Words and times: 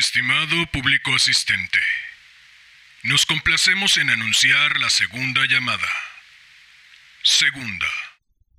Estimado 0.00 0.56
público 0.72 1.14
asistente, 1.14 1.78
nos 3.04 3.26
complacemos 3.26 3.98
en 3.98 4.08
anunciar 4.08 4.80
la 4.80 4.88
segunda 4.88 5.42
llamada. 5.46 5.90
Segunda. 7.22 7.86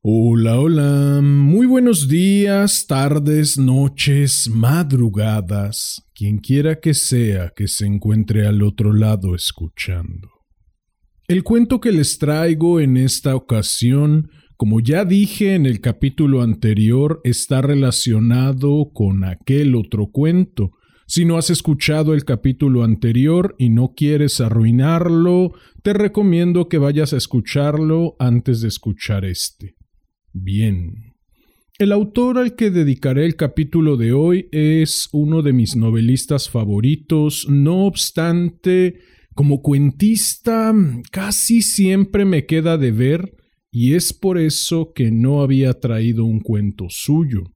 Hola, 0.04 0.60
hola, 0.60 1.20
muy 1.24 1.66
buenos 1.66 2.08
días, 2.08 2.86
tardes, 2.86 3.58
noches, 3.58 4.50
madrugadas, 4.50 6.04
quien 6.14 6.38
quiera 6.38 6.80
que 6.80 6.94
sea 6.94 7.52
que 7.56 7.68
se 7.68 7.88
encuentre 7.88 8.46
al 8.46 8.62
otro 8.62 8.94
lado 8.94 9.34
escuchando. 9.34 10.30
El 11.28 11.42
cuento 11.42 11.82
que 11.82 11.92
les 11.92 12.20
traigo 12.20 12.80
en 12.80 12.98
esta 12.98 13.36
ocasión 13.36 14.30
como 14.62 14.80
ya 14.80 15.06
dije 15.06 15.56
en 15.56 15.66
el 15.66 15.82
capítulo 15.82 16.44
anterior, 16.44 17.20
está 17.24 17.64
relacionado 17.64 18.92
con 18.94 19.24
aquel 19.24 19.74
otro 19.74 20.12
cuento. 20.12 20.74
Si 21.12 21.26
no 21.26 21.38
has 21.38 21.50
escuchado 21.50 22.14
el 22.14 22.24
capítulo 22.24 22.86
anterior 22.86 23.54
y 23.58 23.68
no 23.68 23.96
quieres 23.98 24.40
arruinarlo, 24.40 25.52
te 25.84 25.92
recomiendo 25.92 26.70
que 26.70 26.78
vayas 26.78 27.12
a 27.12 27.18
escucharlo 27.18 28.16
antes 28.18 28.62
de 28.62 28.70
escuchar 28.70 29.26
este. 29.26 29.76
Bien. 30.32 31.12
El 31.78 31.92
autor 31.92 32.38
al 32.38 32.56
que 32.56 32.72
dedicaré 32.72 33.26
el 33.26 33.36
capítulo 33.36 33.98
de 33.98 34.14
hoy 34.14 34.48
es 34.54 35.10
uno 35.12 35.42
de 35.42 35.52
mis 35.52 35.76
novelistas 35.76 36.50
favoritos, 36.50 37.46
no 37.50 37.88
obstante, 37.88 39.00
como 39.36 39.62
cuentista 39.62 40.74
casi 41.12 41.62
siempre 41.62 42.24
me 42.24 42.46
queda 42.46 42.78
de 42.78 42.92
ver 42.94 43.36
y 43.70 43.96
es 43.96 44.14
por 44.14 44.38
eso 44.38 44.94
que 44.94 45.12
no 45.12 45.42
había 45.42 45.74
traído 45.74 46.24
un 46.24 46.40
cuento 46.40 46.86
suyo. 46.88 47.52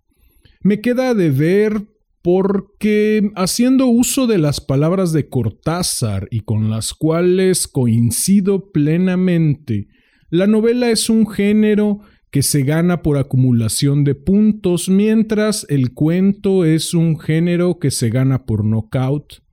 Me 0.60 0.82
queda 0.82 1.14
de 1.14 1.30
ver 1.30 1.95
porque, 2.26 3.30
haciendo 3.36 3.86
uso 3.86 4.26
de 4.26 4.40
las 4.40 4.60
palabras 4.60 5.14
de 5.14 5.30
Cortázar 5.30 6.28
y 6.32 6.40
con 6.40 6.72
las 6.72 6.96
cuales 6.96 7.68
coincido 7.68 8.72
plenamente, 8.72 9.90
la 10.32 10.48
novela 10.48 10.90
es 10.90 11.12
un 11.12 11.28
género 11.30 12.00
que 12.32 12.42
se 12.42 12.64
gana 12.64 13.04
por 13.04 13.20
acumulación 13.20 14.04
de 14.04 14.16
puntos, 14.16 14.90
mientras 14.90 15.68
el 15.70 15.94
cuento 15.94 16.66
es 16.66 16.96
un 16.96 17.20
género 17.20 17.78
que 17.78 17.92
se 17.92 18.10
gana 18.10 18.48
por 18.48 18.66
knockout. 18.66 19.44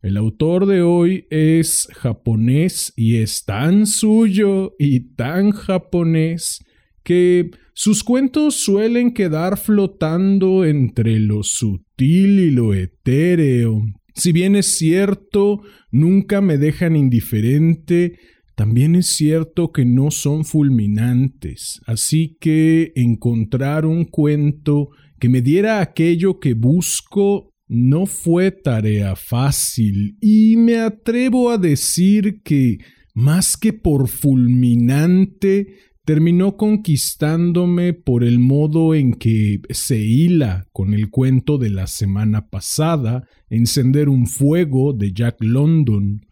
El 0.00 0.16
autor 0.16 0.66
de 0.66 0.82
hoy 0.82 1.26
es 1.30 1.88
japonés 1.96 2.92
y 2.94 3.16
es 3.16 3.44
tan 3.44 3.88
suyo 3.88 4.76
y 4.78 5.16
tan 5.16 5.50
japonés 5.50 6.64
que 7.02 7.50
sus 7.82 8.04
cuentos 8.04 8.56
suelen 8.56 9.14
quedar 9.14 9.56
flotando 9.56 10.66
entre 10.66 11.18
lo 11.18 11.42
sutil 11.42 12.38
y 12.38 12.50
lo 12.50 12.74
etéreo. 12.74 13.80
Si 14.14 14.32
bien 14.32 14.54
es 14.54 14.66
cierto, 14.66 15.62
nunca 15.90 16.42
me 16.42 16.58
dejan 16.58 16.94
indiferente, 16.94 18.18
también 18.54 18.96
es 18.96 19.06
cierto 19.06 19.72
que 19.72 19.86
no 19.86 20.10
son 20.10 20.44
fulminantes, 20.44 21.80
así 21.86 22.36
que 22.38 22.92
encontrar 22.96 23.86
un 23.86 24.04
cuento 24.04 24.90
que 25.18 25.30
me 25.30 25.40
diera 25.40 25.80
aquello 25.80 26.38
que 26.38 26.52
busco 26.52 27.48
no 27.66 28.04
fue 28.04 28.50
tarea 28.50 29.16
fácil 29.16 30.18
y 30.20 30.58
me 30.58 30.80
atrevo 30.80 31.48
a 31.48 31.56
decir 31.56 32.42
que, 32.42 32.76
más 33.14 33.56
que 33.56 33.72
por 33.72 34.08
fulminante, 34.08 35.89
terminó 36.10 36.56
conquistándome 36.56 37.92
por 37.92 38.24
el 38.24 38.40
modo 38.40 38.96
en 38.96 39.14
que 39.14 39.60
se 39.70 40.00
hila 40.00 40.66
con 40.72 40.92
el 40.92 41.08
cuento 41.08 41.56
de 41.56 41.70
la 41.70 41.86
semana 41.86 42.48
pasada, 42.48 43.28
Encender 43.48 44.08
un 44.08 44.26
fuego 44.26 44.92
de 44.92 45.12
Jack 45.12 45.36
London. 45.38 46.26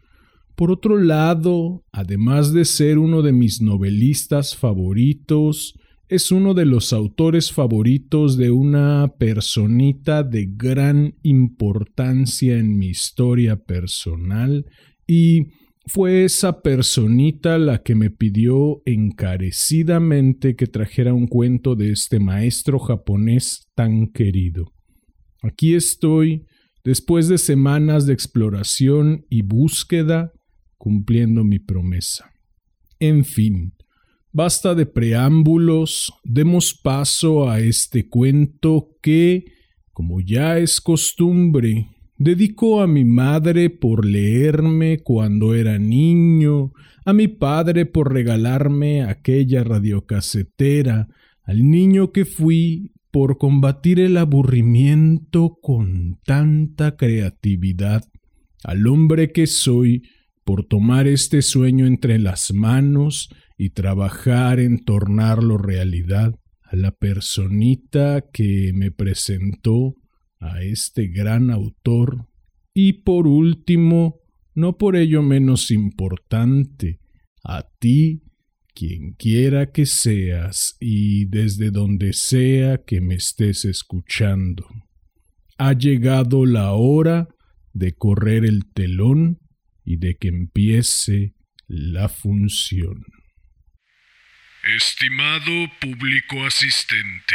Por 0.57 0.73
otro 0.73 0.99
lado, 0.99 1.85
además 1.93 2.53
de 2.53 2.65
ser 2.65 2.99
uno 2.99 3.23
de 3.23 3.33
mis 3.33 3.63
novelistas 3.63 4.57
favoritos, 4.57 5.75
es 6.09 6.33
uno 6.33 6.55
de 6.55 6.67
los 6.67 6.93
autores 6.93 7.53
favoritos 7.53 8.37
de 8.37 8.51
una 8.51 9.15
personita 9.17 10.25
de 10.25 10.49
gran 10.57 11.15
importancia 11.23 12.59
en 12.59 12.77
mi 12.77 12.89
historia 12.89 13.55
personal 13.55 14.67
y 15.07 15.53
fue 15.89 16.25
esa 16.25 16.63
personita 16.63 17.59
la 17.59 17.83
que 17.83 17.95
me 17.95 18.11
pidió 18.11 18.83
encarecidamente 18.85 20.55
que 20.55 20.67
trajera 20.67 21.15
un 21.15 21.27
cuento 21.27 21.75
de 21.75 21.93
este 21.93 22.21
maestro 22.21 22.79
japonés 22.79 23.69
tan 23.75 24.09
querido. 24.09 24.73
Aquí 25.43 25.75
estoy, 25.75 26.47
después 26.85 27.29
de 27.29 27.39
semanas 27.39 28.07
de 28.07 28.13
exploración 28.13 29.27
y 29.29 29.43
búsqueda, 29.43 30.33
cumpliendo 30.77 31.43
mi 31.45 31.59
promesa. 31.59 32.31
En 33.01 33.25
fin, 33.25 33.73
Basta 34.31 34.75
de 34.75 34.85
preámbulos, 34.85 36.13
demos 36.23 36.75
paso 36.75 37.49
a 37.49 37.61
este 37.61 38.09
cuento 38.09 38.91
que, 39.03 39.47
como 39.93 40.21
ya 40.21 40.59
es 40.59 40.83
costumbre, 40.83 41.89
dedico 42.19 42.83
a 42.83 42.87
mi 42.87 43.05
madre 43.05 43.71
por 43.71 44.05
leerme 44.05 44.99
cuando 44.99 45.55
era 45.55 45.79
niño, 45.79 46.73
a 47.05 47.13
mi 47.13 47.29
padre 47.29 47.87
por 47.87 48.13
regalarme 48.13 49.03
aquella 49.03 49.65
radiocasetera, 49.65 51.09
al 51.45 51.71
niño 51.71 52.13
que 52.13 52.25
fui 52.25 52.93
por 53.11 53.39
combatir 53.39 54.01
el 54.01 54.17
aburrimiento 54.17 55.57
con 55.63 56.19
tanta 56.25 56.97
creatividad, 56.97 58.05
al 58.65 58.87
hombre 58.87 59.33
que 59.33 59.47
soy 59.47 60.03
por 60.45 60.65
tomar 60.65 61.07
este 61.07 61.41
sueño 61.41 61.87
entre 61.87 62.19
las 62.19 62.53
manos 62.53 63.31
y 63.57 63.71
trabajar 63.71 64.61
en 64.61 64.85
tornarlo 64.85 65.57
realidad, 65.57 66.35
a 66.65 66.77
la 66.77 66.91
personita 66.91 68.25
que 68.31 68.73
me 68.75 68.91
presentó 68.91 69.95
a 70.41 70.63
este 70.63 71.09
gran 71.09 71.51
autor 71.51 72.29
y 72.75 72.93
por 72.93 73.27
último, 73.27 74.21
no 74.55 74.79
por 74.79 74.97
ello 74.97 75.23
menos 75.23 75.71
importante, 75.71 77.01
a 77.43 77.67
ti, 77.81 78.23
quien 78.75 79.15
quiera 79.15 79.73
que 79.73 79.87
seas 79.87 80.77
y 80.79 81.25
desde 81.25 81.73
donde 81.73 82.13
sea 82.13 82.79
que 82.87 83.01
me 83.01 83.17
estés 83.17 83.65
escuchando. 83.65 84.69
Ha 85.59 85.73
llegado 85.73 86.47
la 86.47 86.73
hora 86.73 87.27
de 87.73 87.95
correr 87.95 88.45
el 88.45 88.73
telón 88.73 89.41
y 89.85 89.97
de 89.97 90.17
que 90.17 90.29
empiece 90.29 91.35
la 91.67 92.09
función. 92.09 93.05
Estimado 94.77 95.71
público 95.81 96.45
asistente, 96.47 97.35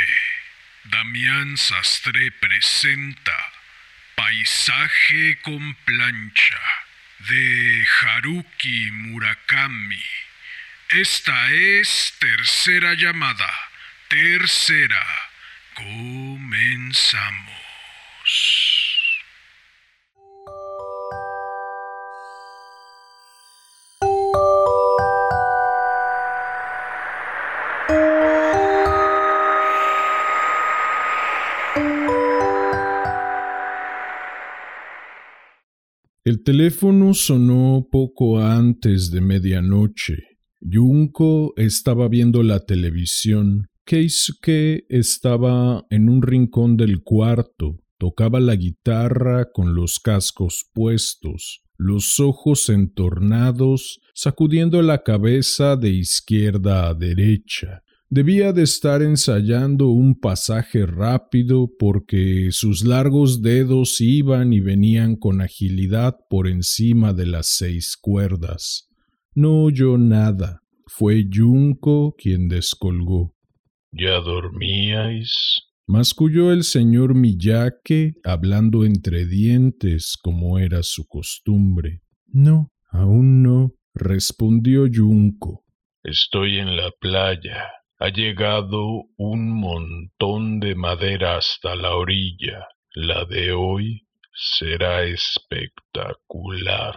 Damián 0.86 1.56
Sastre 1.56 2.32
presenta 2.32 3.38
Paisaje 4.16 5.40
con 5.42 5.76
plancha 5.86 6.60
de 7.20 7.86
Haruki 8.02 8.92
Murakami. 8.92 10.04
Esta 10.90 11.52
es 11.52 12.14
tercera 12.20 12.96
llamada. 12.96 13.50
Tercera. 14.10 15.06
Comenzamos. 15.74 16.44
El 36.44 36.58
teléfono 36.58 37.14
sonó 37.14 37.88
poco 37.90 38.42
antes 38.42 39.12
de 39.12 39.22
medianoche. 39.22 40.18
Yunko 40.60 41.54
estaba 41.56 42.10
viendo 42.10 42.44
la 42.44 42.60
televisión. 42.60 43.68
Keisuke 43.86 44.86
estaba 44.90 45.86
en 45.90 46.10
un 46.10 46.22
rincón 46.22 46.76
del 46.76 47.02
cuarto. 47.02 47.78
Tocaba 47.98 48.42
la 48.42 48.58
guitarra 48.58 49.54
con 49.54 49.74
los 49.74 50.00
cascos 50.00 50.66
puestos, 50.74 51.62
los 51.78 52.20
ojos 52.20 52.68
entornados, 52.68 54.02
sacudiendo 54.14 54.82
la 54.82 55.02
cabeza 55.02 55.78
de 55.78 55.92
izquierda 55.92 56.90
a 56.90 56.94
derecha. 56.94 57.84
Debía 58.16 58.54
de 58.54 58.62
estar 58.62 59.02
ensayando 59.02 59.88
un 59.88 60.14
pasaje 60.14 60.86
rápido 60.86 61.68
porque 61.80 62.50
sus 62.52 62.86
largos 62.86 63.42
dedos 63.42 64.00
iban 64.02 64.54
y 64.54 64.60
venían 64.60 65.16
con 65.16 65.42
agilidad 65.42 66.18
por 66.30 66.48
encima 66.48 67.12
de 67.14 67.26
las 67.26 67.48
seis 67.48 67.98
cuerdas. 68.00 68.88
No 69.34 69.64
oyó 69.64 69.98
nada. 69.98 70.60
Fue 70.86 71.26
Junco 71.28 72.14
quien 72.16 72.50
descolgó. 72.50 73.34
¿Ya 73.92 74.20
dormíais? 74.20 75.64
masculló 75.88 76.52
el 76.52 76.66
señor 76.66 77.16
Miyake, 77.16 78.14
hablando 78.24 78.86
entre 78.86 79.26
dientes 79.26 80.20
como 80.22 80.60
era 80.60 80.84
su 80.84 81.08
costumbre. 81.08 82.04
No, 82.28 82.72
aún 82.92 83.42
no, 83.42 83.72
respondió 83.96 84.86
Yunko. 84.86 85.64
Estoy 86.04 86.60
en 86.60 86.76
la 86.76 86.92
playa. 87.00 87.72
Ha 88.04 88.10
llegado 88.10 89.06
un 89.16 89.62
montón 89.62 90.60
de 90.60 90.76
madera 90.76 91.38
hasta 91.38 91.74
la 91.74 91.96
orilla. 91.96 92.68
La 92.96 93.24
de 93.24 93.54
hoy 93.54 94.02
será 94.60 95.06
espectacular. 95.06 96.96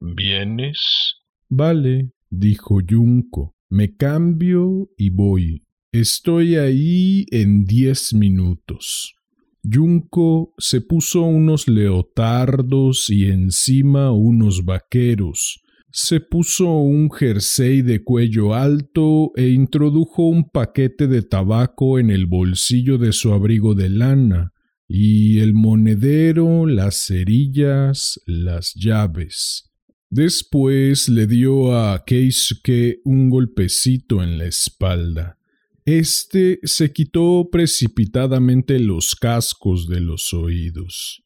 ¿Vienes? 0.00 1.14
Vale, 1.48 2.10
dijo 2.28 2.80
Yunko. 2.80 3.54
Me 3.70 3.94
cambio 3.94 4.90
y 4.96 5.10
voy. 5.10 5.62
Estoy 5.92 6.56
ahí 6.56 7.26
en 7.30 7.64
diez 7.64 8.12
minutos. 8.12 9.14
Yunko 9.62 10.54
se 10.58 10.80
puso 10.80 11.22
unos 11.22 11.68
leotardos 11.68 13.10
y 13.10 13.26
encima 13.26 14.10
unos 14.10 14.64
vaqueros. 14.64 15.62
Se 15.90 16.20
puso 16.20 16.70
un 16.78 17.10
jersey 17.10 17.80
de 17.82 18.04
cuello 18.04 18.54
alto 18.54 19.32
e 19.36 19.48
introdujo 19.48 20.28
un 20.28 20.50
paquete 20.50 21.06
de 21.06 21.22
tabaco 21.22 21.98
en 21.98 22.10
el 22.10 22.26
bolsillo 22.26 22.98
de 22.98 23.12
su 23.12 23.32
abrigo 23.32 23.74
de 23.74 23.88
lana, 23.88 24.52
y 24.86 25.40
el 25.40 25.54
monedero, 25.54 26.66
las 26.66 27.06
cerillas, 27.06 28.20
las 28.26 28.74
llaves. 28.74 29.70
Después 30.10 31.08
le 31.10 31.26
dio 31.26 31.76
a 31.78 32.02
Keisuke 32.04 33.00
un 33.04 33.28
golpecito 33.28 34.22
en 34.22 34.38
la 34.38 34.46
espalda. 34.46 35.38
Este 35.84 36.60
se 36.64 36.92
quitó 36.92 37.48
precipitadamente 37.50 38.78
los 38.78 39.14
cascos 39.14 39.88
de 39.88 40.00
los 40.00 40.32
oídos. 40.32 41.22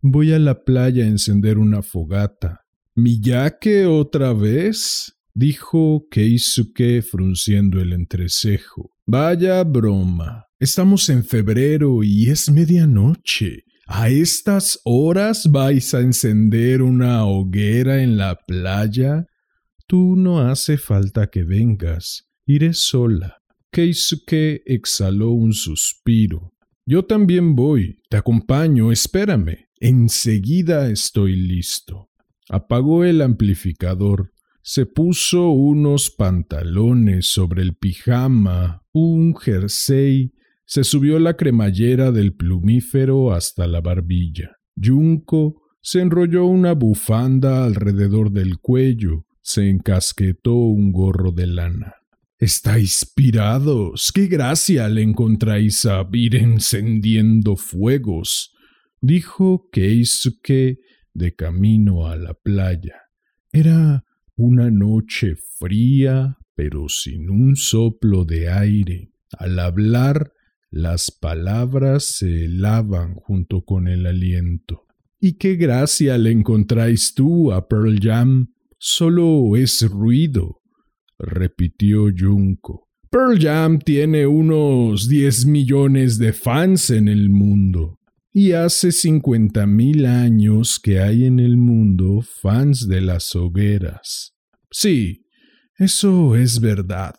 Voy 0.00 0.32
a 0.32 0.38
la 0.38 0.64
playa 0.64 1.04
a 1.04 1.08
encender 1.08 1.58
una 1.58 1.82
fogata. 1.82 2.65
¿Miyake 2.98 3.84
otra 3.84 4.32
vez? 4.32 5.12
dijo 5.34 6.08
Keisuke 6.10 7.02
frunciendo 7.02 7.78
el 7.78 7.92
entrecejo. 7.92 8.90
Vaya 9.04 9.62
broma. 9.64 10.46
Estamos 10.58 11.10
en 11.10 11.22
febrero 11.22 12.02
y 12.02 12.30
es 12.30 12.50
medianoche. 12.50 13.64
¿A 13.86 14.08
estas 14.08 14.80
horas 14.84 15.50
vais 15.50 15.92
a 15.92 16.00
encender 16.00 16.80
una 16.80 17.26
hoguera 17.26 18.02
en 18.02 18.16
la 18.16 18.34
playa? 18.34 19.26
Tú 19.86 20.16
no 20.16 20.40
hace 20.40 20.78
falta 20.78 21.26
que 21.26 21.44
vengas. 21.44 22.30
Iré 22.46 22.72
sola. 22.72 23.36
Keisuke 23.70 24.62
exhaló 24.64 25.32
un 25.32 25.52
suspiro. 25.52 26.54
Yo 26.86 27.04
también 27.04 27.54
voy. 27.54 27.98
Te 28.08 28.16
acompaño. 28.16 28.90
Espérame. 28.90 29.66
Enseguida 29.80 30.88
estoy 30.88 31.36
listo. 31.36 32.08
Apagó 32.48 33.04
el 33.04 33.22
amplificador. 33.22 34.32
Se 34.62 34.86
puso 34.86 35.50
unos 35.50 36.10
pantalones 36.10 37.26
sobre 37.26 37.62
el 37.62 37.74
pijama, 37.74 38.82
un 38.92 39.36
jersey, 39.36 40.32
se 40.64 40.82
subió 40.82 41.20
la 41.20 41.36
cremallera 41.36 42.10
del 42.10 42.34
plumífero 42.34 43.32
hasta 43.32 43.66
la 43.68 43.80
barbilla. 43.80 44.56
Junco 44.76 45.62
se 45.80 46.00
enrolló 46.00 46.46
una 46.46 46.72
bufanda 46.72 47.64
alrededor 47.64 48.32
del 48.32 48.58
cuello, 48.58 49.26
se 49.40 49.70
encasquetó 49.70 50.54
un 50.54 50.90
gorro 50.90 51.30
de 51.30 51.46
lana. 51.46 51.94
Estáis 52.38 53.10
pirados. 53.14 54.10
Qué 54.12 54.26
gracia 54.26 54.88
le 54.88 55.02
encontráis 55.02 55.86
a 55.86 56.06
ir 56.12 56.34
encendiendo 56.34 57.56
fuegos, 57.56 58.52
dijo 59.00 59.68
Keisuke 59.70 60.80
de 61.16 61.34
camino 61.34 62.06
a 62.06 62.16
la 62.16 62.34
playa. 62.34 63.02
Era 63.52 64.04
una 64.36 64.70
noche 64.70 65.36
fría, 65.36 66.38
pero 66.54 66.88
sin 66.88 67.30
un 67.30 67.56
soplo 67.56 68.24
de 68.24 68.50
aire. 68.50 69.10
Al 69.38 69.58
hablar, 69.58 70.32
las 70.70 71.10
palabras 71.10 72.04
se 72.04 72.44
helaban 72.44 73.14
junto 73.14 73.64
con 73.64 73.88
el 73.88 74.06
aliento. 74.06 74.84
¿Y 75.18 75.34
qué 75.34 75.56
gracia 75.56 76.18
le 76.18 76.30
encontráis 76.30 77.14
tú 77.14 77.52
a 77.52 77.66
Pearl 77.66 77.98
Jam? 78.00 78.52
Solo 78.78 79.56
es 79.56 79.88
ruido, 79.88 80.60
repitió 81.18 82.08
Junko. 82.16 82.88
Pearl 83.10 83.38
Jam 83.40 83.78
tiene 83.78 84.26
unos 84.26 85.08
diez 85.08 85.46
millones 85.46 86.18
de 86.18 86.34
fans 86.34 86.90
en 86.90 87.08
el 87.08 87.30
mundo. 87.30 87.98
Y 88.38 88.52
hace 88.52 88.92
cincuenta 88.92 89.66
mil 89.66 90.04
años 90.04 90.78
que 90.78 91.00
hay 91.00 91.24
en 91.24 91.38
el 91.40 91.56
mundo 91.56 92.20
fans 92.20 92.86
de 92.86 93.00
las 93.00 93.34
hogueras. 93.34 94.34
Sí, 94.70 95.24
eso 95.78 96.36
es 96.36 96.60
verdad, 96.60 97.14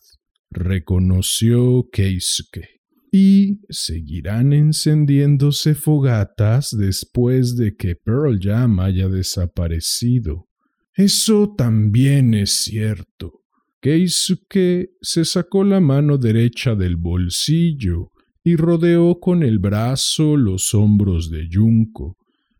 reconoció 0.51 1.89
Keisuke. 1.91 2.67
Y 3.11 3.61
seguirán 3.67 4.53
encendiéndose 4.53 5.73
fogatas 5.73 6.69
después 6.69 7.55
de 7.57 7.75
que 7.75 7.95
Pearl 7.95 8.37
Jam 8.39 8.79
haya 8.79 9.09
desaparecido. 9.09 10.45
Eso 10.93 11.55
también 11.57 12.35
es 12.35 12.51
cierto. 12.51 13.41
Keisuke 13.81 14.91
se 15.01 15.25
sacó 15.25 15.63
la 15.63 15.79
mano 15.79 16.19
derecha 16.19 16.75
del 16.75 16.95
bolsillo 16.95 18.11
y 18.47 18.55
rodeó 18.55 19.19
con 19.19 19.43
el 19.43 19.59
brazo 19.59 20.37
los 20.37 20.73
hombros 20.73 21.29
de 21.29 21.49
Junko. 21.51 22.15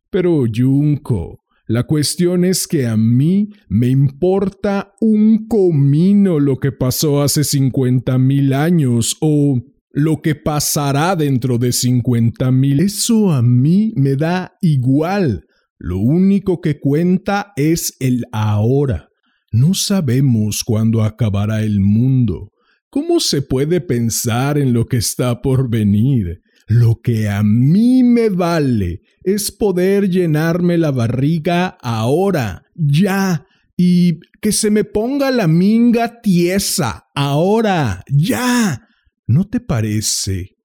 Pero 0.10 0.44
Junko, 0.54 1.40
la 1.66 1.84
cuestión 1.84 2.44
es 2.44 2.68
que 2.68 2.88
a 2.88 2.98
mí 2.98 3.52
me 3.70 3.88
importa 3.88 4.92
un 5.00 5.48
comino 5.48 6.42
lo 6.42 6.58
que 6.58 6.74
pasó 6.74 7.22
hace 7.22 7.46
cincuenta 7.46 8.18
mil 8.18 8.52
años 8.52 9.16
o 9.22 9.62
lo 9.94 10.22
que 10.22 10.36
pasará 10.36 11.16
dentro 11.16 11.58
de 11.58 11.72
cincuenta 11.72 12.52
mil. 12.52 12.82
Eso 12.82 13.32
a 13.32 13.42
mí 13.42 13.94
me 13.96 14.18
da 14.18 14.58
igual. 14.62 15.46
Lo 15.78 16.00
único 16.00 16.60
que 16.60 16.82
cuenta 16.82 17.54
es 17.56 17.96
el 18.02 18.26
ahora. 18.34 19.08
No 19.54 19.74
sabemos 19.74 20.66
cuándo 20.66 21.02
acabará 21.02 21.64
el 21.64 21.80
mundo. 21.80 22.50
¿Cómo 22.98 23.20
se 23.20 23.44
puede 23.44 23.80
pensar 23.80 24.58
en 24.58 24.74
lo 24.74 24.88
que 24.88 24.98
está 24.98 25.44
por 25.44 25.70
venir? 25.70 26.42
Lo 26.68 27.00
que 27.00 27.30
a 27.30 27.44
mí 27.44 28.02
me 28.02 28.30
vale 28.30 29.04
es 29.24 29.52
poder 29.52 30.10
llenarme 30.10 30.80
la 30.80 30.90
barriga 30.90 31.78
ahora, 31.84 32.66
ya, 32.74 33.46
y 33.78 34.20
que 34.42 34.52
se 34.52 34.72
me 34.72 34.84
ponga 34.84 35.30
la 35.30 35.48
minga 35.48 36.22
tiesa, 36.22 37.06
ahora, 37.14 38.04
ya. 38.10 38.88
¿No 39.28 39.48
te 39.48 39.60
parece? 39.60 40.58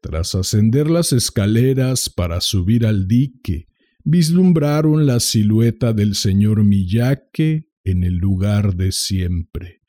Tras 0.00 0.34
ascender 0.34 0.90
las 0.90 1.12
escaleras 1.12 2.10
para 2.10 2.40
subir 2.40 2.84
al 2.84 3.06
dique, 3.06 3.68
vislumbraron 4.02 5.06
la 5.06 5.20
silueta 5.20 5.92
del 5.92 6.16
señor 6.16 6.64
Miyake 6.64 7.68
en 7.84 8.02
el 8.02 8.16
lugar 8.16 8.74
de 8.74 8.90
siempre. 8.90 9.85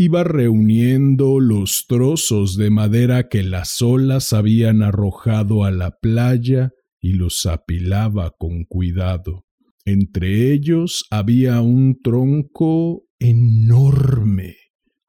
Iba 0.00 0.22
reuniendo 0.22 1.40
los 1.40 1.86
trozos 1.88 2.56
de 2.56 2.70
madera 2.70 3.28
que 3.28 3.42
las 3.42 3.82
olas 3.82 4.32
habían 4.32 4.80
arrojado 4.80 5.64
a 5.64 5.72
la 5.72 5.98
playa 5.98 6.72
y 7.00 7.14
los 7.14 7.46
apilaba 7.46 8.30
con 8.38 8.62
cuidado. 8.62 9.44
Entre 9.84 10.52
ellos 10.52 11.04
había 11.10 11.60
un 11.62 12.00
tronco 12.00 13.08
enorme. 13.18 14.54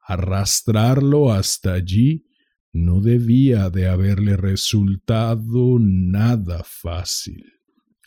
Arrastrarlo 0.04 1.32
hasta 1.32 1.74
allí 1.74 2.26
no 2.72 3.00
debía 3.00 3.70
de 3.70 3.86
haberle 3.86 4.36
resultado 4.36 5.78
nada 5.78 6.64
fácil. 6.64 7.44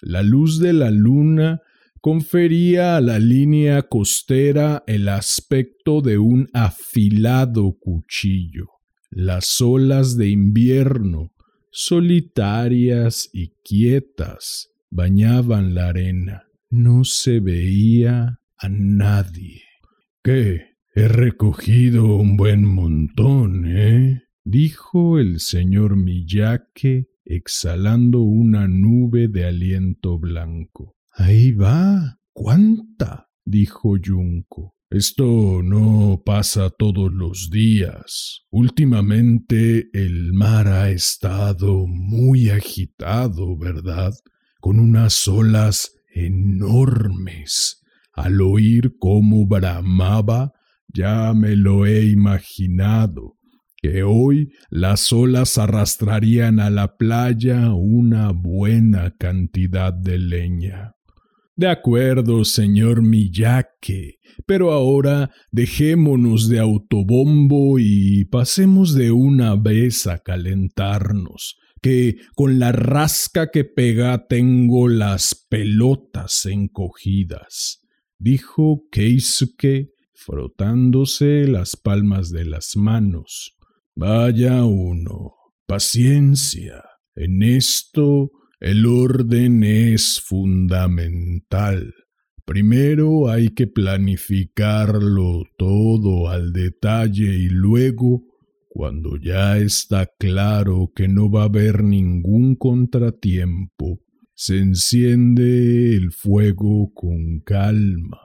La 0.02 0.22
luz 0.22 0.60
de 0.60 0.74
la 0.74 0.92
luna 0.92 1.62
confería 2.04 2.98
a 2.98 3.02
la 3.02 3.18
línea 3.18 3.84
costera 3.84 4.84
el 4.88 5.08
aspecto 5.08 6.02
de 6.02 6.18
un 6.18 6.50
afilado 6.52 7.78
cuchillo. 7.80 8.72
Las 9.10 9.62
olas 9.62 10.18
de 10.18 10.28
invierno, 10.28 11.32
solitarias 11.72 13.30
y 13.32 13.54
quietas, 13.64 14.68
bañaban 14.90 15.76
la 15.76 15.88
arena. 15.88 16.44
No 16.70 17.06
se 17.06 17.40
veía 17.40 18.42
a 18.58 18.68
nadie. 18.68 19.62
¿Qué? 20.22 20.74
He 20.94 21.08
recogido 21.08 22.18
un 22.18 22.36
buen 22.36 22.66
montón, 22.66 23.64
¿eh? 23.66 24.24
dijo 24.44 25.20
el 25.20 25.40
señor 25.40 25.96
Miyake, 25.96 27.08
exhalando 27.24 28.20
una 28.20 28.68
nube 28.68 29.30
de 29.30 29.46
aliento 29.46 30.20
blanco. 30.20 30.98
Ahí 31.14 31.52
va. 31.52 32.20
¿Cuánta? 32.34 33.30
dijo 33.46 33.96
Junko. 34.04 34.76
Esto 34.90 35.62
no 35.64 36.22
pasa 36.24 36.70
todos 36.70 37.12
los 37.12 37.50
días. 37.50 38.46
Últimamente 38.52 39.90
el 39.94 40.34
mar 40.34 40.68
ha 40.68 40.92
estado 40.92 41.88
muy 41.88 42.50
agitado, 42.52 43.58
¿verdad? 43.58 44.14
Con 44.60 44.80
unas 44.80 45.28
olas 45.28 45.96
enormes. 46.14 47.82
Al 48.14 48.42
oír 48.42 48.96
cómo 49.00 49.48
bramaba, 49.48 50.54
ya 50.88 51.34
me 51.34 51.56
lo 51.56 51.88
he 51.88 52.06
imaginado, 52.06 53.38
que 53.78 54.04
hoy 54.04 54.54
las 54.70 55.12
olas 55.12 55.58
arrastrarían 55.58 56.60
a 56.60 56.70
la 56.70 56.98
playa 56.98 57.74
una 57.74 58.32
buena 58.32 59.16
cantidad 59.18 59.92
de 59.92 60.20
leña. 60.20 60.94
De 61.56 61.68
acuerdo, 61.68 62.46
señor 62.46 63.04
Miyake, 63.04 64.20
pero 64.48 64.72
ahora 64.72 65.30
dejémonos 65.52 66.50
de 66.50 66.60
autobombo 66.60 67.78
y 67.78 68.26
pasemos 68.26 68.96
de 68.96 69.12
una 69.12 69.56
vez 69.56 70.08
a 70.08 70.20
calentarnos, 70.20 71.58
que 71.82 72.16
con 72.36 72.58
la 72.58 72.72
rasca 72.72 73.52
que 73.52 73.66
pega 73.66 74.26
tengo 74.28 74.88
las 74.88 75.46
pelotas 75.48 76.48
encogidas, 76.48 77.82
dijo 78.18 78.86
Keisuke 78.92 79.94
frotándose 80.14 81.48
las 81.48 81.76
palmas 81.76 82.32
de 82.32 82.46
las 82.46 82.76
manos. 82.76 83.58
Vaya 83.96 84.64
uno. 84.64 85.34
Paciencia. 85.68 86.84
En 87.16 87.44
esto 87.44 88.32
el 88.64 88.86
orden 88.86 89.62
es 89.66 90.22
fundamental. 90.26 91.94
Primero 92.46 93.30
hay 93.30 93.50
que 93.50 93.68
planificarlo 93.68 95.44
todo 95.58 96.30
al 96.30 96.54
detalle 96.54 97.36
y 97.36 97.50
luego, 97.50 98.24
cuando 98.70 99.18
ya 99.18 99.58
está 99.58 100.10
claro 100.18 100.94
que 100.96 101.10
no 101.10 101.30
va 101.30 101.42
a 101.42 101.46
haber 101.48 101.84
ningún 101.84 102.56
contratiempo, 102.56 104.00
se 104.34 104.60
enciende 104.60 105.94
el 105.98 106.14
fuego 106.14 106.94
con 106.94 107.42
calma. 107.42 108.22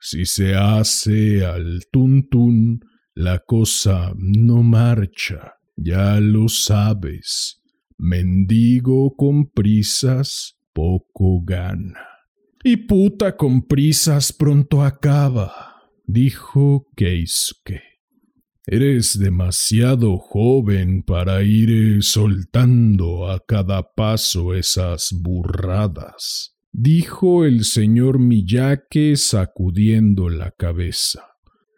Si 0.00 0.24
se 0.24 0.54
hace 0.54 1.44
al 1.44 1.82
tuntún, 1.92 2.80
la 3.14 3.40
cosa 3.40 4.14
no 4.16 4.62
marcha, 4.62 5.52
ya 5.76 6.18
lo 6.18 6.48
sabes. 6.48 7.61
Mendigo 8.04 9.14
con 9.14 9.46
prisas, 9.46 10.58
poco 10.72 11.40
gana. 11.44 12.00
Y 12.64 12.76
puta 12.78 13.36
con 13.36 13.62
prisas 13.62 14.32
pronto 14.32 14.82
acaba, 14.82 15.84
dijo 16.04 16.88
Keisuke. 16.96 17.80
Eres 18.66 19.16
demasiado 19.16 20.18
joven 20.18 21.04
para 21.04 21.44
ir 21.44 22.02
soltando 22.02 23.30
a 23.30 23.38
cada 23.38 23.94
paso 23.94 24.52
esas 24.52 25.10
burradas, 25.12 26.56
dijo 26.72 27.44
el 27.44 27.62
señor 27.64 28.18
Miyake 28.18 29.14
sacudiendo 29.14 30.28
la 30.28 30.50
cabeza. 30.50 31.31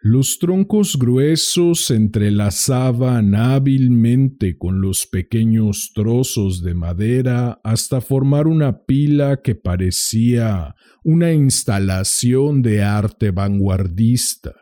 Los 0.07 0.39
troncos 0.39 0.99
gruesos 0.99 1.87
se 1.87 1.95
entrelazaban 1.95 3.35
hábilmente 3.35 4.59
con 4.59 4.83
los 4.83 5.07
pequeños 5.07 5.93
trozos 5.95 6.63
de 6.63 6.75
madera 6.75 7.59
hasta 7.65 8.03
formar 8.03 8.47
una 8.47 8.85
pila 8.85 9.41
que 9.41 9.55
parecía 9.55 10.75
una 11.05 11.33
instalación 11.33 12.61
de 12.61 12.83
arte 12.83 13.31
vanguardista. 13.31 14.53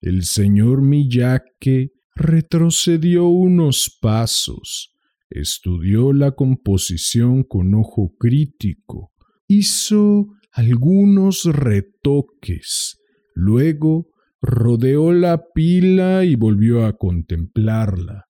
El 0.00 0.24
señor 0.24 0.82
Miyake 0.82 1.92
retrocedió 2.16 3.28
unos 3.28 3.96
pasos, 4.02 4.96
estudió 5.30 6.12
la 6.12 6.32
composición 6.32 7.44
con 7.44 7.76
ojo 7.76 8.16
crítico, 8.18 9.12
hizo 9.46 10.26
algunos 10.50 11.44
retoques, 11.44 12.98
luego 13.36 14.09
rodeó 14.40 15.12
la 15.12 15.44
pila 15.52 16.24
y 16.24 16.36
volvió 16.36 16.86
a 16.86 16.96
contemplarla. 16.96 18.26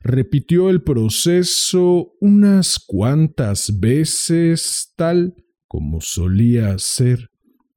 Repitió 0.00 0.68
el 0.68 0.82
proceso 0.82 2.12
unas 2.20 2.78
cuantas 2.78 3.80
veces 3.80 4.92
tal 4.96 5.34
como 5.66 6.00
solía 6.00 6.74
hacer, 6.74 7.30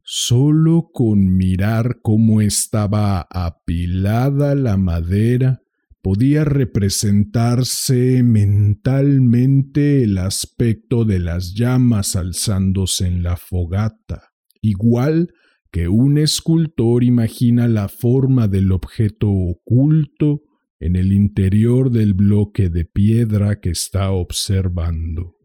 solo 0.03 0.89
con 0.93 1.35
mirar 1.35 1.99
cómo 2.01 2.41
estaba 2.41 3.21
apilada 3.31 4.55
la 4.55 4.77
madera 4.77 5.61
podía 6.07 6.45
representarse 6.45 8.23
mentalmente 8.23 10.03
el 10.03 10.17
aspecto 10.19 11.03
de 11.03 11.19
las 11.19 11.53
llamas 11.53 12.15
alzándose 12.15 13.07
en 13.07 13.23
la 13.23 13.35
fogata, 13.35 14.31
igual 14.61 15.33
que 15.71 15.87
un 15.87 16.17
escultor 16.17 17.03
imagina 17.03 17.67
la 17.67 17.87
forma 17.87 18.47
del 18.47 18.71
objeto 18.71 19.29
oculto 19.29 20.41
en 20.79 20.95
el 20.95 21.11
interior 21.11 21.91
del 21.91 22.13
bloque 22.13 22.69
de 22.69 22.85
piedra 22.85 23.59
que 23.59 23.69
está 23.69 24.11
observando. 24.11 25.35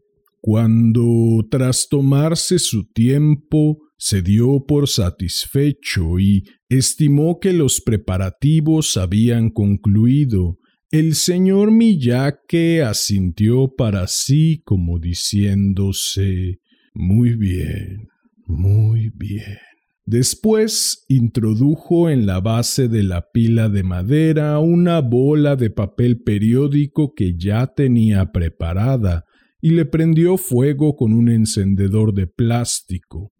Cuando, 0.41 1.47
tras 1.49 1.87
tomarse 1.89 2.59
su 2.59 2.91
tiempo, 2.91 3.79
se 3.97 4.21
dio 4.21 4.65
por 4.67 4.89
satisfecho 4.89 6.19
y 6.19 6.43
estimó 6.67 7.39
que 7.39 7.53
los 7.53 7.79
preparativos 7.79 8.97
habían 8.97 9.49
concluido, 9.49 10.57
el 10.91 11.15
señor 11.15 11.71
Miyake 11.71 12.83
asintió 12.83 13.73
para 13.75 14.05
sí 14.07 14.61
como 14.65 14.99
diciéndose 14.99 16.59
Muy 16.93 17.35
bien, 17.35 18.09
muy 18.45 19.09
bien. 19.15 19.72
Después 20.05 21.05
introdujo 21.07 22.09
en 22.09 22.25
la 22.25 22.41
base 22.41 22.89
de 22.89 23.03
la 23.03 23.31
pila 23.31 23.69
de 23.69 23.83
madera 23.83 24.59
una 24.59 24.99
bola 24.99 25.55
de 25.55 25.69
papel 25.69 26.21
periódico 26.21 27.13
que 27.13 27.35
ya 27.37 27.67
tenía 27.67 28.33
preparada 28.33 29.23
y 29.61 29.69
le 29.69 29.85
prendió 29.85 30.35
fuego 30.35 30.97
con 30.97 31.13
un 31.13 31.29
encendedor 31.29 32.13
de 32.13 32.27
plástico. 32.27 33.31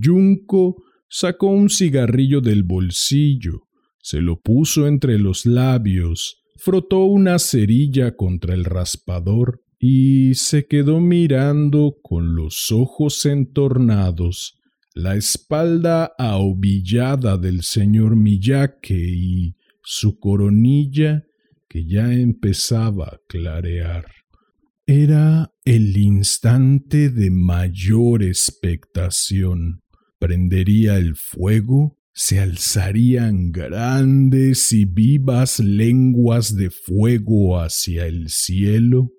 Junco 0.00 0.76
sacó 1.08 1.48
un 1.48 1.70
cigarrillo 1.70 2.40
del 2.40 2.62
bolsillo, 2.62 3.62
se 4.00 4.20
lo 4.20 4.40
puso 4.40 4.86
entre 4.86 5.18
los 5.18 5.44
labios, 5.44 6.40
frotó 6.56 7.04
una 7.04 7.40
cerilla 7.40 8.14
contra 8.14 8.54
el 8.54 8.64
raspador 8.64 9.60
y 9.76 10.34
se 10.34 10.66
quedó 10.66 11.00
mirando 11.00 11.96
con 12.00 12.36
los 12.36 12.70
ojos 12.70 13.26
entornados 13.26 14.55
la 14.96 15.14
espalda 15.14 16.14
ahobillada 16.16 17.36
del 17.36 17.62
señor 17.62 18.16
Miyake 18.16 18.96
y 18.96 19.56
su 19.82 20.18
coronilla 20.18 21.22
que 21.68 21.84
ya 21.84 22.14
empezaba 22.14 23.04
a 23.04 23.20
clarear. 23.28 24.06
Era 24.86 25.52
el 25.66 25.98
instante 25.98 27.10
de 27.10 27.30
mayor 27.30 28.22
expectación. 28.22 29.82
Prendería 30.18 30.96
el 30.96 31.14
fuego, 31.14 31.98
se 32.14 32.40
alzarían 32.40 33.52
grandes 33.52 34.72
y 34.72 34.86
vivas 34.86 35.58
lenguas 35.60 36.56
de 36.56 36.70
fuego 36.70 37.60
hacia 37.60 38.06
el 38.06 38.30
cielo, 38.30 39.12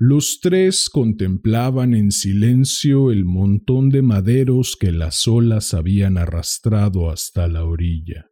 los 0.00 0.38
tres 0.40 0.88
contemplaban 0.88 1.92
en 1.92 2.12
silencio 2.12 3.10
el 3.10 3.24
montón 3.24 3.88
de 3.90 4.00
maderos 4.00 4.76
que 4.78 4.92
las 4.92 5.26
olas 5.26 5.74
habían 5.74 6.18
arrastrado 6.18 7.10
hasta 7.10 7.48
la 7.48 7.64
orilla. 7.64 8.30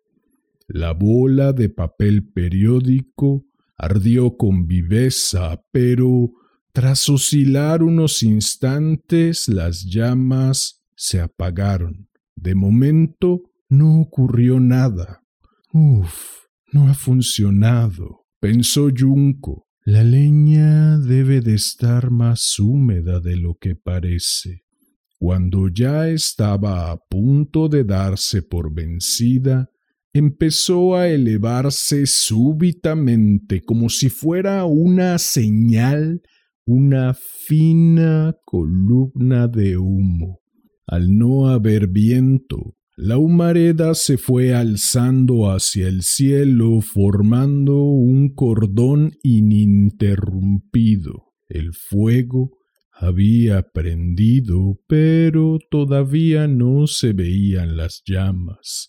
La 0.68 0.92
bola 0.92 1.52
de 1.52 1.68
papel 1.68 2.28
periódico 2.28 3.46
ardió 3.76 4.36
con 4.36 4.68
viveza, 4.68 5.60
pero 5.72 6.30
tras 6.72 7.08
oscilar 7.08 7.82
unos 7.82 8.22
instantes 8.22 9.48
las 9.48 9.84
llamas 9.84 10.84
se 10.94 11.20
apagaron. 11.20 12.08
De 12.36 12.54
momento 12.54 13.42
no 13.68 14.00
ocurrió 14.00 14.60
nada. 14.60 15.24
Uf, 15.72 16.44
no 16.72 16.88
ha 16.88 16.94
funcionado, 16.94 18.26
pensó 18.38 18.88
Junco. 18.96 19.65
La 19.88 20.02
leña 20.02 20.98
debe 20.98 21.40
de 21.40 21.54
estar 21.54 22.10
más 22.10 22.58
húmeda 22.58 23.20
de 23.20 23.36
lo 23.36 23.54
que 23.54 23.76
parece. 23.76 24.64
Cuando 25.16 25.68
ya 25.68 26.08
estaba 26.08 26.90
a 26.90 26.96
punto 26.96 27.68
de 27.68 27.84
darse 27.84 28.42
por 28.42 28.74
vencida, 28.74 29.70
empezó 30.12 30.96
a 30.96 31.06
elevarse 31.06 32.04
súbitamente 32.06 33.62
como 33.62 33.88
si 33.88 34.08
fuera 34.08 34.64
una 34.64 35.18
señal, 35.18 36.20
una 36.64 37.14
fina 37.14 38.34
columna 38.44 39.46
de 39.46 39.76
humo. 39.76 40.40
Al 40.88 41.16
no 41.16 41.46
haber 41.46 41.86
viento, 41.86 42.74
La 42.98 43.18
humareda 43.18 43.94
se 43.94 44.16
fue 44.16 44.54
alzando 44.54 45.50
hacia 45.50 45.86
el 45.86 46.02
cielo 46.02 46.80
formando 46.80 47.82
un 47.82 48.34
cordón 48.34 49.18
ininterrumpido. 49.22 51.34
El 51.46 51.74
fuego 51.74 52.56
había 52.90 53.70
prendido, 53.70 54.80
pero 54.86 55.58
todavía 55.70 56.48
no 56.48 56.86
se 56.86 57.12
veían 57.12 57.76
las 57.76 58.02
llamas. 58.06 58.88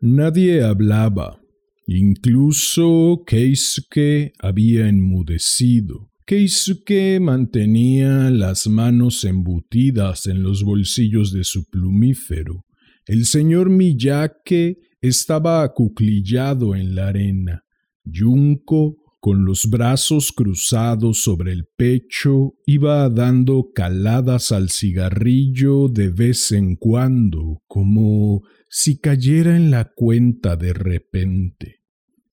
Nadie 0.00 0.62
hablaba. 0.62 1.38
Incluso 1.86 3.22
Keisuke 3.26 4.32
había 4.38 4.88
enmudecido. 4.88 6.10
Keisuke 6.24 7.20
mantenía 7.20 8.30
las 8.30 8.66
manos 8.66 9.24
embutidas 9.24 10.26
en 10.26 10.42
los 10.42 10.64
bolsillos 10.64 11.32
de 11.32 11.44
su 11.44 11.68
plumífero. 11.68 12.65
El 13.06 13.24
señor 13.24 13.70
Miyake 13.70 14.80
estaba 15.00 15.62
acuclillado 15.62 16.74
en 16.74 16.96
la 16.96 17.08
arena. 17.08 17.64
Junko, 18.04 18.96
con 19.20 19.44
los 19.44 19.70
brazos 19.70 20.32
cruzados 20.32 21.22
sobre 21.22 21.52
el 21.52 21.66
pecho, 21.76 22.54
iba 22.66 23.08
dando 23.08 23.70
caladas 23.72 24.50
al 24.50 24.70
cigarrillo 24.70 25.88
de 25.88 26.10
vez 26.10 26.50
en 26.50 26.74
cuando, 26.74 27.62
como 27.68 28.42
si 28.68 28.98
cayera 28.98 29.56
en 29.56 29.70
la 29.70 29.92
cuenta 29.94 30.56
de 30.56 30.72
repente. 30.72 31.82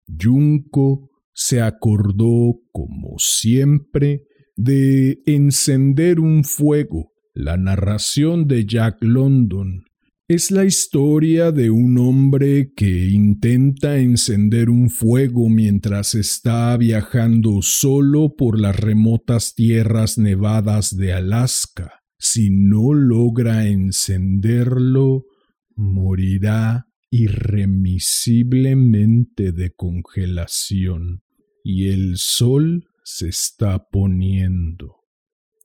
Junko 0.08 1.12
se 1.34 1.62
acordó, 1.62 2.62
como 2.72 3.16
siempre, 3.20 4.24
de 4.56 5.22
encender 5.28 6.20
un 6.20 6.44
fuego. 6.44 7.12
La 7.36 7.58
narración 7.58 8.48
de 8.48 8.66
Jack 8.66 9.04
London 9.04 9.84
es 10.34 10.50
la 10.50 10.66
historia 10.66 11.52
de 11.52 11.70
un 11.70 12.00
hombre 12.00 12.72
que 12.76 13.10
intenta 13.10 14.00
encender 14.00 14.72
un 14.72 14.90
fuego 14.90 15.48
mientras 15.48 16.16
está 16.16 16.76
viajando 16.78 17.62
solo 17.62 18.34
por 18.36 18.60
las 18.60 18.76
remotas 18.76 19.54
tierras 19.54 20.18
nevadas 20.18 20.98
de 20.98 21.14
Alaska. 21.14 22.02
Si 22.18 22.50
no 22.50 22.94
logra 22.94 23.68
encenderlo, 23.68 25.26
morirá 25.76 26.88
irremisiblemente 27.12 29.52
de 29.52 29.72
congelación 29.72 31.22
y 31.64 31.90
el 31.90 32.18
sol 32.18 32.88
se 33.04 33.30
está 33.30 33.88
poniendo. 33.92 34.96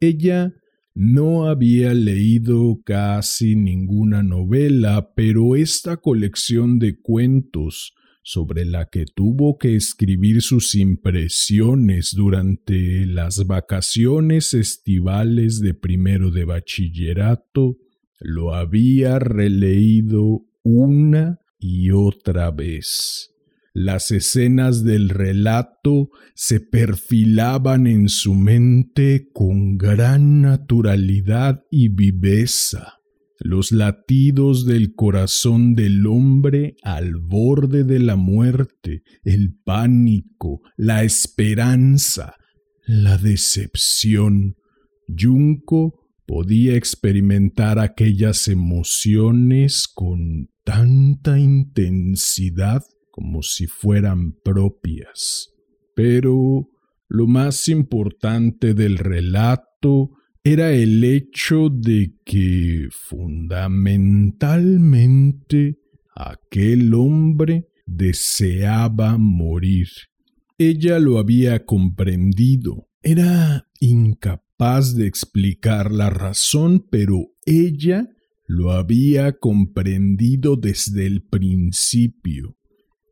Ella 0.01 0.53
no 1.01 1.47
había 1.47 1.95
leído 1.95 2.81
casi 2.85 3.55
ninguna 3.55 4.25
novela, 4.25 5.13
pero 5.15 5.55
esta 5.55 5.99
colección 5.99 6.81
de 6.81 6.99
cuentos 7.01 7.95
sobre 8.25 8.65
la 8.65 8.87
que 8.87 9.05
tuvo 9.07 9.59
que 9.59 9.77
escribir 9.77 10.43
sus 10.43 10.75
impresiones 10.75 12.15
durante 12.17 13.07
las 13.07 13.47
vacaciones 13.47 14.55
estivales 14.55 15.61
de 15.61 15.73
primero 15.73 16.33
de 16.33 16.45
bachillerato, 16.45 17.77
lo 18.19 18.57
había 18.57 19.21
releído 19.21 20.47
una 20.65 21.39
y 21.61 21.93
otra 21.93 22.51
vez. 22.51 23.38
Las 23.75 24.11
escenas 24.11 24.83
del 24.85 25.09
relato 25.09 26.11
se 26.35 26.61
perfilaban 26.61 27.87
en 27.87 28.09
su 28.09 28.35
mente 28.35 29.29
con 29.33 29.77
gran 29.77 30.43
naturalidad 30.43 31.65
y 31.71 31.89
viveza. 31.89 32.95
Los 33.41 33.71
latidos 33.71 34.67
del 34.67 34.95
corazón 34.95 35.75
del 35.75 36.07
hombre 36.07 36.77
al 36.83 37.17
borde 37.17 37.85
de 37.85 38.01
la 38.01 38.17
muerte, 38.17 39.03
el 39.23 39.55
pánico, 39.65 40.61
la 40.77 41.05
esperanza, 41.05 42.35
la 42.85 43.17
decepción. 43.17 44.57
Junco 45.17 46.09
podía 46.27 46.75
experimentar 46.75 47.79
aquellas 47.79 48.49
emociones 48.49 49.87
con 49.87 50.51
tanta 50.65 51.39
intensidad 51.39 52.83
como 53.19 53.43
si 53.43 53.67
fueran 53.67 54.31
propias. 54.45 55.53
Pero 55.97 56.71
lo 57.09 57.27
más 57.27 57.67
importante 57.67 58.75
del 58.75 58.97
relato 58.97 60.11
era 60.45 60.71
el 60.71 61.03
hecho 61.03 61.69
de 61.69 62.15
que 62.25 62.87
fundamentalmente 62.93 65.81
aquel 66.15 66.95
hombre 66.95 67.67
deseaba 67.87 69.19
morir. 69.19 69.89
Ella 70.57 71.01
lo 71.01 71.19
había 71.19 71.65
comprendido. 71.65 72.87
Era 73.03 73.67
incapaz 73.81 74.95
de 74.95 75.09
explicar 75.09 75.91
la 75.91 76.09
razón, 76.09 76.87
pero 76.89 77.33
ella 77.45 78.09
lo 78.47 78.71
había 78.71 79.33
comprendido 79.33 80.55
desde 80.55 81.07
el 81.07 81.25
principio. 81.25 82.55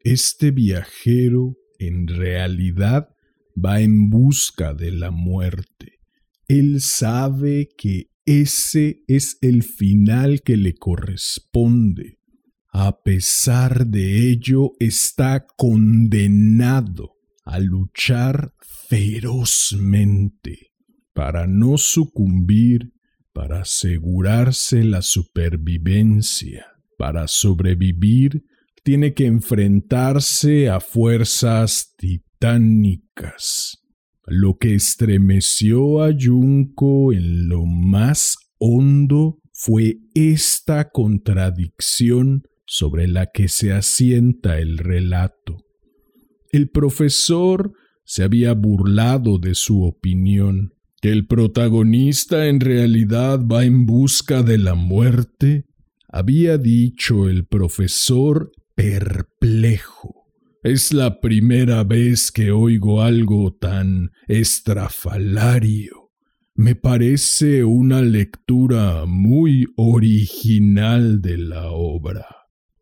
Este 0.07 0.53
viajero 0.53 1.57
en 1.81 2.07
realidad 2.07 3.09
va 3.57 3.81
en 3.81 4.09
busca 4.09 4.73
de 4.73 4.93
la 4.93 5.11
muerte. 5.11 5.99
Él 6.47 6.81
sabe 6.81 7.71
que 7.77 8.13
ese 8.25 9.03
es 9.09 9.37
el 9.41 9.65
final 9.65 10.43
que 10.43 10.57
le 10.57 10.77
corresponde. 10.77 12.21
A 12.69 13.03
pesar 13.03 13.89
de 13.89 14.31
ello, 14.31 14.75
está 14.79 15.45
condenado 15.57 17.17
a 17.45 17.59
luchar 17.59 18.55
ferozmente 18.89 20.71
para 21.15 21.49
no 21.49 21.79
sucumbir 21.79 22.93
para 23.33 23.63
asegurarse 23.63 24.85
la 24.85 25.03
supervivencia. 25.03 26.65
Para 26.97 27.27
sobrevivir, 27.27 28.45
tiene 28.87 29.15
que 29.15 29.27
enfrentarse 29.27 30.69
a 30.69 30.79
fuerzas 30.79 31.97
titánicas. 31.99 33.83
Lo 34.29 34.59
que 34.59 34.77
estremeció 34.77 36.05
a 36.05 36.15
Junko 36.17 37.13
en 37.13 37.49
lo 37.49 37.67
más 37.67 38.37
hondo 38.59 39.41
fue 39.53 39.97
esta 40.15 40.91
contradicción 40.91 42.45
sobre 42.65 43.09
la 43.09 43.27
que 43.27 43.49
se 43.49 43.73
asienta 43.73 44.61
el 44.61 44.79
relato. 44.79 45.57
El 46.53 46.71
profesor 46.71 47.73
se 48.05 48.23
había 48.23 48.53
burlado 48.53 49.39
de 49.39 49.57
su 49.57 49.83
opinión, 49.83 50.75
que 51.03 51.11
el 51.11 51.27
protagonista 51.27 52.47
en 52.47 52.61
realidad 52.61 53.41
va 53.45 53.65
en 53.65 53.85
busca 53.85 54.45
de 54.45 54.59
la 54.59 54.77
muerte, 54.77 55.65
había 56.09 56.57
dicho 56.57 57.29
el 57.29 57.47
profesor 57.47 58.53
perplejo. 58.77 60.27
Es 60.63 60.93
la 60.93 61.21
primera 61.21 61.83
vez 61.83 62.31
que 62.31 62.53
oigo 62.53 63.03
algo 63.03 63.53
tan 63.53 64.13
estrafalario. 64.29 66.13
Me 66.55 66.77
parece 66.77 67.65
una 67.65 68.03
lectura 68.03 69.05
muy 69.07 69.67
original 69.77 71.21
de 71.21 71.39
la 71.39 71.73
obra. 71.73 72.27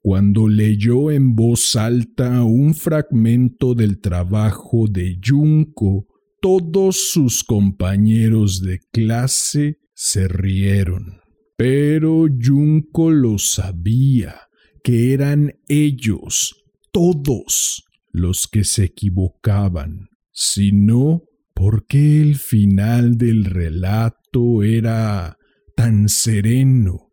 Cuando 0.00 0.48
leyó 0.48 1.10
en 1.10 1.34
voz 1.34 1.74
alta 1.76 2.42
un 2.42 2.74
fragmento 2.74 3.74
del 3.74 4.00
trabajo 4.00 4.86
de 4.86 5.18
Junco 5.24 6.08
todos 6.44 7.10
sus 7.10 7.42
compañeros 7.42 8.60
de 8.60 8.80
clase 8.92 9.78
se 9.94 10.28
rieron. 10.28 11.22
Pero 11.56 12.26
Junco 12.38 13.10
lo 13.10 13.38
sabía, 13.38 14.36
que 14.84 15.14
eran 15.14 15.54
ellos, 15.66 16.62
todos, 16.92 17.84
los 18.12 18.46
que 18.46 18.64
se 18.64 18.84
equivocaban. 18.84 20.10
Si 20.30 20.72
no, 20.72 21.22
¿por 21.54 21.86
qué 21.86 22.20
el 22.20 22.36
final 22.36 23.16
del 23.16 23.46
relato 23.46 24.62
era 24.62 25.38
tan 25.74 26.10
sereno, 26.10 27.10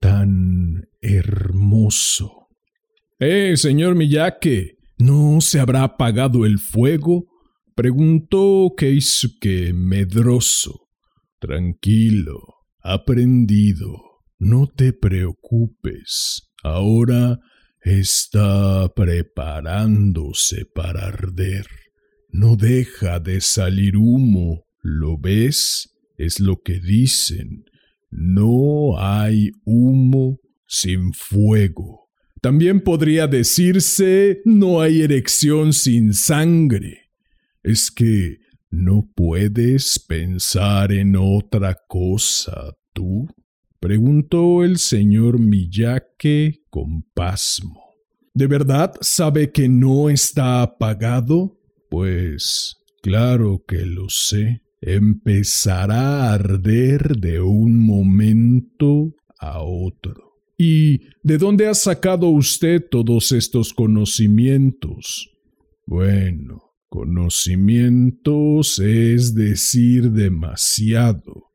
tan 0.00 0.88
hermoso? 1.00 2.46
¡Eh, 3.18 3.56
señor 3.56 3.96
Miyake! 3.96 4.78
¿No 4.96 5.40
se 5.40 5.58
habrá 5.58 5.82
apagado 5.82 6.46
el 6.46 6.60
fuego? 6.60 7.26
Preguntó 7.74 8.74
Keisuke 8.76 9.72
medroso. 9.74 10.86
Tranquilo, 11.40 12.38
aprendido. 12.80 13.90
No 14.38 14.68
te 14.68 14.92
preocupes. 14.92 16.51
Ahora 16.62 17.40
está 17.80 18.88
preparándose 18.94 20.64
para 20.66 21.06
arder. 21.06 21.66
No 22.30 22.56
deja 22.56 23.20
de 23.20 23.40
salir 23.40 23.96
humo. 23.96 24.64
¿Lo 24.80 25.18
ves? 25.18 25.90
Es 26.16 26.40
lo 26.40 26.60
que 26.62 26.80
dicen. 26.80 27.64
No 28.10 28.98
hay 28.98 29.50
humo 29.64 30.38
sin 30.66 31.12
fuego. 31.12 32.08
También 32.40 32.80
podría 32.80 33.26
decirse 33.26 34.40
no 34.44 34.80
hay 34.80 35.02
erección 35.02 35.72
sin 35.72 36.12
sangre. 36.12 37.10
Es 37.62 37.90
que 37.90 38.38
no 38.70 39.08
puedes 39.14 39.98
pensar 39.98 40.92
en 40.92 41.14
otra 41.16 41.76
cosa, 41.86 42.72
tú. 42.92 43.28
Preguntó 43.82 44.62
el 44.62 44.78
señor 44.78 45.40
Miyake 45.40 46.62
con 46.70 47.02
pasmo. 47.14 47.82
¿De 48.32 48.46
verdad 48.46 48.94
sabe 49.00 49.50
que 49.50 49.68
no 49.68 50.08
está 50.08 50.62
apagado? 50.62 51.58
Pues 51.90 52.76
claro 53.02 53.64
que 53.66 53.84
lo 53.84 54.08
sé. 54.08 54.62
Empezará 54.80 56.28
a 56.28 56.34
arder 56.34 57.16
de 57.16 57.40
un 57.40 57.76
momento 57.84 59.16
a 59.40 59.60
otro. 59.64 60.36
¿Y 60.56 61.00
de 61.24 61.38
dónde 61.38 61.66
ha 61.66 61.74
sacado 61.74 62.28
usted 62.28 62.86
todos 62.88 63.32
estos 63.32 63.72
conocimientos? 63.72 65.28
Bueno, 65.86 66.76
conocimientos 66.88 68.78
es 68.78 69.34
decir 69.34 70.12
demasiado. 70.12 71.51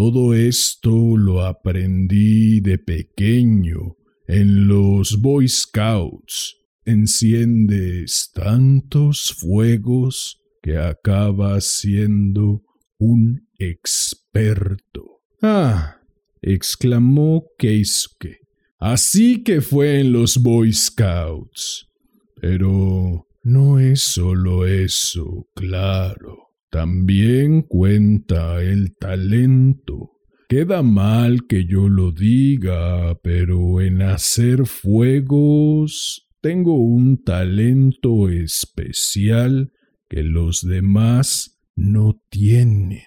Todo 0.00 0.32
esto 0.32 1.16
lo 1.16 1.44
aprendí 1.44 2.60
de 2.60 2.78
pequeño 2.78 3.96
en 4.28 4.68
los 4.68 5.20
Boy 5.20 5.48
Scouts 5.48 6.54
enciendes 6.84 8.30
tantos 8.32 9.34
fuegos 9.40 10.40
que 10.62 10.78
acabas 10.78 11.64
siendo 11.64 12.62
un 13.00 13.48
experto. 13.58 15.18
Ah, 15.42 15.96
exclamó 16.42 17.46
Keisuke. 17.58 18.38
Así 18.78 19.42
que 19.42 19.60
fue 19.60 19.98
en 19.98 20.12
los 20.12 20.40
Boy 20.40 20.72
Scouts. 20.74 21.88
Pero 22.40 23.26
no 23.42 23.80
es 23.80 24.02
solo 24.02 24.64
eso, 24.64 25.48
claro. 25.56 26.47
También 26.70 27.62
cuenta 27.62 28.62
el 28.62 28.94
talento. 28.96 30.12
Queda 30.48 30.82
mal 30.82 31.46
que 31.46 31.64
yo 31.66 31.88
lo 31.88 32.12
diga, 32.12 33.18
pero 33.22 33.80
en 33.80 34.02
hacer 34.02 34.66
fuegos 34.66 36.26
tengo 36.40 36.74
un 36.76 37.22
talento 37.22 38.28
especial 38.28 39.72
que 40.08 40.22
los 40.22 40.66
demás 40.66 41.58
no 41.74 42.20
tienen. 42.30 43.02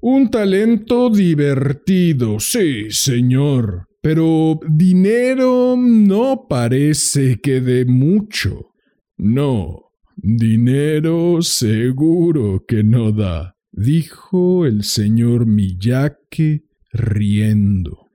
Un 0.00 0.30
talento 0.30 1.10
divertido, 1.10 2.40
sí, 2.40 2.90
señor, 2.90 3.86
pero 4.00 4.58
dinero 4.68 5.76
no 5.76 6.46
parece 6.48 7.38
que 7.40 7.60
dé 7.60 7.84
mucho. 7.84 8.70
No, 9.18 9.89
dinero 10.22 11.40
seguro 11.42 12.64
que 12.66 12.84
no 12.84 13.12
da, 13.12 13.56
dijo 13.72 14.66
el 14.66 14.84
señor 14.84 15.46
Miyake 15.46 16.64
riendo. 16.92 18.06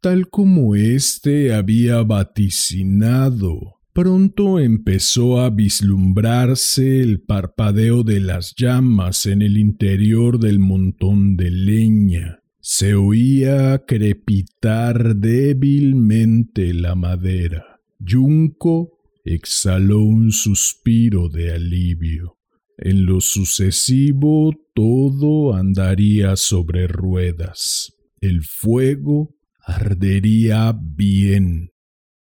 Tal 0.00 0.28
como 0.28 0.74
éste 0.74 1.52
había 1.52 2.02
vaticinado, 2.02 3.80
pronto 3.92 4.58
empezó 4.58 5.40
a 5.40 5.50
vislumbrarse 5.50 7.00
el 7.00 7.20
parpadeo 7.20 8.02
de 8.02 8.20
las 8.20 8.54
llamas 8.56 9.26
en 9.26 9.42
el 9.42 9.58
interior 9.58 10.38
del 10.38 10.58
montón 10.58 11.36
de 11.36 11.50
leña. 11.50 12.40
Se 12.60 12.94
oía 12.94 13.84
crepitar 13.86 15.16
débilmente 15.16 16.72
la 16.74 16.94
madera. 16.94 17.80
Junco 18.06 18.99
exhaló 19.24 20.02
un 20.02 20.32
suspiro 20.32 21.28
de 21.28 21.52
alivio. 21.52 22.38
En 22.78 23.04
lo 23.04 23.20
sucesivo 23.20 24.52
todo 24.74 25.54
andaría 25.54 26.36
sobre 26.36 26.86
ruedas. 26.86 27.92
El 28.20 28.42
fuego 28.42 29.36
ardería 29.62 30.74
bien. 30.80 31.70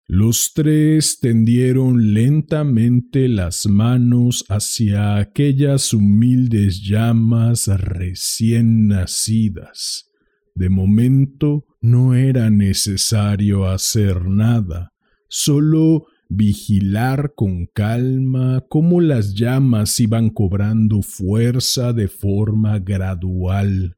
Los 0.07 0.53
tres 0.55 1.20
tendieron 1.20 2.14
lentamente 2.14 3.29
las 3.29 3.66
manos 3.66 4.44
hacia 4.48 5.18
aquellas 5.18 5.94
humildes 5.94 6.83
llamas 6.83 7.68
recién 7.68 8.88
nacidas. 8.88 10.11
De 10.57 10.68
momento 10.68 11.64
no 11.81 12.14
era 12.14 12.50
necesario 12.50 13.68
hacer 13.68 14.24
nada, 14.24 14.92
solo 15.29 16.07
vigilar 16.31 17.35
con 17.35 17.66
calma 17.66 18.64
cómo 18.69 19.01
las 19.01 19.35
llamas 19.35 19.99
iban 19.99 20.31
cobrando 20.31 21.03
fuerza 21.03 21.93
de 21.93 22.09
forma 22.09 22.79
gradual. 22.79 23.97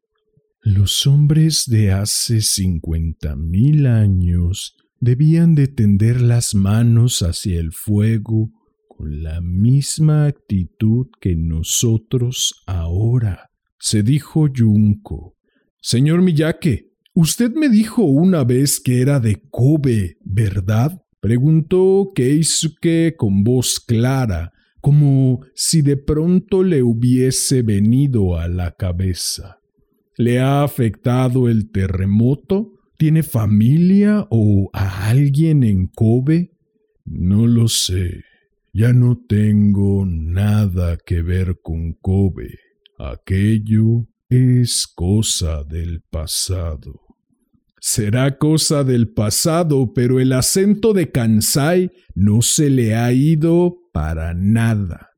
Los 0.62 1.06
hombres 1.06 1.66
de 1.68 1.92
hace 1.92 2.40
cincuenta 2.40 3.36
mil 3.36 3.86
años 3.86 4.76
debían 4.98 5.54
de 5.54 5.68
tender 5.68 6.20
las 6.20 6.54
manos 6.54 7.20
hacia 7.20 7.60
el 7.60 7.72
fuego 7.72 8.50
con 8.88 9.22
la 9.22 9.40
misma 9.40 10.26
actitud 10.26 11.08
que 11.20 11.36
nosotros 11.36 12.62
ahora. 12.66 13.50
Se 13.78 14.02
dijo 14.02 14.48
Junko. 14.56 15.36
Señor 15.80 16.22
Miyake, 16.22 16.92
usted 17.12 17.52
me 17.52 17.68
dijo 17.68 18.04
una 18.04 18.44
vez 18.44 18.80
que 18.80 19.02
era 19.02 19.20
de 19.20 19.42
Kobe, 19.50 20.16
¿verdad? 20.24 21.01
Preguntó 21.22 22.10
Keisuke 22.16 23.14
con 23.16 23.44
voz 23.44 23.78
clara, 23.78 24.52
como 24.80 25.46
si 25.54 25.80
de 25.80 25.96
pronto 25.96 26.64
le 26.64 26.82
hubiese 26.82 27.62
venido 27.62 28.36
a 28.36 28.48
la 28.48 28.72
cabeza. 28.72 29.60
¿Le 30.16 30.40
ha 30.40 30.64
afectado 30.64 31.48
el 31.48 31.70
terremoto? 31.70 32.72
¿Tiene 32.98 33.22
familia 33.22 34.26
o 34.30 34.68
a 34.72 35.10
alguien 35.10 35.62
en 35.62 35.86
Kobe? 35.86 36.56
No 37.04 37.46
lo 37.46 37.68
sé. 37.68 38.24
Ya 38.72 38.92
no 38.92 39.16
tengo 39.16 40.04
nada 40.04 40.96
que 41.06 41.22
ver 41.22 41.60
con 41.62 41.92
Kobe. 41.92 42.58
Aquello 42.98 44.08
es 44.28 44.88
cosa 44.88 45.62
del 45.62 46.00
pasado 46.00 47.11
será 47.82 48.38
cosa 48.38 48.84
del 48.84 49.08
pasado, 49.08 49.92
pero 49.92 50.20
el 50.20 50.32
acento 50.32 50.92
de 50.92 51.10
Kansai 51.10 51.90
no 52.14 52.40
se 52.40 52.70
le 52.70 52.94
ha 52.94 53.12
ido 53.12 53.76
para 53.92 54.34
nada. 54.34 55.10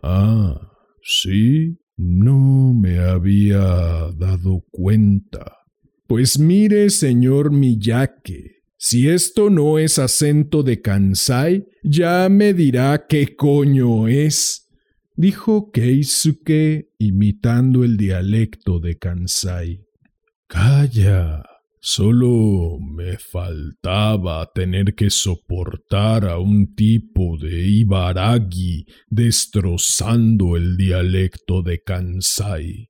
Ah, 0.00 0.70
sí, 1.02 1.76
no 1.96 2.72
me 2.72 3.00
había 3.00 4.12
dado 4.16 4.64
cuenta. 4.70 5.58
Pues 6.06 6.38
mire, 6.38 6.88
señor 6.90 7.50
Miyake, 7.50 8.62
si 8.76 9.08
esto 9.08 9.50
no 9.50 9.80
es 9.80 9.98
acento 9.98 10.62
de 10.62 10.80
Kansai, 10.80 11.66
ya 11.82 12.28
me 12.28 12.54
dirá 12.54 13.06
qué 13.08 13.34
coño 13.34 14.06
es, 14.06 14.68
dijo 15.16 15.72
Keisuke 15.72 16.90
imitando 16.96 17.82
el 17.82 17.96
dialecto 17.96 18.78
de 18.78 18.98
Kansai. 18.98 19.80
Calla, 20.46 21.42
Solo 21.86 22.78
me 22.80 23.18
faltaba 23.18 24.50
tener 24.54 24.94
que 24.94 25.10
soportar 25.10 26.24
a 26.24 26.38
un 26.38 26.74
tipo 26.74 27.36
de 27.36 27.68
Ibaragi 27.68 28.86
destrozando 29.10 30.56
el 30.56 30.78
dialecto 30.78 31.60
de 31.60 31.82
Kansai. 31.82 32.88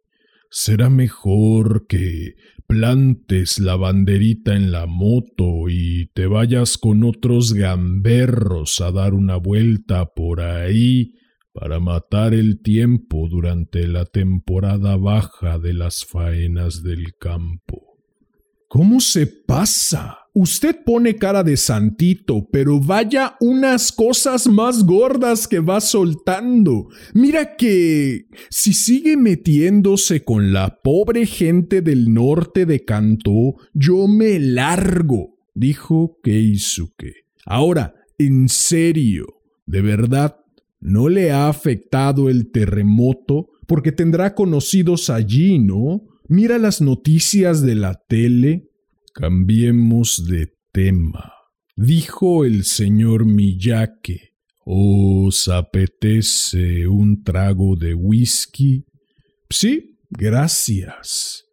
Será 0.49 0.91
mejor 0.91 1.89
que 1.89 2.35
plantes 2.69 3.59
la 3.59 3.75
banderita 3.75 4.55
en 4.55 4.71
la 4.71 4.87
moto 4.87 5.69
y 5.69 6.07
te 6.15 6.29
vayas 6.29 6.79
con 6.79 7.03
otros 7.03 7.53
gamberros 7.53 8.81
a 8.81 8.93
dar 8.93 9.15
una 9.15 9.39
vuelta 9.39 10.07
por 10.15 10.41
ahí 10.41 11.15
para 11.53 11.81
matar 11.81 12.33
el 12.33 12.63
tiempo 12.63 13.27
durante 13.29 13.89
la 13.89 14.05
temporada 14.05 14.97
baja 14.97 15.59
de 15.59 15.75
las 15.75 16.05
faenas 16.05 16.85
del 16.85 17.17
campo. 17.19 17.84
¿Cómo 18.75 18.99
se 18.99 19.29
pasa? 19.29 20.19
Usted 20.35 20.83
pone 20.85 21.15
cara 21.15 21.45
de 21.45 21.57
santito, 21.57 22.49
pero 22.51 22.81
vaya 22.81 23.37
unas 23.39 23.93
cosas 23.93 24.49
más 24.49 24.85
gordas 24.85 25.47
que 25.47 25.61
va 25.61 25.81
soltando. 25.81 26.89
Mira 27.13 27.55
que 27.55 28.27
si 28.51 28.73
sigue 28.73 29.17
metiéndose 29.17 30.25
con 30.25 30.53
la 30.53 30.81
pobre 30.83 31.25
gente 31.25 31.83
del 31.83 32.13
norte 32.13 32.67
de 32.67 32.85
Kanto, 32.85 33.55
yo 33.75 34.09
me 34.09 34.41
largo, 34.41 35.37
dijo 35.55 36.19
Keisuke. 36.25 37.27
Ahora, 37.47 37.95
en 38.19 38.49
serio, 38.49 39.27
de 39.67 39.83
verdad, 39.83 40.41
¿no 40.81 41.09
le 41.09 41.31
ha 41.31 41.47
afectado 41.47 42.29
el 42.29 42.51
terremoto? 42.51 43.51
Porque 43.69 43.93
tendrá 43.93 44.35
conocidos 44.35 45.11
allí, 45.11 45.61
¿no? 45.61 46.09
Mira 46.29 46.59
las 46.59 46.81
noticias 46.81 47.61
de 47.61 47.75
la 47.75 48.01
tele. 48.09 48.71
Cambiemos 49.13 50.27
de 50.27 50.55
tema. 50.73 51.33
Dijo 51.77 52.47
el 52.47 52.65
señor 52.65 53.27
Miyake. 53.27 54.33
¿Os 54.65 55.49
apetece 55.49 56.89
un 56.89 57.23
trago 57.23 57.77
de 57.77 57.93
whisky? 57.93 58.87
Sí, 59.51 59.99
gracias. 60.09 61.45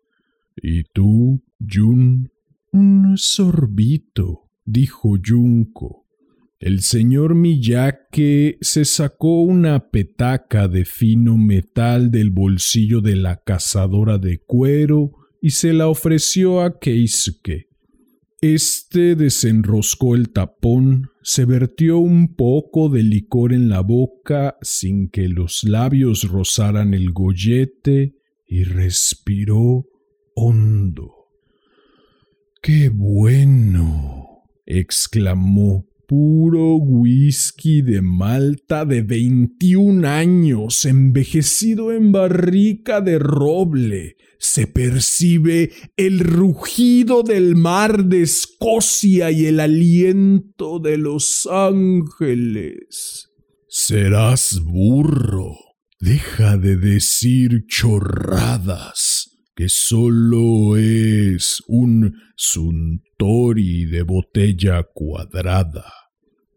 ¿Y 0.55 0.83
tú, 0.85 1.43
Jun? 1.59 2.31
Un 2.71 3.17
sorbito, 3.17 4.49
dijo 4.63 5.17
Junko. 5.21 6.00
El 6.61 6.81
señor 6.81 7.33
Miyake 7.33 8.59
se 8.61 8.85
sacó 8.85 9.41
una 9.41 9.89
petaca 9.89 10.67
de 10.67 10.85
fino 10.85 11.35
metal 11.35 12.11
del 12.11 12.29
bolsillo 12.29 13.01
de 13.01 13.15
la 13.15 13.37
cazadora 13.37 14.19
de 14.19 14.37
cuero 14.37 15.11
y 15.41 15.49
se 15.49 15.73
la 15.73 15.87
ofreció 15.87 16.61
a 16.61 16.77
Keisuke. 16.77 17.67
Este 18.41 19.15
desenroscó 19.15 20.13
el 20.13 20.29
tapón, 20.29 21.09
se 21.23 21.45
vertió 21.45 21.97
un 21.97 22.35
poco 22.35 22.89
de 22.89 23.01
licor 23.01 23.53
en 23.53 23.67
la 23.67 23.81
boca 23.81 24.57
sin 24.61 25.09
que 25.09 25.29
los 25.29 25.63
labios 25.63 26.29
rozaran 26.29 26.93
el 26.93 27.11
gollete 27.11 28.13
y 28.47 28.65
respiró 28.65 29.87
hondo. 30.35 31.11
¡Qué 32.61 32.89
bueno! 32.89 34.43
exclamó. 34.67 35.90
Puro 36.11 36.75
whisky 36.75 37.81
de 37.81 38.01
Malta 38.01 38.83
de 38.83 39.01
veintiún 39.01 40.03
años, 40.03 40.83
envejecido 40.83 41.93
en 41.93 42.11
barrica 42.11 42.99
de 42.99 43.17
roble. 43.17 44.17
Se 44.37 44.67
percibe 44.67 45.71
el 45.95 46.19
rugido 46.19 47.23
del 47.23 47.55
mar 47.55 48.03
de 48.03 48.23
Escocia 48.23 49.31
y 49.31 49.45
el 49.45 49.61
aliento 49.61 50.79
de 50.79 50.97
los 50.97 51.47
ángeles. 51.49 53.29
Serás 53.69 54.59
burro. 54.65 55.55
Deja 56.01 56.57
de 56.57 56.75
decir 56.75 57.67
chorradas 57.67 59.29
que 59.55 59.69
solo 59.69 60.75
es 60.75 61.63
un 61.67 62.15
suntori 62.35 63.85
de 63.85 64.03
botella 64.03 64.83
cuadrada. 64.93 66.00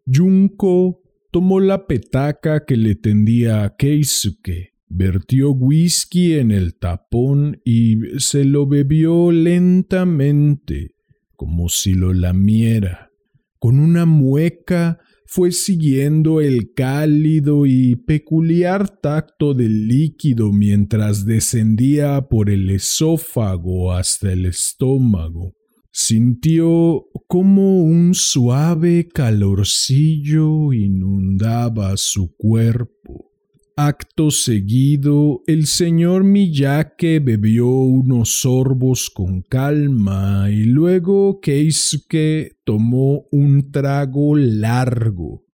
Junko 0.06 1.02
tomó 1.30 1.60
la 1.60 1.86
petaca 1.86 2.64
que 2.64 2.76
le 2.76 2.94
tendía 2.94 3.64
a 3.64 3.76
Keisuke, 3.76 4.74
vertió 4.88 5.50
whisky 5.50 6.34
en 6.34 6.50
el 6.50 6.76
tapón 6.78 7.60
y 7.64 7.96
se 8.18 8.44
lo 8.44 8.66
bebió 8.66 9.32
lentamente, 9.32 10.94
como 11.36 11.68
si 11.68 11.94
lo 11.94 12.12
lamiera, 12.12 13.10
con 13.58 13.78
una 13.78 14.06
mueca 14.06 15.00
fue 15.26 15.50
siguiendo 15.50 16.40
el 16.40 16.74
cálido 16.74 17.66
y 17.66 17.96
peculiar 17.96 19.00
tacto 19.00 19.54
del 19.54 19.88
líquido 19.88 20.52
mientras 20.52 21.26
descendía 21.26 22.28
por 22.28 22.50
el 22.50 22.70
esófago 22.70 23.92
hasta 23.92 24.32
el 24.32 24.46
estómago. 24.46 25.54
Sintió 25.96 27.07
como 27.28 27.85
un 27.85 28.14
suave 28.14 29.07
calorcillo 29.07 30.72
inundaba 30.72 31.96
su 31.96 32.35
cuerpo. 32.37 33.30
Acto 33.76 34.33
seguido, 34.33 35.42
el 35.46 35.66
señor 35.66 36.24
Miyake 36.24 37.20
bebió 37.20 37.68
unos 37.68 38.40
sorbos 38.40 39.09
con 39.09 39.42
calma 39.42 40.50
y 40.50 40.64
luego 40.64 41.38
Keisuke 41.40 42.57
tomó 42.64 43.26
un 43.30 43.70
trago 43.70 44.35
largo. 44.35 45.44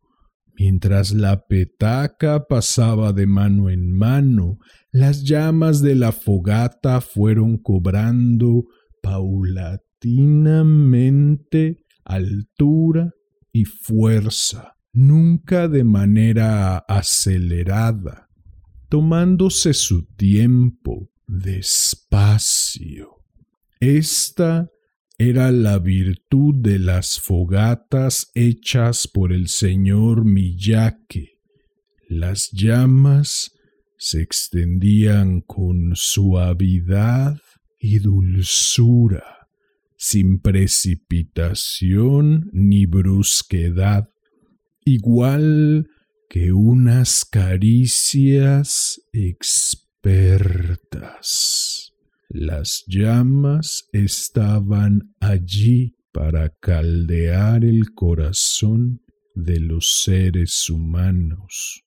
Mientras 0.59 1.13
la 1.13 1.47
petaca 1.49 2.47
pasaba 2.49 3.13
de 3.13 3.27
mano 3.27 3.69
en 3.69 3.93
mano, 3.93 4.57
las 4.91 5.23
llamas 5.23 5.83
de 5.83 5.97
la 5.97 6.13
fogata 6.13 7.03
fueron 7.03 7.59
cobrando 7.59 8.65
paulatinamente 9.03 9.90
altura 12.05 13.13
y 13.53 13.65
fuerza 13.65 14.77
nunca 14.93 15.69
de 15.69 15.85
manera 15.85 16.79
acelerada, 16.79 18.29
tomándose 18.89 19.75
su 19.75 20.07
tiempo 20.15 21.11
despacio. 21.27 23.23
Esta 23.79 24.69
era 25.17 25.53
la 25.53 25.79
virtud 25.79 26.55
de 26.57 26.79
las 26.79 27.21
fogatas 27.21 28.31
hechas 28.35 29.07
por 29.07 29.33
el 29.33 29.49
señor 29.49 30.25
Miyake. 30.25 31.39
Las 32.09 32.51
llamas 32.53 33.53
se 33.97 34.23
extendían 34.23 35.43
con 35.43 35.93
suavidad 35.95 37.39
y 37.79 37.99
dulzura, 37.99 39.40
sin 40.03 40.41
precipitación 40.41 42.49
ni 42.55 42.87
brusquedad 42.87 44.09
igual 44.83 45.91
que 46.31 46.55
unas 46.55 47.27
caricias 47.27 48.99
expertas. 49.13 49.93
Las 52.31 52.83
llamas 52.87 53.91
estaban 53.93 55.15
allí 55.21 55.97
para 56.13 56.49
caldear 56.49 57.63
el 57.63 57.93
corazón 57.93 59.03
de 59.35 59.61
los 59.61 60.03
seres 60.03 60.71
humanos. 60.71 61.85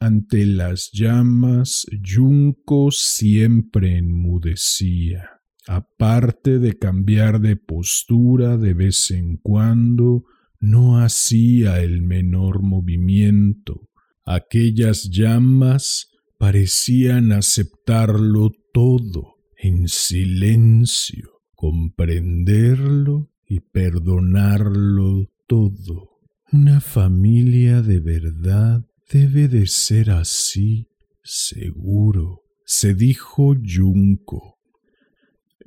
Ante 0.00 0.46
las 0.46 0.90
llamas, 0.90 1.84
Junco 2.02 2.90
siempre 2.90 3.98
enmudecía. 3.98 5.35
Aparte 5.66 6.58
de 6.58 6.78
cambiar 6.78 7.40
de 7.40 7.56
postura 7.56 8.56
de 8.56 8.74
vez 8.74 9.10
en 9.10 9.36
cuando, 9.36 10.24
no 10.60 10.98
hacía 10.98 11.82
el 11.82 12.02
menor 12.02 12.62
movimiento. 12.62 13.88
Aquellas 14.24 15.10
llamas 15.10 16.10
parecían 16.38 17.32
aceptarlo 17.32 18.50
todo 18.72 19.36
en 19.56 19.88
silencio, 19.88 21.42
comprenderlo 21.54 23.30
y 23.46 23.60
perdonarlo 23.60 25.30
todo. 25.46 26.10
Una 26.52 26.80
familia 26.80 27.82
de 27.82 28.00
verdad 28.00 28.84
debe 29.10 29.48
de 29.48 29.66
ser 29.66 30.10
así, 30.10 30.88
seguro, 31.22 32.42
se 32.64 32.94
dijo 32.94 33.54
Junco. 33.64 34.55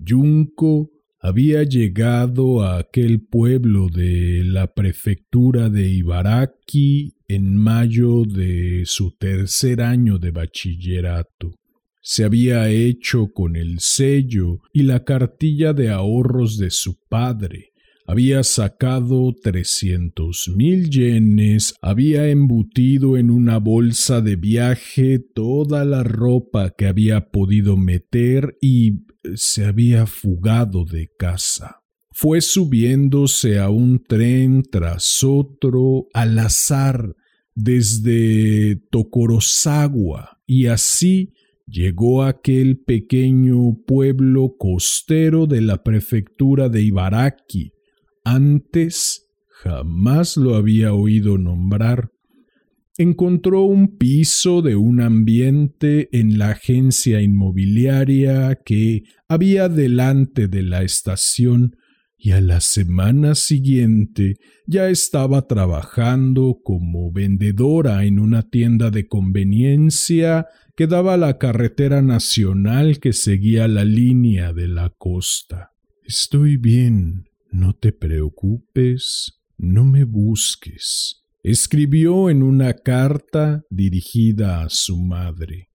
Junco 0.06 0.92
había 1.22 1.64
llegado 1.64 2.64
a 2.64 2.78
aquel 2.80 3.22
pueblo 3.22 3.88
de 3.90 4.44
la 4.46 4.74
prefectura 4.74 5.70
de 5.70 5.90
Ibaraki 5.90 7.16
en 7.28 7.56
mayo 7.56 8.24
de 8.24 8.84
su 8.86 9.12
tercer 9.12 9.82
año 9.82 10.18
de 10.18 10.32
bachillerato. 10.32 11.56
Se 12.02 12.24
había 12.24 12.70
hecho 12.70 13.28
con 13.34 13.56
el 13.56 13.80
sello 13.80 14.62
y 14.72 14.84
la 14.84 15.04
cartilla 15.04 15.74
de 15.74 15.90
ahorros 15.90 16.58
de 16.58 16.70
su 16.70 16.98
padre, 17.10 17.74
había 18.10 18.41
sacado 18.41 19.36
trescientos 19.39 20.52
mil 20.56 20.89
yenes, 20.89 21.76
había 21.80 22.28
embutido 22.28 23.17
en 23.17 23.30
una 23.30 23.60
bolsa 23.60 24.19
de 24.19 24.36
viaje 24.36 25.19
toda 25.19 25.86
la 25.86 26.02
ropa 26.02 26.72
que 26.72 26.88
había 26.88 27.30
podido 27.30 27.78
meter 27.78 28.58
y 28.62 29.04
se 29.36 29.63
había 29.63 30.08
fugado 30.08 30.86
de 30.86 31.12
casa. 31.19 31.84
Fue 32.10 32.41
subiéndose 32.41 33.60
a 33.60 33.69
un 33.69 34.04
tren 34.04 34.63
tras 34.63 35.24
otro 35.24 36.08
al 36.12 36.39
azar 36.39 37.15
desde 37.54 38.78
Tokorozawa 38.89 40.41
y 40.48 40.65
así 40.65 41.36
llegó 41.67 42.24
a 42.24 42.30
aquel 42.30 42.80
pequeño 42.80 43.78
pueblo 43.86 44.56
costero 44.58 45.45
de 45.45 45.62
la 45.62 45.84
prefectura 45.84 46.69
de 46.69 46.82
Ibaraki. 46.82 47.74
Antes 48.32 49.26
jamás 49.63 50.38
lo 50.38 50.54
había 50.54 50.94
oído 50.94 51.39
nombrar 51.39 52.12
encontró 53.00 53.63
un 53.63 53.98
piso 53.98 54.62
de 54.62 54.76
un 54.76 55.00
ambiente 55.00 56.10
en 56.12 56.38
la 56.38 56.50
agencia 56.50 57.22
inmobiliaria 57.22 58.60
que 58.65 59.04
había 59.30 59.70
delante 59.70 60.50
de 60.50 60.63
la 60.63 60.84
estación 60.84 61.78
y 62.18 62.32
a 62.32 62.42
la 62.42 62.60
semana 62.60 63.36
siguiente 63.36 64.36
ya 64.68 64.89
estaba 64.89 65.48
trabajando 65.48 66.60
como 66.62 67.10
vendedora 67.13 68.04
en 68.04 68.20
una 68.20 68.50
tienda 68.50 68.92
de 68.92 69.08
conveniencia 69.08 70.48
que 70.76 70.86
daba 70.86 71.15
la 71.15 71.38
carretera 71.38 72.02
nacional 72.02 73.00
que 73.00 73.13
seguía 73.13 73.70
la 73.70 73.86
línea 73.86 74.52
de 74.52 74.68
la 74.68 74.89
costa. 74.89 75.72
Estoy 76.04 76.58
bien, 76.58 77.29
No 77.52 77.74
te 77.74 77.92
preocupes, 77.92 79.42
no 79.58 79.84
me 79.84 80.04
busques, 80.04 81.26
escribió 81.42 82.30
en 82.30 82.44
una 82.44 82.74
carta 82.74 83.64
dirigida 83.72 84.62
a 84.62 84.70
su 84.70 84.98
madre. 84.98 85.70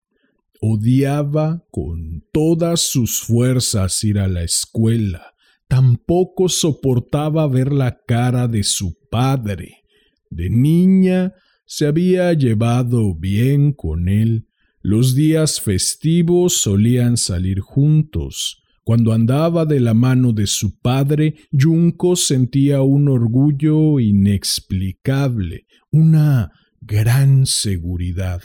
Odiaba 0.61 1.65
con 1.71 2.23
todas 2.31 2.79
sus 2.79 3.19
fuerzas 3.19 4.01
ir 4.05 4.19
a 4.19 4.29
la 4.29 4.43
escuela. 4.43 5.33
Tampoco 5.67 6.47
soportaba 6.47 7.45
ver 7.47 7.73
la 7.73 7.99
cara 8.07 8.47
de 8.47 8.63
su 8.63 8.97
padre. 9.09 9.83
De 10.29 10.49
niña 10.49 11.33
se 11.65 11.87
había 11.87 12.31
llevado 12.33 13.13
bien 13.13 13.73
con 13.73 14.07
él. 14.07 14.47
Los 14.81 15.13
días 15.13 15.59
festivos 15.59 16.57
solían 16.57 17.17
salir 17.17 17.59
juntos. 17.59 18.63
Cuando 18.85 19.13
andaba 19.13 19.65
de 19.65 19.79
la 19.79 19.95
mano 19.95 20.31
de 20.31 20.45
su 20.45 20.77
padre, 20.77 21.33
Junco 21.51 22.15
sentía 22.15 22.83
un 22.83 23.09
orgullo 23.09 23.99
inexplicable, 23.99 25.65
una 25.91 26.51
gran 26.81 27.47
seguridad. 27.47 28.43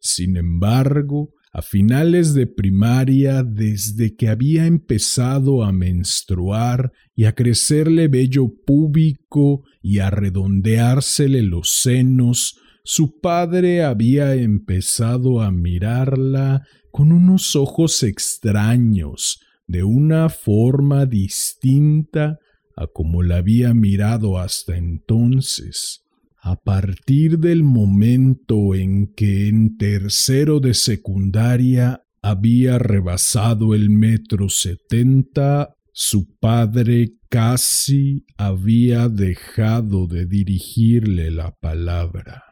Sin 0.00 0.36
embargo, 0.36 1.30
a 1.52 1.62
finales 1.62 2.34
de 2.34 2.48
primaria, 2.48 3.44
desde 3.44 4.16
que 4.16 4.28
había 4.28 4.66
empezado 4.66 5.62
a 5.62 5.70
menstruar 5.70 6.90
y 7.14 7.26
a 7.26 7.36
crecerle 7.36 8.08
vello 8.08 8.48
púbico 8.66 9.62
y 9.80 10.00
a 10.00 10.10
redondeársele 10.10 11.42
los 11.42 11.70
senos, 11.70 12.58
su 12.82 13.20
padre 13.20 13.84
había 13.84 14.34
empezado 14.34 15.40
a 15.40 15.52
mirarla 15.52 16.66
con 16.90 17.12
unos 17.12 17.54
ojos 17.54 18.02
extraños, 18.02 19.45
de 19.66 19.84
una 19.84 20.28
forma 20.28 21.06
distinta 21.06 22.38
a 22.76 22.86
como 22.86 23.22
la 23.22 23.38
había 23.38 23.74
mirado 23.74 24.38
hasta 24.38 24.76
entonces. 24.76 26.02
A 26.40 26.56
partir 26.56 27.38
del 27.38 27.64
momento 27.64 28.74
en 28.74 29.12
que 29.14 29.48
en 29.48 29.76
tercero 29.76 30.60
de 30.60 30.74
secundaria 30.74 32.04
había 32.22 32.78
rebasado 32.78 33.74
el 33.74 33.90
metro 33.90 34.48
setenta, 34.48 35.74
su 35.92 36.36
padre 36.38 37.14
casi 37.28 38.26
había 38.36 39.08
dejado 39.08 40.06
de 40.06 40.26
dirigirle 40.26 41.30
la 41.30 41.56
palabra. 41.56 42.44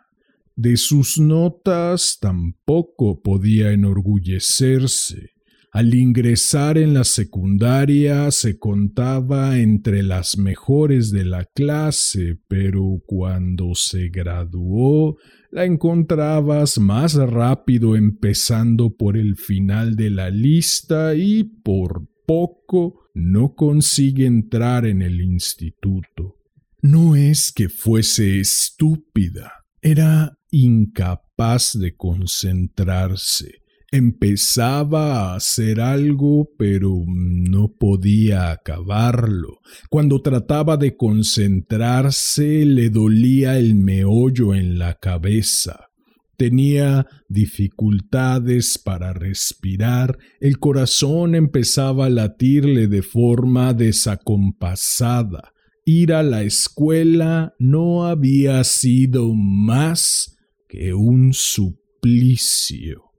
De 0.56 0.76
sus 0.76 1.18
notas 1.18 2.18
tampoco 2.20 3.20
podía 3.22 3.72
enorgullecerse. 3.72 5.33
Al 5.74 5.92
ingresar 5.92 6.78
en 6.78 6.94
la 6.94 7.02
secundaria 7.02 8.30
se 8.30 8.60
contaba 8.60 9.58
entre 9.58 10.04
las 10.04 10.38
mejores 10.38 11.10
de 11.10 11.24
la 11.24 11.46
clase, 11.46 12.38
pero 12.46 13.02
cuando 13.04 13.74
se 13.74 14.08
graduó 14.08 15.16
la 15.50 15.64
encontrabas 15.64 16.78
más 16.78 17.14
rápido 17.14 17.96
empezando 17.96 18.94
por 18.94 19.16
el 19.16 19.34
final 19.34 19.96
de 19.96 20.10
la 20.10 20.30
lista 20.30 21.16
y 21.16 21.42
por 21.42 22.06
poco 22.24 23.08
no 23.12 23.56
consigue 23.56 24.26
entrar 24.26 24.86
en 24.86 25.02
el 25.02 25.20
instituto. 25.20 26.36
No 26.82 27.16
es 27.16 27.50
que 27.50 27.68
fuese 27.68 28.38
estúpida, 28.38 29.64
era 29.82 30.38
incapaz 30.52 31.76
de 31.76 31.96
concentrarse 31.96 33.63
empezaba 33.94 35.32
a 35.32 35.36
hacer 35.36 35.80
algo 35.80 36.50
pero 36.58 37.04
no 37.06 37.68
podía 37.68 38.50
acabarlo. 38.50 39.60
Cuando 39.88 40.20
trataba 40.20 40.76
de 40.76 40.96
concentrarse 40.96 42.64
le 42.64 42.90
dolía 42.90 43.58
el 43.58 43.74
meollo 43.74 44.54
en 44.54 44.78
la 44.78 44.94
cabeza. 44.94 45.88
Tenía 46.36 47.06
dificultades 47.28 48.78
para 48.78 49.12
respirar, 49.12 50.18
el 50.40 50.58
corazón 50.58 51.36
empezaba 51.36 52.06
a 52.06 52.10
latirle 52.10 52.88
de 52.88 53.02
forma 53.02 53.72
desacompasada. 53.72 55.52
Ir 55.84 56.12
a 56.12 56.24
la 56.24 56.42
escuela 56.42 57.54
no 57.58 58.06
había 58.06 58.64
sido 58.64 59.32
más 59.34 60.36
que 60.68 60.92
un 60.92 61.32
suplicio. 61.32 63.13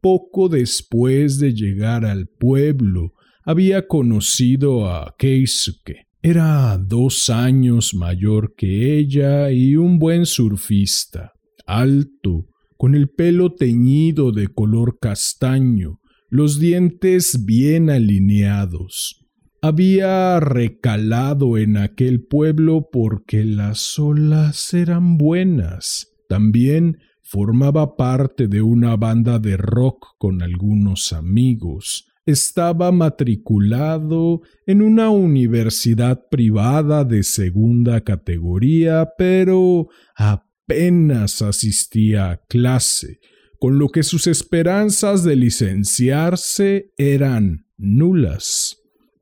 Poco 0.00 0.48
después 0.48 1.38
de 1.38 1.54
llegar 1.54 2.04
al 2.04 2.26
pueblo, 2.26 3.12
había 3.44 3.86
conocido 3.86 4.88
a 4.88 5.14
Keisuke. 5.18 6.06
Era 6.22 6.78
dos 6.78 7.30
años 7.30 7.94
mayor 7.94 8.54
que 8.54 8.98
ella 8.98 9.50
y 9.50 9.76
un 9.76 9.98
buen 9.98 10.26
surfista, 10.26 11.32
alto, 11.66 12.46
con 12.76 12.94
el 12.94 13.08
pelo 13.08 13.54
teñido 13.54 14.32
de 14.32 14.48
color 14.48 14.98
castaño, 15.00 16.00
los 16.28 16.58
dientes 16.58 17.44
bien 17.44 17.90
alineados. 17.90 19.26
Había 19.62 20.40
recalado 20.40 21.58
en 21.58 21.76
aquel 21.76 22.24
pueblo 22.24 22.88
porque 22.90 23.44
las 23.44 23.98
olas 23.98 24.72
eran 24.72 25.18
buenas. 25.18 26.14
También 26.28 26.98
Formaba 27.32 27.94
parte 27.94 28.48
de 28.48 28.60
una 28.60 28.96
banda 28.96 29.38
de 29.38 29.56
rock 29.56 30.16
con 30.18 30.42
algunos 30.42 31.12
amigos. 31.12 32.08
Estaba 32.26 32.90
matriculado 32.90 34.40
en 34.66 34.82
una 34.82 35.10
universidad 35.10 36.26
privada 36.28 37.04
de 37.04 37.22
segunda 37.22 38.00
categoría, 38.00 39.10
pero 39.16 39.86
apenas 40.16 41.40
asistía 41.40 42.32
a 42.32 42.36
clase, 42.48 43.20
con 43.60 43.78
lo 43.78 43.90
que 43.90 44.02
sus 44.02 44.26
esperanzas 44.26 45.22
de 45.22 45.36
licenciarse 45.36 46.92
eran 46.98 47.64
nulas. 47.76 48.78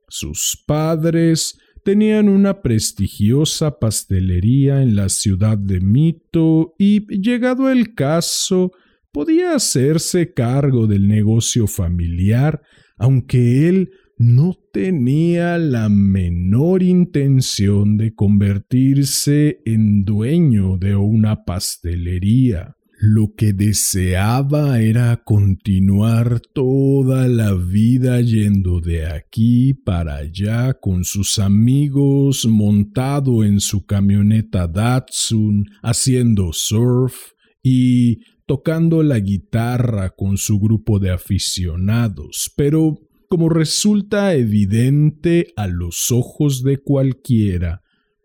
Sus 0.09 0.65
padres 0.67 1.59
tenían 1.89 2.29
una 2.29 2.61
prestigiosa 2.61 3.79
pastelería 3.79 4.83
en 4.83 4.95
la 4.95 5.09
ciudad 5.09 5.57
de 5.57 5.81
Mito 5.81 6.75
y, 6.79 7.07
llegado 7.19 7.71
el 7.71 7.95
caso, 7.95 8.73
podía 9.11 9.55
hacerse 9.55 10.35
cargo 10.35 10.87
del 10.87 11.09
negocio 11.09 11.67
familiar, 11.67 12.61
aunque 12.99 13.71
él 13.71 13.91
no 14.19 14.53
tenía 14.71 15.57
la 15.57 15.89
menor 15.89 16.83
intención 16.83 17.97
de 17.97 18.15
convertirse 18.15 19.63
en 19.65 20.05
dueño 20.05 20.77
de 20.77 20.95
una 20.95 21.47
pastelería. 21.47 22.77
Lo 23.01 23.33
que 23.37 23.53
deseaba 23.53 24.81
era 24.81 25.23
continuar 25.23 26.41
toda 26.41 27.29
la 27.29 27.55
vida 27.55 28.21
yendo 28.21 28.81
de 28.81 29.07
aquí 29.07 29.73
para 29.73 30.17
allá 30.17 30.75
con 30.75 31.05
sus 31.05 31.39
amigos 31.39 32.45
montado 32.47 33.45
en 33.45 33.61
su 33.61 33.87
camioneta 33.87 34.67
Datsun, 34.67 35.67
haciendo 35.81 36.53
surf 36.53 37.15
y 37.63 38.19
tocando 38.47 39.05
la 39.05 39.21
guitarra 39.21 40.11
con 40.11 40.37
su 40.37 40.59
grupo 40.59 40.99
de 40.99 41.13
aficionados, 41.13 42.51
pero 42.57 42.99
como 43.29 43.49
resulta 43.49 44.35
evidente 44.35 45.53
a 45.55 45.69
los 45.69 46.11
ojos 46.11 46.65
de 46.65 46.79
cualquiera, 46.79 47.83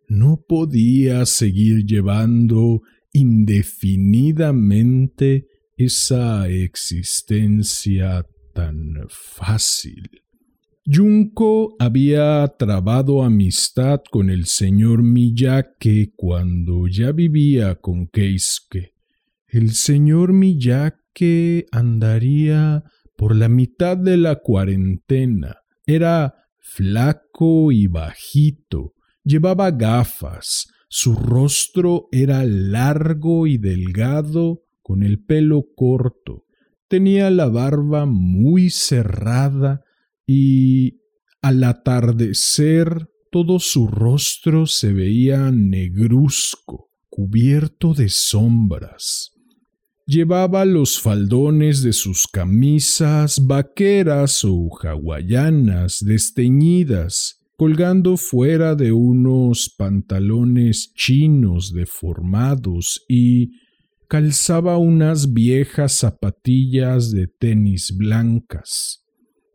no 0.07 0.43
podía 0.47 1.27
seguir 1.27 1.85
llevando 1.85 2.81
indefinidamente 3.13 5.47
esa 5.77 6.49
existencia 6.49 8.25
tan 8.53 9.07
fácil. 9.09 10.23
Junko 10.85 11.75
había 11.79 12.45
trabado 12.59 13.23
amistad 13.23 14.01
con 14.11 14.29
el 14.29 14.47
señor 14.47 15.01
Miyake 15.01 16.11
cuando 16.15 16.87
ya 16.87 17.13
vivía 17.13 17.75
con 17.75 18.07
Keisuke. 18.07 18.93
El 19.47 19.71
señor 19.71 20.33
Miyake 20.33 21.67
andaría 21.71 22.83
por 23.15 23.33
la 23.33 23.47
mitad 23.47 23.95
de 23.95 24.17
la 24.17 24.41
cuarentena. 24.41 25.55
Era 25.85 26.35
flaco 26.59 27.71
y 27.71 27.87
bajito, 27.87 28.93
llevaba 29.23 29.71
gafas, 29.71 30.67
su 30.95 31.15
rostro 31.15 32.07
era 32.11 32.45
largo 32.45 33.47
y 33.47 33.57
delgado, 33.57 34.61
con 34.83 35.01
el 35.01 35.23
pelo 35.23 35.65
corto. 35.75 36.45
Tenía 36.87 37.31
la 37.31 37.47
barba 37.47 38.05
muy 38.05 38.69
cerrada 38.69 39.83
y 40.27 40.99
al 41.41 41.63
atardecer 41.63 43.09
todo 43.31 43.57
su 43.57 43.87
rostro 43.87 44.67
se 44.67 44.93
veía 44.93 45.49
negruzco, 45.49 46.91
cubierto 47.09 47.95
de 47.95 48.09
sombras. 48.09 49.31
Llevaba 50.05 50.63
los 50.63 51.01
faldones 51.01 51.81
de 51.81 51.93
sus 51.93 52.27
camisas 52.27 53.47
vaqueras 53.47 54.45
o 54.45 54.69
hawaianas 54.79 56.05
desteñidas, 56.05 57.42
colgando 57.63 58.17
fuera 58.17 58.75
de 58.75 58.91
unos 58.91 59.73
pantalones 59.77 60.91
chinos 60.95 61.71
deformados 61.71 63.05
y 63.07 63.51
calzaba 64.09 64.77
unas 64.77 65.31
viejas 65.31 65.93
zapatillas 65.93 67.11
de 67.13 67.27
tenis 67.27 67.95
blancas. 67.95 69.05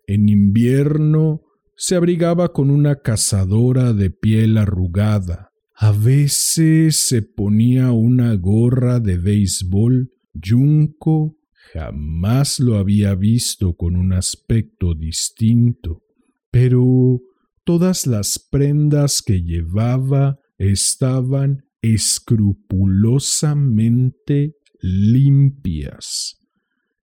En 0.07 0.31
invierno 0.31 1.43
se 1.77 1.97
abrigaba 1.97 2.55
con 2.55 2.71
una 2.71 3.03
cazadora 3.03 3.93
de 3.93 4.09
piel 4.09 4.57
arrugada. 4.57 5.51
A 5.77 5.93
veces 5.93 6.97
se 6.97 7.21
ponía 7.21 7.93
una 7.93 8.33
gorra 8.37 9.01
de 9.01 9.19
béisbol. 9.19 10.15
Junco 10.43 11.37
jamás 11.75 12.59
lo 12.59 12.79
había 12.79 13.15
visto 13.15 13.77
con 13.77 13.97
un 13.97 14.15
aspecto 14.15 14.95
distinto, 14.95 16.05
pero 16.51 17.21
todas 17.69 18.07
las 18.07 18.39
prendas 18.39 19.21
que 19.21 19.43
llevaba 19.43 20.39
estaban 20.57 21.65
escrupulosamente 21.83 24.55
limpias. 24.81 26.39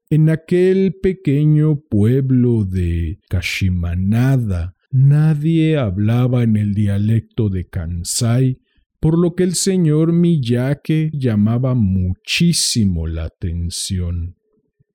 En 0.09 0.31
aquel 0.31 0.95
pequeño 1.03 1.81
pueblo 1.87 2.65
de 2.65 3.19
Kashimanada 3.29 4.73
nadie 4.89 5.77
hablaba 5.77 6.41
en 6.41 6.57
el 6.57 6.73
dialecto 6.73 7.49
de 7.49 7.67
Kansai, 7.67 8.57
por 8.99 9.19
lo 9.19 9.35
que 9.35 9.43
el 9.43 9.53
señor 9.53 10.13
Miyake 10.13 11.11
llamaba 11.13 11.75
muchísimo 11.75 13.05
la 13.05 13.25
atención. 13.25 14.35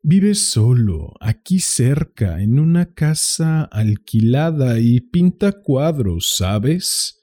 Vive 0.02 0.34
solo, 0.34 1.14
aquí 1.20 1.60
cerca, 1.60 2.42
en 2.42 2.58
una 2.58 2.94
casa 2.94 3.64
alquilada 3.64 4.80
y 4.80 5.00
pinta 5.00 5.52
cuadros, 5.52 6.34
¿sabes? 6.36 7.20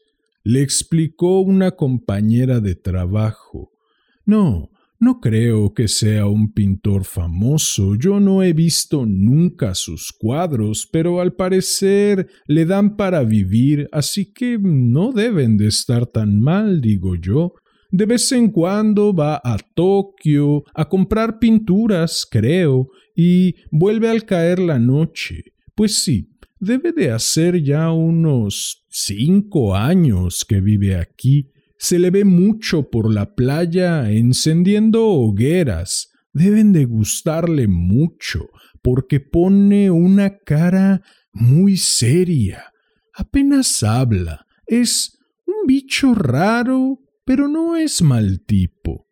le 0.47 0.61
explicó 0.61 1.41
una 1.41 1.71
compañera 1.71 2.61
de 2.61 2.73
trabajo. 2.73 3.73
No, 4.25 4.71
no 4.97 5.19
creo 5.19 5.73
que 5.73 5.89
sea 5.89 6.28
un 6.28 6.53
pintor 6.53 7.03
famoso. 7.03 7.95
Yo 7.95 8.21
no 8.21 8.41
he 8.41 8.53
visto 8.53 9.05
nunca 9.05 9.75
sus 9.75 10.13
cuadros, 10.13 10.88
pero 10.89 11.19
al 11.19 11.34
parecer 11.34 12.30
le 12.45 12.65
dan 12.65 12.95
para 12.95 13.25
vivir, 13.25 13.89
así 13.91 14.32
que 14.32 14.57
no 14.57 15.11
deben 15.11 15.57
de 15.57 15.67
estar 15.67 16.05
tan 16.05 16.39
mal, 16.39 16.80
digo 16.80 17.15
yo. 17.15 17.55
De 17.89 18.05
vez 18.05 18.31
en 18.31 18.51
cuando 18.51 19.13
va 19.13 19.41
a 19.43 19.57
Tokio 19.75 20.63
a 20.73 20.88
comprar 20.89 21.39
pinturas, 21.39 22.27
creo, 22.29 22.89
y 23.15 23.55
vuelve 23.71 24.09
al 24.09 24.25
caer 24.25 24.59
la 24.59 24.79
noche. 24.79 25.43
Pues 25.75 25.95
sí, 25.95 26.29
debe 26.59 26.91
de 26.91 27.11
hacer 27.11 27.63
ya 27.63 27.91
unos 27.91 28.85
cinco 28.89 29.75
años 29.75 30.45
que 30.47 30.59
vive 30.61 30.95
aquí 30.95 31.51
se 31.77 31.99
le 31.99 32.09
ve 32.09 32.25
mucho 32.25 32.89
por 32.89 33.13
la 33.13 33.35
playa 33.35 34.11
encendiendo 34.11 35.05
hogueras. 35.05 36.09
Deben 36.33 36.73
de 36.73 36.85
gustarle 36.85 37.67
mucho, 37.67 38.49
porque 38.81 39.19
pone 39.19 39.89
una 39.91 40.39
cara 40.39 41.01
muy 41.31 41.77
seria. 41.77 42.73
Apenas 43.13 43.83
habla. 43.83 44.45
Es 44.65 45.19
un 45.45 45.67
bicho 45.67 46.13
raro, 46.13 46.99
pero 47.28 47.49
no 47.49 47.75
es 47.75 48.01
mal 48.01 48.39
tipo. 48.39 49.05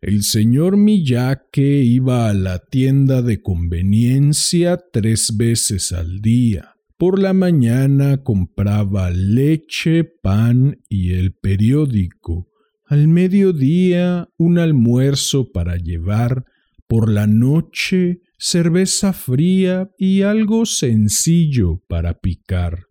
El 0.00 0.22
señor 0.22 0.76
Miyake 0.76 1.82
iba 1.82 2.30
a 2.30 2.32
la 2.32 2.60
tienda 2.60 3.22
de 3.22 3.42
conveniencia 3.42 4.78
tres 4.92 5.36
veces 5.36 5.90
al 5.90 6.20
día. 6.20 6.76
Por 6.96 7.18
la 7.18 7.32
mañana 7.32 8.22
compraba 8.22 9.10
leche, 9.10 10.04
pan 10.04 10.78
y 10.88 11.14
el 11.14 11.32
periódico. 11.34 12.48
Al 12.86 13.08
mediodía 13.08 14.28
un 14.36 14.60
almuerzo 14.60 15.50
para 15.50 15.76
llevar. 15.76 16.44
Por 16.86 17.10
la 17.10 17.26
noche 17.26 18.20
cerveza 18.38 19.12
fría 19.12 19.90
y 19.98 20.22
algo 20.22 20.66
sencillo 20.66 21.82
para 21.88 22.20
picar. 22.20 22.86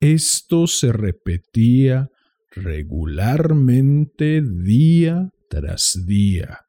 Esto 0.00 0.66
se 0.66 0.92
repetía 0.92 2.10
regularmente 2.52 4.42
día 4.42 5.30
tras 5.48 6.04
día. 6.06 6.60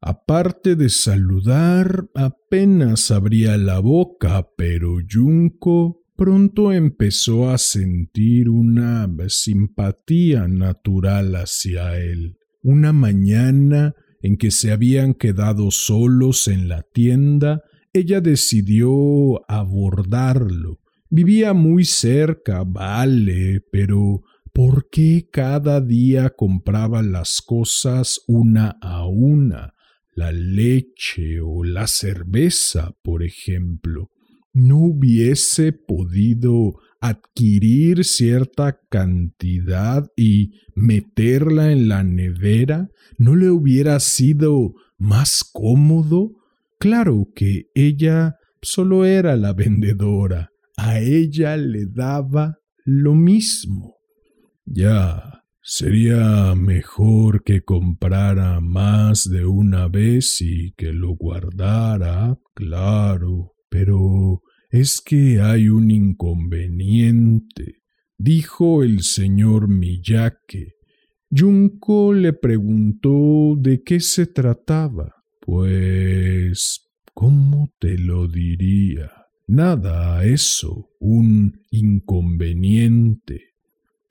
Aparte 0.00 0.74
de 0.74 0.88
saludar, 0.88 2.08
apenas 2.14 3.10
abría 3.10 3.56
la 3.56 3.78
boca, 3.78 4.48
pero 4.56 4.98
Junco 5.08 6.02
pronto 6.16 6.72
empezó 6.72 7.50
a 7.50 7.58
sentir 7.58 8.48
una 8.48 9.08
simpatía 9.28 10.48
natural 10.48 11.36
hacia 11.36 11.98
él. 11.98 12.36
Una 12.62 12.92
mañana 12.92 13.94
en 14.22 14.36
que 14.36 14.50
se 14.50 14.72
habían 14.72 15.14
quedado 15.14 15.70
solos 15.70 16.48
en 16.48 16.68
la 16.68 16.82
tienda, 16.82 17.62
ella 17.92 18.20
decidió 18.20 19.48
abordarlo. 19.48 20.80
Vivía 21.10 21.52
muy 21.52 21.84
cerca, 21.84 22.64
vale, 22.64 23.60
pero 23.70 24.22
¿por 24.52 24.88
qué 24.90 25.28
cada 25.30 25.80
día 25.80 26.30
compraba 26.30 27.02
las 27.02 27.42
cosas 27.42 28.20
una 28.26 28.76
a 28.80 29.06
una? 29.06 29.74
La 30.14 30.32
leche 30.32 31.40
o 31.40 31.64
la 31.64 31.86
cerveza, 31.86 32.94
por 33.02 33.22
ejemplo 33.22 34.10
no 34.52 34.78
hubiese 34.78 35.72
podido 35.72 36.74
adquirir 37.00 38.04
cierta 38.04 38.78
cantidad 38.88 40.06
y 40.16 40.52
meterla 40.74 41.72
en 41.72 41.88
la 41.88 42.04
nevera, 42.04 42.90
no 43.18 43.34
le 43.34 43.50
hubiera 43.50 43.98
sido 43.98 44.74
más 44.98 45.42
cómodo. 45.52 46.32
Claro 46.78 47.28
que 47.34 47.70
ella 47.74 48.36
solo 48.60 49.04
era 49.04 49.36
la 49.36 49.52
vendedora, 49.52 50.50
a 50.76 51.00
ella 51.00 51.56
le 51.56 51.86
daba 51.86 52.58
lo 52.84 53.14
mismo. 53.14 53.96
Ya, 54.74 55.44
sería 55.60 56.54
mejor 56.54 57.44
que 57.44 57.60
comprara 57.60 58.58
más 58.60 59.28
de 59.28 59.44
una 59.44 59.86
vez 59.86 60.40
y 60.40 60.72
que 60.78 60.94
lo 60.94 61.10
guardara, 61.14 62.38
claro, 62.54 63.52
pero 63.68 64.40
es 64.70 65.02
que 65.02 65.42
hay 65.42 65.68
un 65.68 65.90
inconveniente, 65.90 67.82
dijo 68.16 68.82
el 68.82 69.02
señor 69.02 69.68
Miyake. 69.68 70.72
Junko 71.30 72.14
le 72.14 72.32
preguntó 72.32 73.56
de 73.58 73.82
qué 73.82 74.00
se 74.00 74.24
trataba. 74.24 75.12
Pues, 75.42 76.88
¿cómo 77.12 77.74
te 77.78 77.98
lo 77.98 78.26
diría? 78.26 79.10
Nada, 79.46 80.24
eso, 80.24 80.88
un 80.98 81.60
inconveniente. 81.70 83.51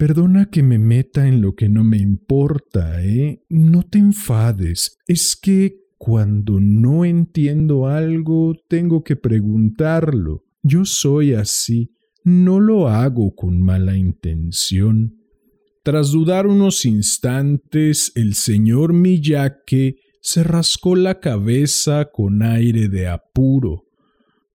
Perdona 0.01 0.49
que 0.49 0.63
me 0.63 0.79
meta 0.79 1.27
en 1.27 1.41
lo 1.41 1.53
que 1.53 1.69
no 1.69 1.83
me 1.83 1.99
importa, 1.99 3.03
¿eh? 3.03 3.43
No 3.49 3.83
te 3.83 3.99
enfades. 3.99 4.97
Es 5.05 5.35
que 5.39 5.75
cuando 5.99 6.59
no 6.59 7.05
entiendo 7.05 7.85
algo, 7.85 8.55
tengo 8.67 9.03
que 9.03 9.15
preguntarlo. 9.15 10.43
Yo 10.63 10.85
soy 10.85 11.35
así, 11.35 11.91
no 12.23 12.59
lo 12.59 12.87
hago 12.87 13.35
con 13.35 13.61
mala 13.61 13.95
intención. 13.95 15.19
Tras 15.83 16.09
dudar 16.09 16.47
unos 16.47 16.83
instantes, 16.85 18.11
el 18.15 18.33
señor 18.33 18.93
Miyake 18.93 19.97
se 20.19 20.43
rascó 20.43 20.95
la 20.95 21.19
cabeza 21.19 22.09
con 22.11 22.41
aire 22.41 22.87
de 22.87 23.07
apuro. 23.07 23.83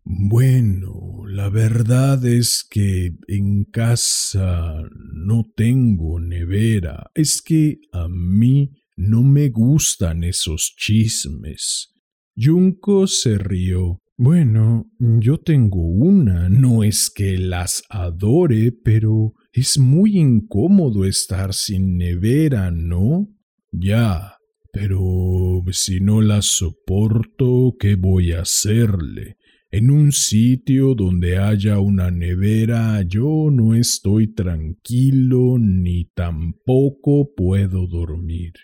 Bueno, 0.09 1.25
la 1.27 1.49
verdad 1.49 2.25
es 2.25 2.65
que 2.71 3.17
en 3.27 3.65
casa 3.65 4.81
no 5.13 5.51
tengo 5.57 6.21
nevera. 6.21 7.11
Es 7.13 7.43
que 7.43 7.81
a 7.91 8.07
mí 8.09 8.71
no 8.97 9.25
me 9.25 9.49
gustan 9.49 10.23
esos 10.23 10.77
chismes. 10.77 11.93
Junco 12.37 13.09
se 13.09 13.37
rió. 13.37 14.01
Bueno, 14.17 14.89
yo 15.01 15.39
tengo 15.39 15.83
una. 15.83 16.49
No 16.51 16.85
es 16.85 17.11
que 17.11 17.37
las 17.37 17.83
adore, 17.91 18.71
pero 18.71 19.35
es 19.53 19.77
muy 19.77 20.19
incómodo 20.19 21.05
estar 21.05 21.53
sin 21.53 21.99
nevera, 21.99 22.71
¿no? 22.71 23.27
Ya, 23.73 24.37
pero 24.73 25.65
si 25.73 25.99
no 25.99 26.23
las 26.23 26.47
soporto, 26.47 27.75
¿qué 27.81 27.97
voy 27.97 28.31
a 28.31 28.43
hacerle? 28.43 29.37
En 29.77 29.91
un 29.91 30.11
sitio 30.11 30.95
donde 30.95 31.37
haya 31.37 31.81
una 31.81 32.11
nevera 32.11 33.03
yo 33.03 33.51
no 33.53 33.75
estoy 33.75 34.27
tranquilo 34.27 35.59
ni 35.59 36.07
tampoco 36.15 37.35
puedo 37.37 37.87
dormir. 37.87 38.55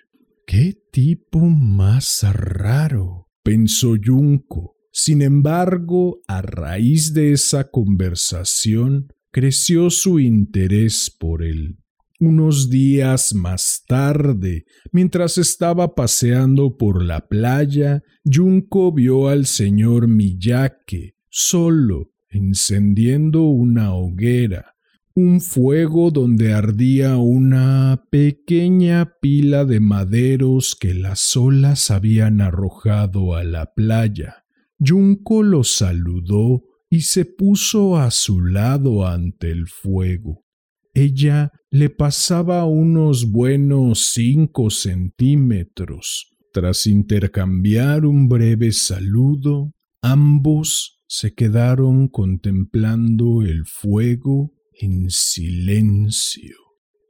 ¡Qué 0.46 0.74
tipo 0.90 1.40
más 1.40 2.22
raro! 2.32 3.28
pensó 3.42 3.96
Junco. 4.02 4.78
Sin 4.90 5.20
embargo, 5.20 6.22
a 6.28 6.40
raíz 6.40 7.12
de 7.12 7.32
esa 7.32 7.70
conversación, 7.70 9.12
creció 9.30 9.90
su 9.90 10.18
interés 10.18 11.14
por 11.20 11.42
él. 11.42 11.76
Unos 12.24 12.70
días 12.70 13.34
más 13.34 13.82
tarde, 13.88 14.64
mientras 14.92 15.38
estaba 15.38 15.96
paseando 15.96 16.76
por 16.76 17.02
la 17.02 17.26
playa, 17.26 18.04
Junko 18.24 18.92
vio 18.92 19.26
al 19.26 19.44
señor 19.44 20.06
Miyake 20.06 21.16
solo 21.28 22.12
encendiendo 22.30 23.42
una 23.42 23.92
hoguera, 23.96 24.76
un 25.16 25.40
fuego 25.40 26.12
donde 26.12 26.52
ardía 26.52 27.16
una 27.16 28.04
pequeña 28.08 29.14
pila 29.20 29.64
de 29.64 29.80
maderos 29.80 30.76
que 30.78 30.94
las 30.94 31.36
olas 31.36 31.90
habían 31.90 32.40
arrojado 32.40 33.34
a 33.34 33.42
la 33.42 33.74
playa. 33.74 34.44
Junko 34.78 35.42
lo 35.42 35.64
saludó 35.64 36.62
y 36.88 37.00
se 37.00 37.24
puso 37.24 37.96
a 37.96 38.12
su 38.12 38.42
lado 38.42 39.08
ante 39.08 39.50
el 39.50 39.66
fuego. 39.66 40.41
Ella 40.94 41.50
le 41.70 41.88
pasaba 41.88 42.66
unos 42.66 43.30
buenos 43.30 44.12
cinco 44.12 44.68
centímetros. 44.68 46.28
Tras 46.52 46.86
intercambiar 46.86 48.04
un 48.04 48.28
breve 48.28 48.72
saludo, 48.72 49.72
ambos 50.02 51.02
se 51.06 51.32
quedaron 51.32 52.08
contemplando 52.08 53.40
el 53.40 53.64
fuego 53.64 54.52
en 54.74 55.08
silencio. 55.08 56.56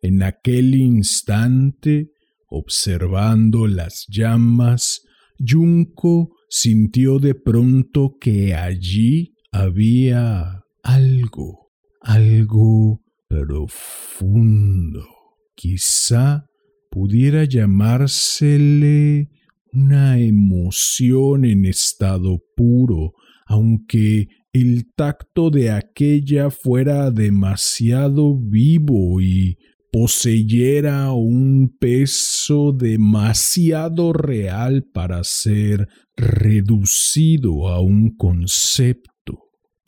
En 0.01 0.23
aquel 0.23 0.77
instante, 0.77 2.11
observando 2.49 3.67
las 3.67 4.07
llamas, 4.09 5.03
Junco 5.39 6.37
sintió 6.49 7.19
de 7.19 7.35
pronto 7.35 8.17
que 8.21 8.55
allí 8.55 9.35
había 9.51 10.63
algo, 10.85 11.71
algo 12.01 13.02
profundo. 13.33 15.07
Quizá 15.55 16.45
pudiera 16.91 17.45
llamársele 17.45 19.31
una 19.73 20.19
emoción 20.19 21.47
en 21.47 21.65
estado 21.65 22.41
puro, 22.55 23.13
aunque 23.47 24.29
el 24.53 24.93
tacto 24.95 25.51
de 25.51 25.71
aquella 25.71 26.51
fuera 26.51 27.11
demasiado 27.11 28.39
vivo 28.39 29.23
y 29.23 29.57
poseyera 29.91 31.13
un 31.13 31.75
peso 31.81 32.73
demasiado 32.73 34.13
real 34.13 34.85
para 34.93 35.25
ser 35.25 35.89
reducido 36.17 37.69
a 37.69 37.81
un 37.81 38.15
concepto. 38.15 39.12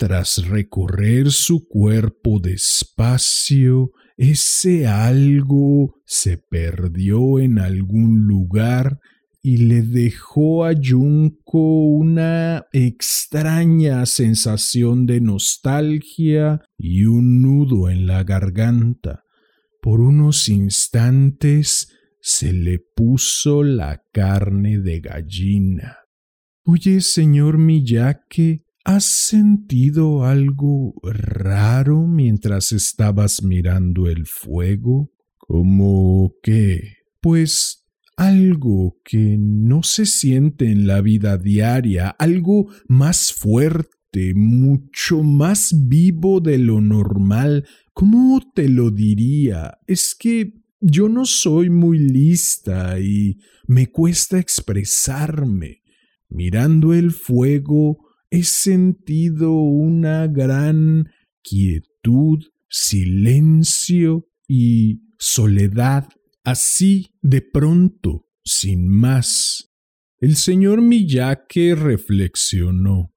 Tras 0.05 0.47
recorrer 0.49 1.31
su 1.31 1.67
cuerpo 1.67 2.39
despacio, 2.39 3.93
ese 4.19 4.87
algo 4.87 5.95
se 6.05 6.37
perdió 6.37 7.39
en 7.39 7.59
algún 7.59 8.27
lugar 8.27 9.01
y 9.43 9.57
le 9.57 9.81
dejó 9.81 10.67
a 10.67 10.75
Junko 10.75 11.87
una 11.87 12.67
extraña 12.75 14.05
sensación 14.05 15.07
de 15.07 15.23
nostalgia 15.23 16.61
y 16.77 17.07
un 17.07 17.41
nudo 17.41 17.89
en 17.89 18.07
la 18.07 18.25
garganta. 18.25 19.23
Por 19.81 20.03
unos 20.03 20.51
instantes 20.51 21.89
se 22.21 22.53
le 22.53 22.79
puso 22.95 23.63
la 23.63 24.03
carne 24.13 24.81
de 24.81 25.01
gallina. 25.01 25.97
Oye, 26.67 27.01
señor 27.01 27.57
Miyake, 27.57 28.65
¿has 28.85 29.05
sentido 29.05 30.25
algo 30.25 30.95
raro 31.03 32.07
mientras 32.07 32.73
estabas 32.73 33.43
mirando 33.43 34.09
el 34.09 34.27
fuego? 34.27 35.11
¿Cómo 35.39 36.35
qué? 36.43 36.99
Pues 37.21 37.87
algo 38.17 39.01
que 39.05 39.37
no 39.39 39.83
se 39.83 40.07
siente 40.07 40.71
en 40.71 40.87
la 40.87 41.01
vida 41.01 41.39
diaria, 41.39 42.11
algo 42.11 42.69
más 42.87 43.33
fuerte, 43.33 44.35
mucho 44.35 45.23
más 45.23 45.89
vivo 45.89 46.41
de 46.41 46.59
lo 46.59 46.81
normal. 46.81 47.67
¿Cómo 47.93 48.41
te 48.55 48.69
lo 48.69 48.91
diría? 48.91 49.79
Es 49.87 50.15
que 50.15 50.55
yo 50.81 51.09
no 51.09 51.25
soy 51.25 51.71
muy 51.71 51.99
lista 51.99 53.01
y 53.01 53.39
me 53.67 53.87
cuesta 53.89 54.39
expresarme. 54.39 55.81
Mirando 56.29 56.93
el 56.95 57.13
fuego 57.13 57.99
he 58.35 58.43
sentido 58.43 59.53
una 59.53 60.27
gran 60.27 61.09
quietud, 61.43 62.41
silencio 62.69 64.27
y 64.49 65.01
soledad 65.19 66.09
Así, 66.45 67.07
de 67.23 67.41
pronto, 67.41 68.27
sin 68.45 68.87
más, 68.87 69.73
el 70.19 70.37
señor 70.37 70.83
Miyake 70.83 71.75
reflexionó. 71.75 73.15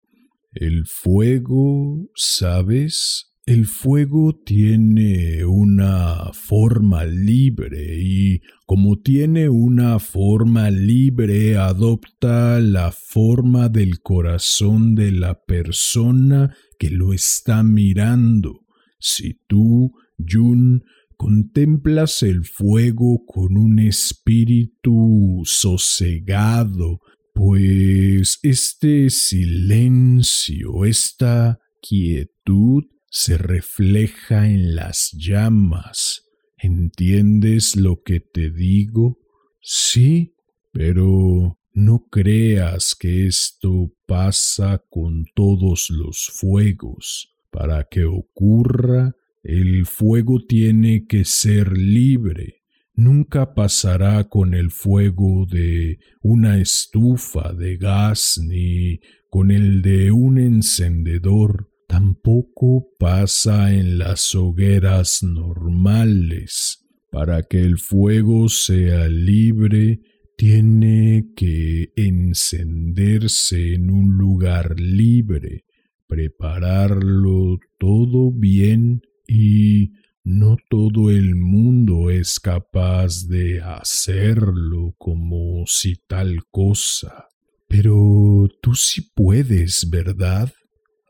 El 0.53 0.85
fuego, 0.87 2.09
¿sabes? 2.15 3.33
El 3.47 3.65
fuego 3.65 4.37
tiene 4.45 5.45
una 5.45 6.33
forma 6.33 7.05
libre 7.05 7.97
y 7.97 8.41
como 8.65 8.99
tiene 8.99 9.47
una 9.47 9.99
forma 9.99 10.69
libre 10.69 11.55
adopta 11.55 12.59
la 12.59 12.91
forma 12.91 13.69
del 13.69 14.01
corazón 14.01 14.95
de 14.95 15.13
la 15.13 15.45
persona 15.45 16.53
que 16.77 16.89
lo 16.89 17.13
está 17.13 17.63
mirando. 17.63 18.65
Si 18.99 19.39
tú, 19.47 19.93
Jun, 20.19 20.83
contemplas 21.15 22.23
el 22.23 22.43
fuego 22.43 23.23
con 23.25 23.55
un 23.55 23.79
espíritu 23.79 25.43
sosegado, 25.45 26.99
pues 27.33 28.39
este 28.43 29.09
silencio, 29.09 30.83
esta 30.83 31.59
quietud 31.81 32.83
se 33.09 33.37
refleja 33.37 34.47
en 34.47 34.75
las 34.75 35.11
llamas. 35.13 36.23
¿Entiendes 36.57 37.75
lo 37.75 38.01
que 38.03 38.19
te 38.19 38.49
digo? 38.49 39.19
Sí, 39.61 40.35
pero 40.71 41.59
no 41.73 42.07
creas 42.09 42.95
que 42.99 43.27
esto 43.27 43.93
pasa 44.07 44.83
con 44.89 45.25
todos 45.35 45.89
los 45.89 46.27
fuegos. 46.27 47.35
Para 47.51 47.83
que 47.83 48.05
ocurra, 48.05 49.15
el 49.43 49.85
fuego 49.85 50.45
tiene 50.47 51.05
que 51.05 51.23
ser 51.23 51.77
libre. 51.77 52.63
Nunca 52.95 53.53
pasará 53.53 54.23
con 54.23 54.55
el 54.55 54.71
fuego 54.71 55.45
de 55.45 55.99
una 56.21 56.59
estufa 56.59 57.53
de 57.53 57.77
gas 57.77 58.39
ni 58.43 58.99
con 59.29 59.51
el 59.51 59.83
de 59.83 60.11
un 60.11 60.39
encendedor. 60.39 61.69
Tampoco 61.87 62.89
pasa 62.99 63.73
en 63.73 63.97
las 63.97 64.35
hogueras 64.35 65.23
normales. 65.23 66.85
Para 67.09 67.43
que 67.43 67.61
el 67.61 67.77
fuego 67.77 68.49
sea 68.49 69.07
libre, 69.07 70.01
tiene 70.37 71.31
que 71.35 71.91
encenderse 71.95 73.73
en 73.73 73.89
un 73.89 74.17
lugar 74.17 74.79
libre, 74.79 75.63
prepararlo 76.05 77.57
todo 77.79 78.31
bien 78.31 79.01
y 79.27 79.93
no 80.23 80.57
todo 80.69 81.09
el 81.09 81.35
mundo 81.35 82.11
es 82.11 82.39
capaz 82.39 83.27
de 83.27 83.61
hacerlo 83.61 84.93
como 84.97 85.63
si 85.65 85.95
tal 86.05 86.43
cosa. 86.51 87.29
Pero 87.67 88.47
tú 88.61 88.75
sí 88.75 89.09
puedes, 89.15 89.89
¿verdad? 89.89 90.51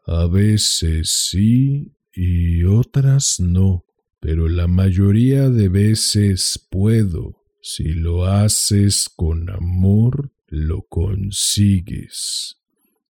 A 0.07 0.25
veces 0.25 1.27
sí 1.29 1.91
y 2.13 2.63
otras 2.63 3.41
no, 3.41 3.83
pero 4.21 4.47
la 4.47 4.65
mayoría 4.65 5.49
de 5.49 5.67
veces 5.67 6.65
puedo. 6.71 7.43
Si 7.61 7.89
lo 7.89 8.25
haces 8.25 9.09
con 9.13 9.49
amor, 9.49 10.31
lo 10.47 10.83
consigues. 10.83 12.55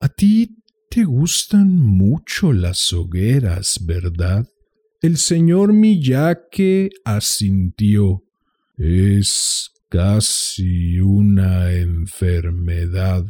A 0.01 0.09
ti 0.09 0.57
te 0.91 1.05
gustan 1.05 1.77
mucho 1.77 2.53
las 2.53 2.93
hogueras, 2.93 3.79
¿verdad? 3.87 4.49
El 5.01 5.17
señor 5.17 5.73
Miyake 5.73 6.91
asintió. 7.05 8.25
Es 8.77 9.71
casi 9.89 10.99
una 10.99 11.73
enfermedad 11.73 13.25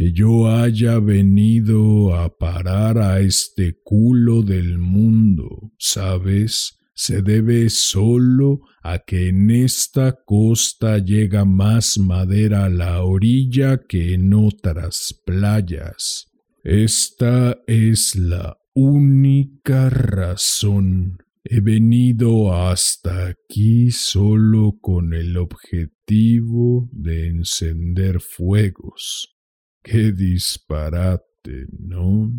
que 0.00 0.12
yo 0.14 0.48
haya 0.48 0.98
venido 0.98 2.14
a 2.14 2.34
parar 2.34 2.96
a 2.96 3.20
este 3.20 3.78
culo 3.84 4.40
del 4.40 4.78
mundo, 4.78 5.74
¿sabes? 5.78 6.78
Se 6.94 7.20
debe 7.20 7.68
solo 7.68 8.62
a 8.82 9.00
que 9.00 9.28
en 9.28 9.50
esta 9.50 10.18
costa 10.24 10.96
llega 10.96 11.44
más 11.44 11.98
madera 11.98 12.64
a 12.64 12.70
la 12.70 13.04
orilla 13.04 13.78
que 13.86 14.14
en 14.14 14.32
otras 14.32 15.20
playas. 15.26 16.30
Esta 16.64 17.58
es 17.66 18.16
la 18.16 18.56
única 18.72 19.90
razón. 19.90 21.18
He 21.44 21.60
venido 21.60 22.54
hasta 22.54 23.26
aquí 23.26 23.90
solo 23.90 24.78
con 24.80 25.12
el 25.12 25.36
objetivo 25.36 26.88
de 26.90 27.28
encender 27.28 28.20
fuegos. 28.20 29.36
Qué 29.82 30.12
disparate, 30.12 31.66
¿no? 31.78 32.32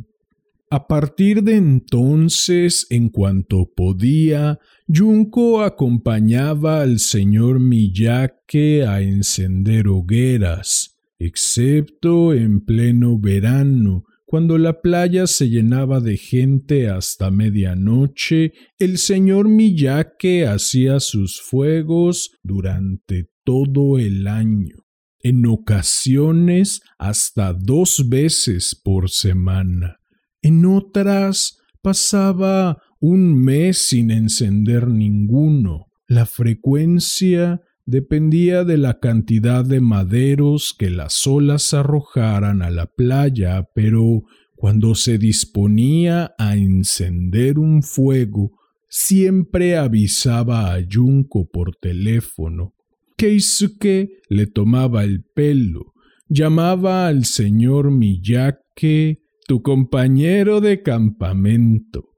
A 0.69 0.87
partir 0.87 1.43
de 1.43 1.57
entonces, 1.57 2.87
en 2.89 3.09
cuanto 3.09 3.69
podía, 3.75 4.57
Junko 4.87 5.63
acompañaba 5.63 6.81
al 6.81 6.99
señor 6.99 7.59
Miyake 7.59 8.85
a 8.85 9.01
encender 9.01 9.89
hogueras, 9.89 10.97
excepto 11.19 12.33
en 12.33 12.61
pleno 12.61 13.19
verano, 13.19 14.05
cuando 14.31 14.57
la 14.57 14.81
playa 14.81 15.27
se 15.27 15.49
llenaba 15.49 15.99
de 15.99 16.15
gente 16.15 16.87
hasta 16.87 17.31
medianoche, 17.31 18.53
el 18.79 18.97
señor 18.97 19.49
Miyake 19.49 20.47
hacía 20.47 21.01
sus 21.01 21.41
fuegos 21.41 22.31
durante 22.41 23.29
todo 23.43 23.99
el 23.99 24.27
año, 24.27 24.85
en 25.23 25.45
ocasiones 25.45 26.81
hasta 26.97 27.53
dos 27.53 28.09
veces 28.09 28.75
por 28.75 29.09
semana. 29.09 29.99
En 30.41 30.65
otras 30.65 31.59
pasaba 31.81 32.81
un 32.99 33.35
mes 33.35 33.89
sin 33.89 34.11
encender 34.11 34.87
ninguno. 34.87 35.87
La 36.07 36.25
frecuencia 36.25 37.61
dependía 37.85 38.63
de 38.63 38.77
la 38.77 38.99
cantidad 38.99 39.65
de 39.65 39.81
maderos 39.81 40.75
que 40.77 40.89
las 40.89 41.25
olas 41.25 41.73
arrojaran 41.73 42.61
a 42.61 42.69
la 42.69 42.85
playa, 42.85 43.67
pero 43.73 44.23
cuando 44.55 44.93
se 44.93 45.17
disponía 45.17 46.35
a 46.37 46.55
encender 46.55 47.57
un 47.57 47.81
fuego, 47.81 48.51
siempre 48.87 49.77
avisaba 49.77 50.73
a 50.73 50.79
Junko 50.87 51.49
por 51.49 51.75
teléfono. 51.77 52.75
Keisuke 53.21 54.23
le 54.29 54.47
tomaba 54.47 55.03
el 55.03 55.23
pelo, 55.23 55.93
llamaba 56.27 57.05
al 57.05 57.25
señor 57.25 57.91
Miyake 57.91 59.21
tu 59.47 59.61
compañero 59.61 60.59
de 60.59 60.81
campamento. 60.81 62.15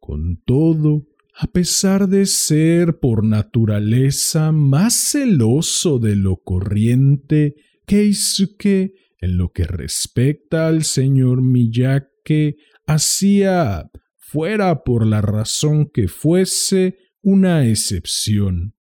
Con 0.00 0.40
todo, 0.46 1.08
a 1.34 1.46
pesar 1.48 2.08
de 2.08 2.24
ser 2.24 3.00
por 3.00 3.22
naturaleza 3.22 4.50
más 4.50 4.94
celoso 4.94 5.98
de 5.98 6.16
lo 6.16 6.38
corriente, 6.38 7.56
Keisuke, 7.84 8.94
en 9.20 9.36
lo 9.36 9.52
que 9.52 9.64
respecta 9.64 10.68
al 10.68 10.84
señor 10.84 11.42
Miyake, 11.42 12.56
hacía, 12.86 13.90
fuera 14.16 14.84
por 14.84 15.06
la 15.06 15.20
razón 15.20 15.90
que 15.92 16.08
fuese, 16.08 16.96
una 17.20 17.66
excepción. 17.66 18.75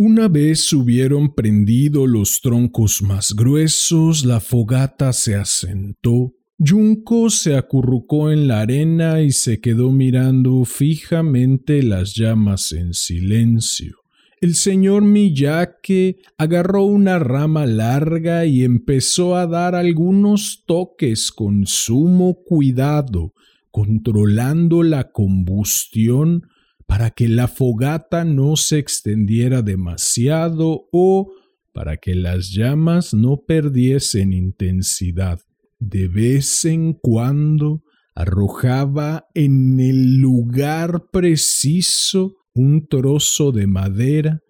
Una 0.00 0.28
vez 0.28 0.72
hubieron 0.72 1.34
prendido 1.34 2.06
los 2.06 2.40
troncos 2.40 3.02
más 3.02 3.34
gruesos, 3.34 4.24
la 4.24 4.38
fogata 4.38 5.12
se 5.12 5.34
asentó, 5.34 6.36
Junko 6.56 7.30
se 7.30 7.56
acurrucó 7.56 8.30
en 8.30 8.46
la 8.46 8.60
arena 8.60 9.22
y 9.22 9.32
se 9.32 9.60
quedó 9.60 9.90
mirando 9.90 10.64
fijamente 10.64 11.82
las 11.82 12.14
llamas 12.14 12.70
en 12.70 12.94
silencio. 12.94 13.96
El 14.40 14.54
señor 14.54 15.02
Miyake 15.02 16.20
agarró 16.36 16.84
una 16.84 17.18
rama 17.18 17.66
larga 17.66 18.46
y 18.46 18.62
empezó 18.62 19.34
a 19.34 19.48
dar 19.48 19.74
algunos 19.74 20.62
toques 20.64 21.32
con 21.32 21.66
sumo 21.66 22.44
cuidado, 22.44 23.34
controlando 23.72 24.84
la 24.84 25.10
combustión 25.10 26.44
para 26.88 27.10
que 27.10 27.28
la 27.28 27.48
fogata 27.48 28.24
no 28.24 28.56
se 28.56 28.78
extendiera 28.78 29.60
demasiado 29.60 30.88
o 30.90 31.30
para 31.74 31.98
que 31.98 32.14
las 32.14 32.50
llamas 32.50 33.12
no 33.12 33.42
perdiesen 33.46 34.32
intensidad. 34.32 35.38
De 35.78 36.08
vez 36.08 36.64
en 36.64 36.94
cuando 36.94 37.84
arrojaba 38.14 39.28
en 39.34 39.78
el 39.78 40.16
lugar 40.16 41.10
preciso 41.12 42.38
un 42.54 42.88
trozo 42.88 43.52
de 43.52 43.66
madera 43.66 44.42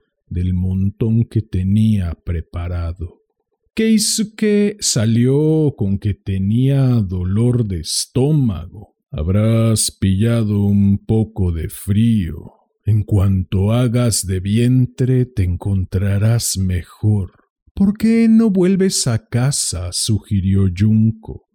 Habrás 9.11 9.91
pillado 9.91 10.65
un 10.65 10.99
poco 10.99 11.51
de 11.53 11.69
frío. 11.69 12.53
En 12.85 13.05
cuanto 13.05 13.73
hagas 13.73 14.27
de 14.27 14.41
vientre 14.41 15.25
te 15.25 15.45
encontrarás 15.45 16.59
mejor. 16.59 17.33
¿Por 17.75 17.97
qué 17.97 18.29
no 18.29 18.51
vuelves 18.51 19.07
a 19.07 19.27
casa? 19.27 19.91
sugirió 19.93 20.69
Junko. 20.77 21.49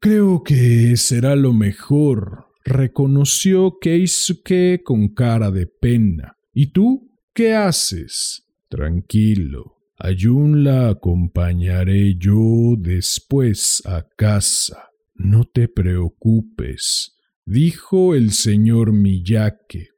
Creo 0.00 0.42
que 0.42 0.96
será 0.96 1.36
lo 1.36 1.54
mejor, 1.54 2.48
reconoció 2.64 3.78
Keisuke 3.80 4.82
con 4.84 5.08
cara 5.14 5.50
de 5.50 5.66
pena. 5.66 6.36
¿Y 6.52 6.72
tú? 6.72 7.10
¿Qué 7.32 7.54
haces? 7.54 8.44
Tranquilo. 8.68 9.76
A 9.98 10.08
Jun 10.18 10.64
la 10.64 10.90
acompañaré 10.90 12.16
yo 12.18 12.74
después 12.76 13.82
a 13.86 14.06
casa. 14.16 14.90
No 15.14 15.44
te 15.44 15.68
preocupes, 15.68 17.16
dijo 17.44 18.14
el 18.14 18.32
señor 18.32 18.92
Miyake. 18.92 19.88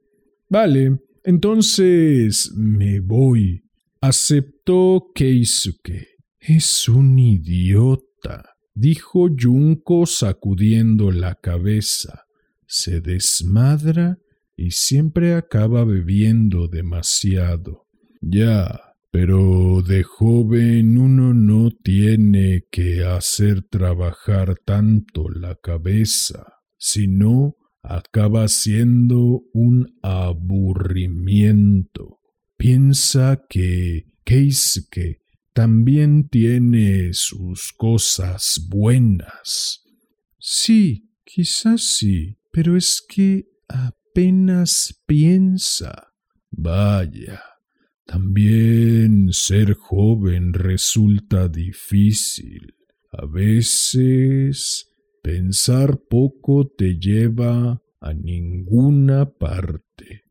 Vale, 0.49 1.01
entonces 1.25 2.53
me 2.55 3.01
voy 3.01 3.67
aceptó 4.01 5.11
Keisuke. 5.15 6.07
Es 6.39 6.89
un 6.89 7.19
idiota, 7.19 8.57
dijo 8.75 9.29
Junko 9.37 10.07
sacudiendo 10.07 11.11
la 11.11 11.35
cabeza. 11.35 12.27
Se 12.67 13.01
desmadra 13.01 14.19
y 14.57 14.71
siempre 14.71 15.35
acaba 15.35 15.85
bebiendo 15.85 16.69
demasiado. 16.69 17.87
Ya, 18.21 18.86
pero 19.19 19.81
de 19.81 20.03
joven 20.03 20.99
uno 20.99 21.33
no 21.33 21.71
tiene 21.71 22.67
que 22.71 23.03
hacer 23.03 23.63
trabajar 23.63 24.59
tanto 24.63 25.31
la 25.31 25.55
cabeza, 25.55 26.61
sino 26.77 27.57
acaba 27.83 28.47
siendo 28.49 29.45
un 29.55 29.99
aburrimiento. 30.03 32.21
Piensa 32.59 33.43
que 33.49 34.05
Keisuke 34.23 35.23
también 35.55 36.29
tiene 36.29 37.15
sus 37.15 37.73
cosas 37.73 38.67
buenas. 38.69 39.83
Sí, 40.39 41.09
quizás 41.25 41.81
sí, 41.81 42.37
pero 42.53 42.77
es 42.77 43.03
que 43.09 43.47
apenas 43.67 45.03
piensa. 45.07 46.13
Vaya, 46.51 47.41
también 48.07 49.33
ser 49.33 49.75
joven 49.75 50.53
resulta 50.53 51.49
difícil. 51.49 52.75
A 53.11 53.27
veces 53.27 54.93
pensar 55.23 55.99
poco 56.09 56.69
te 56.69 56.99
lleva 56.99 57.83
a 58.01 58.15
ninguna 58.15 59.29
parte. 59.29 60.23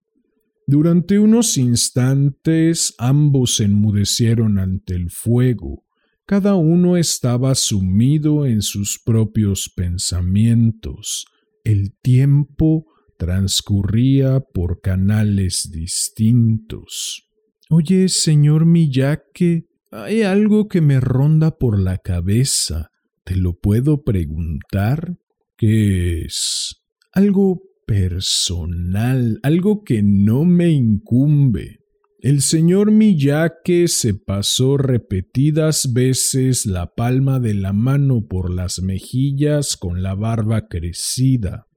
Durante 0.65 1.19
unos 1.19 1.57
instantes 1.57 2.95
ambos 2.97 3.59
enmudecieron 3.59 4.57
ante 4.57 4.95
el 4.95 5.09
fuego. 5.11 5.83
Cada 6.25 6.55
uno 6.55 6.97
estaba 6.97 7.53
sumido 7.55 8.45
en 8.45 8.61
sus 8.61 8.99
propios 9.03 9.69
pensamientos. 9.75 11.25
El 11.63 11.93
tiempo 12.01 12.87
transcurría 13.17 14.39
por 14.39 14.81
canales 14.81 15.69
distintos. 15.71 17.25
Oye, 17.69 18.09
señor 18.09 18.65
Miyake, 18.65 19.65
hay 19.91 20.21
algo 20.21 20.67
que 20.67 20.81
me 20.81 20.99
ronda 20.99 21.57
por 21.57 21.79
la 21.79 21.97
cabeza. 21.97 22.91
¿Te 23.23 23.35
lo 23.35 23.53
puedo 23.53 24.03
preguntar? 24.03 25.17
¿Qué 25.57 26.21
es? 26.21 26.75
Algo 27.11 27.61
personal, 27.87 29.39
algo 29.41 29.83
que 29.83 30.03
no 30.03 30.45
me 30.45 30.69
incumbe. 30.69 31.79
El 32.19 32.41
señor 32.41 32.91
Miyake 32.91 33.87
se 33.87 34.13
pasó 34.13 34.77
repetidas 34.77 35.93
veces 35.93 36.65
la 36.65 36.93
palma 36.93 37.39
de 37.39 37.53
la 37.53 37.73
mano 37.73 38.25
por 38.27 38.53
las 38.53 38.81
mejillas 38.81 39.75
con 39.77 40.03
la 40.03 40.13
barba 40.13 40.67
crecida. 40.67 41.67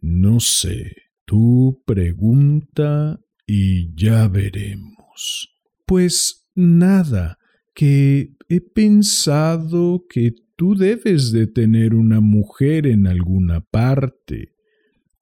No 0.00 0.40
sé, 0.40 0.92
tú 1.24 1.82
pregunta 1.86 3.18
y 3.46 3.94
ya 3.94 4.28
veremos. 4.28 4.93
Pues 5.86 6.46
nada, 6.54 7.38
que 7.74 8.36
he 8.48 8.60
pensado 8.60 10.06
que 10.08 10.34
tú 10.56 10.74
debes 10.76 11.32
de 11.32 11.46
tener 11.46 11.94
una 11.94 12.20
mujer 12.20 12.86
en 12.86 13.06
alguna 13.06 13.60
parte 13.60 14.52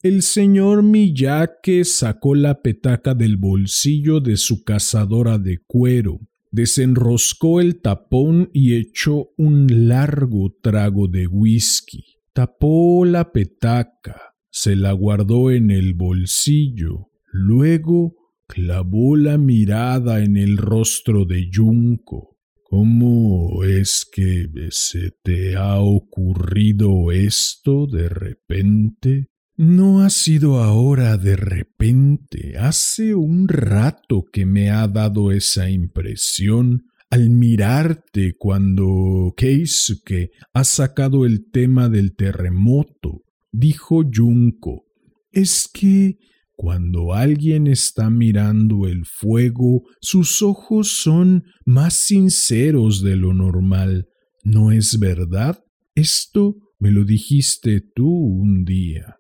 El 0.03 0.23
señor 0.23 0.83
Miyake 0.83 1.85
sacó 1.85 2.35
la 2.35 2.61
petaca 2.61 3.15
del 3.15 3.37
bolsillo 3.37 4.21
de 4.21 4.37
su 4.37 4.65
cazadora 4.65 5.39
de 5.39 5.59
cuero, 5.65 6.19
desenroscó 6.51 7.61
el 7.61 7.81
tapón 7.81 8.51
y 8.53 8.75
echó 8.75 9.31
un 9.37 9.89
largo 9.89 10.53
trago 10.61 11.07
de 11.07 11.29
whisky. 11.29 12.05
Tapó 12.33 13.05
la 13.05 13.31
petaca, 13.31 14.35
se 14.51 14.75
la 14.75 14.91
guardó 14.93 15.53
en 15.53 15.71
el 15.71 15.95
bolsillo, 15.95 17.11
luego 17.31 18.22
clavó 18.53 19.17
la 19.17 19.39
mirada 19.39 20.23
en 20.23 20.37
el 20.37 20.59
rostro 20.59 21.25
de 21.25 21.49
Junco. 21.51 22.37
¿Cómo 22.65 23.65
es 23.65 24.07
que 24.11 24.47
se 24.71 25.13
te 25.23 25.57
ha 25.57 25.79
ocurrido 25.79 27.13
esto 27.13 27.87
de 27.87 28.11
repente? 28.11 29.29
No 29.57 30.03
ha 30.03 30.11
sido 30.11 30.63
ahora 30.63 31.17
de 31.17 31.37
repente, 31.37 32.59
hace 32.59 33.15
un 33.15 33.49
rato 33.49 34.25
que 34.31 34.45
me 34.45 34.71
ha 34.71 34.87
dado 34.87 35.33
esa 35.33 35.71
impresión 35.71 36.85
al 37.09 37.31
mirarte 37.31 38.35
cuando 38.39 39.33
Keisuke 39.35 40.31
ha 40.53 40.65
sacado 40.65 41.25
el 41.25 41.51
tema 41.51 41.89
del 41.89 42.15
terremoto, 42.15 43.23
dijo 43.51 44.03
Junko. 44.13 44.85
Es 45.31 45.71
que 45.73 46.19
cuando 46.63 47.13
alguien 47.13 47.67
está 47.67 48.09
mirando 48.09 48.87
el 48.87 49.05
fuego, 49.05 49.83
sus 50.01 50.43
ojos 50.43 50.93
son 50.93 51.43
más 51.67 51.95
sinceros 51.95 53.03
de 53.03 53.17
lo 53.17 53.35
normal. 53.35 54.07
¿No 54.45 54.71
es 54.71 55.01
verdad? 55.01 55.59
Esto 55.97 56.55
me 56.79 56.93
lo 56.93 57.05
dijiste 57.05 57.81
tú 57.81 58.09
un 58.09 58.63
día. 58.65 59.17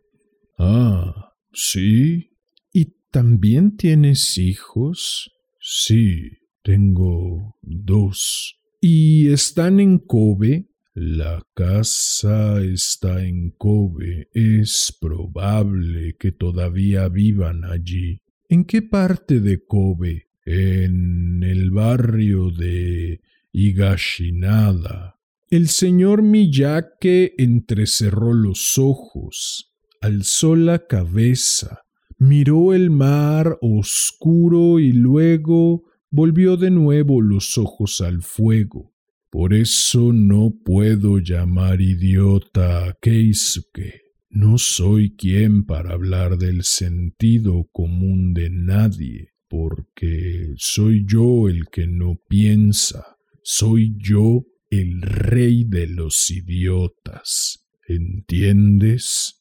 Ah, 0.56 1.32
sí. 1.52 2.30
¿Y 2.72 2.94
también 3.10 3.76
tienes 3.76 4.38
hijos? 4.38 5.28
Sí, 5.60 6.20
tengo 6.62 7.56
dos. 7.60 8.54
¿Y 8.80 9.30
están 9.32 9.80
en 9.80 9.98
Kobe? 9.98 10.68
La 10.94 11.42
casa 11.54 12.60
está 12.62 13.24
en 13.24 13.50
Kobe. 13.52 14.28
Es 14.32 14.96
probable 15.00 16.16
que 16.18 16.32
todavía 16.32 17.08
vivan 17.08 17.64
allí. 17.64 18.20
¿En 18.48 18.64
qué 18.64 18.82
parte 18.82 19.40
de 19.40 19.64
Kobe? 19.64 20.28
En 20.44 21.42
el 21.42 21.70
barrio 21.70 22.50
de 22.50 23.20
Higashinada. 23.52 25.18
El 25.50 25.68
señor 25.68 26.22
Miyake 26.22 27.34
entrecerró 27.38 28.32
los 28.32 28.78
ojos 28.78 29.72
alzó 30.02 30.56
la 30.56 30.86
cabeza, 30.86 31.84
miró 32.18 32.74
el 32.74 32.90
mar 32.90 33.56
oscuro 33.62 34.80
y 34.80 34.92
luego 34.92 35.84
volvió 36.10 36.56
de 36.56 36.70
nuevo 36.70 37.22
los 37.22 37.56
ojos 37.56 38.00
al 38.00 38.22
fuego. 38.22 38.91
Por 39.32 39.54
eso 39.54 40.12
no 40.12 40.52
puedo 40.62 41.18
llamar 41.18 41.80
idiota 41.80 42.84
a 42.84 42.92
Keisuke. 43.00 44.02
No 44.28 44.58
soy 44.58 45.16
quien 45.16 45.64
para 45.64 45.94
hablar 45.94 46.36
del 46.36 46.64
sentido 46.64 47.66
común 47.72 48.34
de 48.34 48.50
nadie, 48.50 49.30
porque 49.48 50.52
soy 50.58 51.06
yo 51.08 51.48
el 51.48 51.68
que 51.70 51.86
no 51.86 52.16
piensa, 52.28 53.16
soy 53.42 53.94
yo 53.96 54.44
el 54.68 55.00
rey 55.00 55.64
de 55.64 55.86
los 55.86 56.28
idiotas. 56.30 57.66
¿Entiendes? 57.88 59.40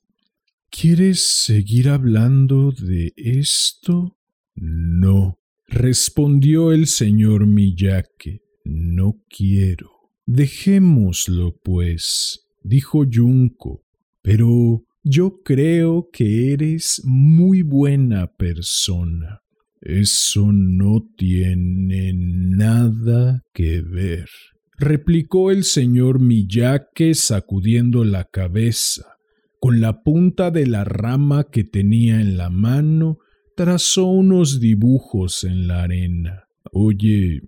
¿Quieres 0.69 1.19
seguir 1.19 1.89
hablando 1.89 2.71
de 2.71 3.11
esto? 3.17 4.17
No, 4.55 5.37
respondió 5.67 6.71
el 6.71 6.87
señor 6.87 7.45
Miyake. 7.45 8.39
No 8.63 9.21
quiero. 9.29 9.89
Dejémoslo, 10.25 11.57
pues, 11.63 12.47
dijo 12.63 13.05
Junko. 13.11 13.83
Pero 14.21 14.83
yo 15.03 15.41
creo 15.43 16.09
que 16.11 16.53
eres 16.53 17.01
muy 17.03 17.63
buena 17.63 18.27
persona. 18.27 19.41
Eso 19.81 20.51
no 20.51 21.07
tiene 21.17 22.13
nada 22.13 23.43
que 23.51 23.81
ver, 23.81 24.29
replicó 24.77 25.49
el 25.49 25.63
señor 25.63 26.19
Miyake 26.19 27.15
sacudiendo 27.15 28.03
la 28.03 28.25
cabeza 28.25 29.17
con 29.59 29.79
la 29.79 30.01
punta 30.01 30.49
de 30.49 30.65
la 30.65 30.83
rama 30.83 31.45
que 31.51 31.63
tenía 31.63 32.19
en 32.19 32.35
la 32.35 32.49
mano, 32.49 33.19
trazó 33.55 34.05
unos 34.05 34.59
dibujos 34.59 35.43
en 35.43 35.67
la 35.67 35.83
arena. 35.83 36.45
Oye, 36.71 37.41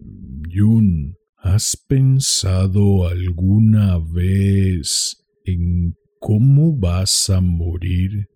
Yun, 0.50 1.16
¿has 1.38 1.78
pensado 1.88 3.08
alguna 3.08 4.00
vez 4.00 5.24
en 5.46 5.96
cómo 6.20 6.76
vas 6.76 7.30
a 7.30 7.40
morir? 7.40 8.28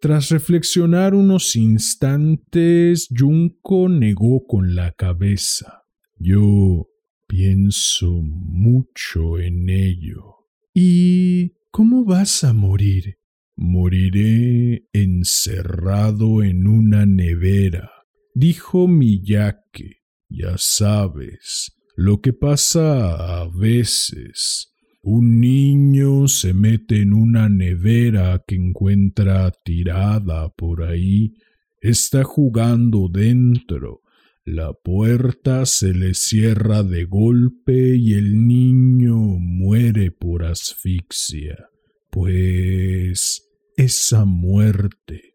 Tras 0.00 0.30
reflexionar 0.30 1.14
unos 1.14 1.54
instantes, 1.54 3.08
Junko 3.16 3.88
negó 3.88 4.46
con 4.46 4.74
la 4.74 4.90
cabeza. 4.92 5.84
Yo 6.18 6.88
pienso 7.28 8.10
mucho 8.22 9.38
en 9.38 9.68
ello. 9.70 10.48
¿Y 10.74 11.52
cómo 11.70 12.04
vas 12.04 12.42
a 12.42 12.52
morir? 12.52 13.18
Moriré 13.54 14.88
encerrado 14.92 16.42
en 16.42 16.66
una 16.66 17.06
nevera, 17.06 17.90
dijo 18.34 18.88
Miyake. 18.88 20.01
Ya 20.34 20.54
sabes, 20.56 21.72
lo 21.96 22.20
que 22.20 22.32
pasa 22.32 23.40
a 23.42 23.48
veces. 23.48 24.72
Un 25.02 25.40
niño 25.40 26.28
se 26.28 26.54
mete 26.54 27.02
en 27.02 27.12
una 27.12 27.48
nevera 27.48 28.42
que 28.46 28.54
encuentra 28.54 29.50
tirada 29.64 30.48
por 30.50 30.84
ahí, 30.84 31.34
está 31.80 32.22
jugando 32.22 33.08
dentro, 33.12 34.00
la 34.44 34.72
puerta 34.72 35.66
se 35.66 35.92
le 35.92 36.14
cierra 36.14 36.82
de 36.82 37.04
golpe 37.04 37.96
y 37.96 38.14
el 38.14 38.46
niño 38.46 39.16
muere 39.16 40.12
por 40.12 40.44
asfixia 40.44 41.68
pues 42.12 43.50
esa 43.76 44.26
muerte. 44.26 45.34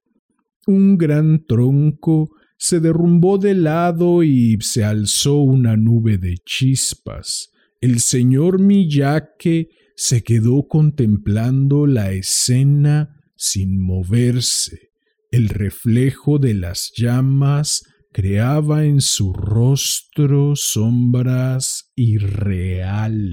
Un 0.68 0.98
gran 0.98 1.44
tronco 1.46 2.30
se 2.58 2.80
derrumbó 2.80 3.38
de 3.38 3.54
lado 3.54 4.24
y 4.24 4.58
se 4.62 4.84
alzó 4.84 5.38
una 5.38 5.78
nube 5.78 6.18
de 6.18 6.38
chispas. 6.46 7.52
El 7.82 8.00
señor 8.00 8.60
Miyake 8.60 9.70
se 9.96 10.24
quedó 10.24 10.68
contemplando 10.68 11.88
la 11.88 12.12
escena 12.12 13.22
sin 13.36 13.80
moverse. 13.80 14.92
El 15.32 15.50
reflejo 15.50 16.40
de 16.40 16.54
las 16.54 16.92
llamas 16.96 17.84
creaba 18.12 18.86
en 18.86 19.02
su 19.02 19.34
rostro 19.34 20.56
sombras 20.56 21.92
irreales. 21.96 23.28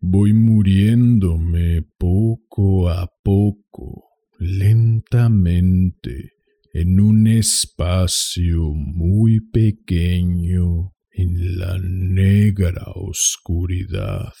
Voy 0.00 0.34
muriéndome 0.34 1.82
poco 1.98 2.90
a 2.90 3.10
poco, 3.22 4.04
lentamente, 4.38 6.35
en 6.78 7.00
un 7.00 7.26
espacio 7.26 8.74
muy 8.74 9.40
pequeño 9.40 10.92
en 11.10 11.58
la 11.58 11.78
negra 11.80 12.84
oscuridad. 12.94 14.34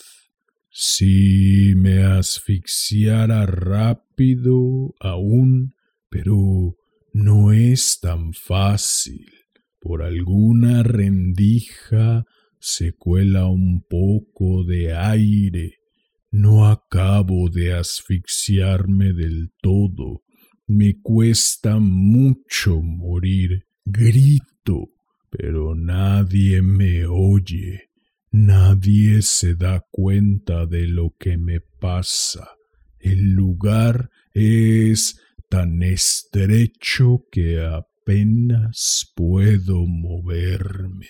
Si 0.68 1.72
me 1.76 2.02
asfixiara 2.02 3.46
rápido 3.46 4.94
aún, 5.00 5.72
pero 6.10 6.76
no 7.14 7.52
es 7.52 8.00
tan 8.00 8.34
fácil. 8.34 9.32
Por 9.80 10.02
alguna 10.02 10.82
rendija 10.82 12.26
se 12.60 12.92
cuela 12.92 13.46
un 13.46 13.82
poco 13.88 14.62
de 14.64 14.94
aire. 14.94 15.78
No 16.30 16.66
acabo 16.66 17.48
de 17.48 17.72
asfixiarme 17.72 19.14
del 19.14 19.52
todo. 19.62 20.25
Me 20.68 21.00
cuesta 21.00 21.78
mucho 21.78 22.82
morir. 22.82 23.66
Grito, 23.84 24.90
pero 25.30 25.76
nadie 25.76 26.60
me 26.60 27.06
oye. 27.06 27.90
Nadie 28.32 29.22
se 29.22 29.54
da 29.54 29.86
cuenta 29.90 30.66
de 30.66 30.88
lo 30.88 31.14
que 31.18 31.38
me 31.38 31.60
pasa. 31.60 32.48
El 32.98 33.32
lugar 33.34 34.10
es 34.34 35.20
tan 35.48 35.82
estrecho 35.82 37.24
que 37.30 37.64
apenas 37.64 39.12
puedo 39.14 39.86
moverme. 39.86 41.06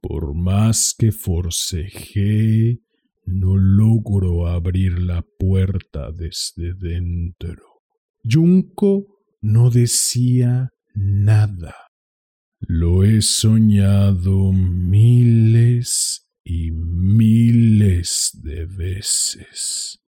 Por 0.00 0.34
más 0.34 0.94
que 0.98 1.12
forcejé, 1.12 2.80
no 3.26 3.56
logro 3.56 4.46
abrir 4.46 5.00
la 5.00 5.22
puerta 5.22 6.10
desde 6.12 6.74
dentro. 6.74 7.65
Junco 8.28 9.06
no 9.40 9.70
decía 9.70 10.70
nada. 10.94 11.74
Lo 12.60 13.04
he 13.04 13.22
soñado 13.22 14.52
miles 14.52 16.26
y 16.42 16.70
miles 16.72 18.30
de 18.42 18.66
veces. 18.66 20.00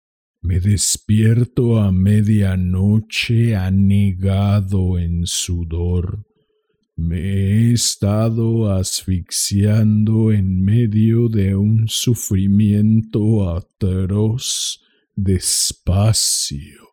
Me 0.42 0.60
despierto 0.60 1.78
a 1.78 1.92
medianoche 1.92 3.56
anegado 3.56 4.98
en 4.98 5.26
sudor. 5.26 6.26
Me 6.96 7.20
he 7.20 7.74
estado 7.74 8.72
asfixiando 8.72 10.32
en 10.32 10.64
medio 10.64 11.28
de 11.28 11.56
un 11.56 11.88
sufrimiento 11.88 13.56
atroz, 13.56 14.82
despacio, 15.16 16.87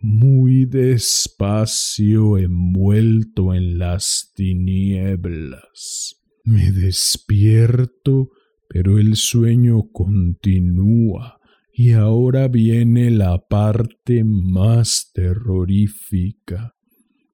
muy 0.00 0.64
despacio 0.64 2.38
envuelto 2.38 3.54
en 3.54 3.78
las 3.78 4.32
tinieblas. 4.34 6.16
Me 6.44 6.72
despierto, 6.72 8.30
pero 8.68 8.98
el 8.98 9.16
sueño 9.16 9.90
continúa 9.92 11.38
y 11.72 11.92
ahora 11.92 12.48
viene 12.48 13.10
la 13.10 13.46
parte 13.46 14.24
más 14.24 15.10
terrorífica. 15.12 16.74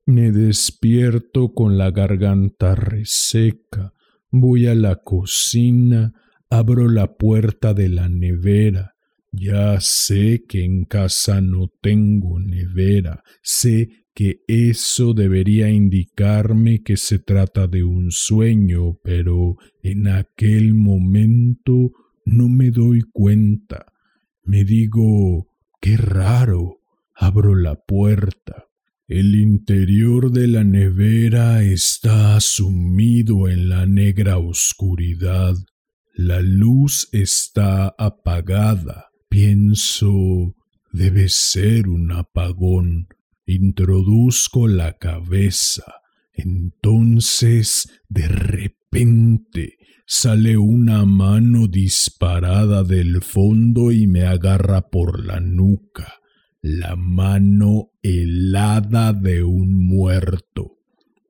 Me 0.04 0.32
despierto 0.32 1.52
con 1.52 1.78
la 1.78 1.90
garganta 1.90 2.74
reseca, 2.74 3.92
voy 4.30 4.66
a 4.66 4.74
la 4.74 4.96
cocina, 4.96 6.14
abro 6.50 6.88
la 6.88 7.16
puerta 7.16 7.74
de 7.74 7.88
la 7.88 8.08
nevera. 8.08 8.95
Ya 9.39 9.78
sé 9.80 10.45
que 10.49 10.64
en 10.64 10.84
casa 10.84 11.41
no 11.41 11.70
tengo 11.80 12.41
nevera, 12.41 13.22
sé 13.43 14.07
que 14.14 14.41
eso 14.49 15.12
debería 15.12 15.68
indicarme 15.68 16.82
que 16.82 16.97
se 16.97 17.18
trata 17.18 17.66
de 17.66 17.84
un 17.84 18.11
sueño, 18.11 18.99
pero 19.05 19.59
en 19.82 20.09
aquel 20.09 20.72
momento 20.72 21.93
no 22.24 22.49
me 22.49 22.70
doy 22.70 23.03
cuenta. 23.12 23.93
Me 24.43 24.64
digo, 24.64 25.49
qué 25.82 25.99
raro. 25.99 26.80
Abro 27.14 27.55
la 27.55 27.76
puerta. 27.76 28.64
El 29.07 29.34
interior 29.34 30.32
de 30.32 30.49
la 30.49 30.64
nevera 30.64 31.62
está 31.62 32.41
sumido 32.41 33.49
en 33.49 33.68
la 33.68 33.84
negra 33.84 34.39
oscuridad. 34.39 35.55
La 36.14 36.41
luz 36.41 37.09
está 37.12 37.95
apagada. 37.99 39.11
Pienso, 39.28 40.54
debe 40.92 41.28
ser 41.28 41.88
un 41.88 42.12
apagón. 42.12 43.08
Introduzco 43.46 44.66
la 44.68 44.94
cabeza. 44.98 45.84
Entonces, 46.32 47.88
de 48.08 48.28
repente, 48.28 49.78
sale 50.06 50.56
una 50.56 51.04
mano 51.04 51.66
disparada 51.66 52.84
del 52.84 53.22
fondo 53.22 53.90
y 53.90 54.06
me 54.06 54.24
agarra 54.24 54.88
por 54.88 55.24
la 55.24 55.40
nuca, 55.40 56.20
la 56.62 56.94
mano 56.96 57.90
helada 58.02 59.12
de 59.12 59.42
un 59.42 59.74
muerto. 59.74 60.78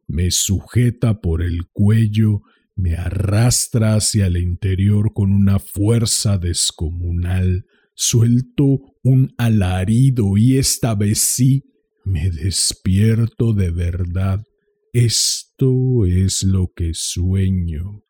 Me 0.07 0.31
sujeta 0.31 1.21
por 1.21 1.43
el 1.43 1.67
cuello, 1.73 2.43
me 2.75 2.95
arrastra 2.95 3.95
hacia 3.95 4.27
el 4.27 4.37
interior 4.37 5.13
con 5.15 5.33
una 5.33 5.59
fuerza 5.59 6.37
descomunal, 6.37 7.65
suelto 7.97 8.79
un 9.03 9.35
alarido 9.37 10.37
y 10.37 10.59
esta 10.59 10.95
vez 10.95 11.19
sí 11.19 11.65
me 12.05 12.31
despierto 12.31 13.53
de 13.53 13.73
verdad. 13.73 14.45
Esto 14.93 16.07
es 16.07 16.45
lo 16.45 16.71
que 16.75 16.95
sueño 16.95 18.07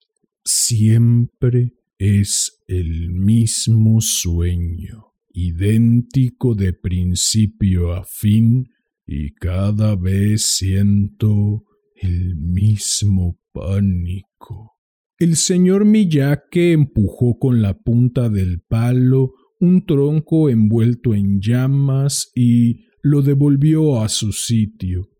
siempre 0.47 1.75
es 1.99 2.63
el 2.69 3.11
mismo 3.11 4.01
sueño, 4.01 5.13
idéntico 5.33 6.55
de 6.55 6.73
principio 6.73 7.93
a 7.93 8.05
fin, 8.05 8.69
y 9.07 9.33
cada 9.35 9.97
vez 9.97 10.43
siento 10.43 11.65
el 11.97 12.37
mismo 12.37 13.39
pánico. 13.53 14.75
El 15.19 15.37
señor 15.37 15.85
Miyake 15.85 16.73
empujó 16.73 17.39
con 17.39 17.63
la 17.63 17.79
punta 17.79 18.29
del 18.29 18.61
palo 18.61 19.33
un 19.59 19.85
tronco 19.85 20.51
envuelto 20.51 21.15
en 21.15 21.41
llamas 21.41 22.31
y 22.35 22.87
lo 23.03 23.23
devolvió 23.23 24.03
a 24.03 24.09
su 24.09 24.33
sitio. 24.33 25.11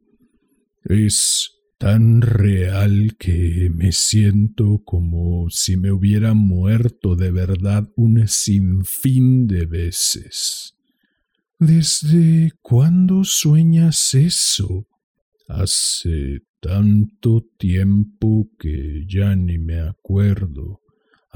Es 0.85 1.53
tan 1.79 2.23
real 2.23 3.17
que 3.19 3.71
me 3.75 3.93
siento 3.93 4.83
como 4.85 5.49
si 5.51 5.77
me 5.77 5.93
hubiera 5.93 6.35
muerto 6.35 7.17
de 7.17 7.31
verdad 7.31 7.89
un 7.97 8.27
sinfín 8.29 9.47
de 9.47 9.67
veces. 9.67 10.75
¿Desde 11.59 12.53
cuándo 12.61 13.25
sueñas 13.25 14.15
eso? 14.15 14.87
Hace 15.49 16.43
tanto 16.61 17.47
tiempo 17.59 18.51
que 18.59 19.05
ya 19.07 19.37
ni 19.37 19.59
me 19.59 19.81
acuerdo. 19.81 20.81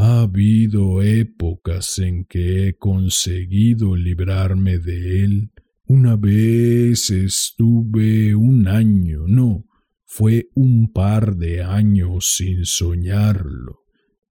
Ha 0.03 0.23
habido 0.23 1.03
épocas 1.03 1.99
en 1.99 2.25
que 2.25 2.69
he 2.69 2.75
conseguido 2.79 3.97
librarme 3.97 4.79
de 4.79 5.25
él. 5.25 5.51
Una 5.85 6.17
vez 6.17 7.11
estuve 7.11 8.35
un 8.35 8.67
año, 8.67 9.27
no, 9.27 9.67
fue 10.07 10.49
un 10.55 10.91
par 10.91 11.37
de 11.37 11.63
años 11.63 12.35
sin 12.35 12.65
soñarlo. 12.65 13.81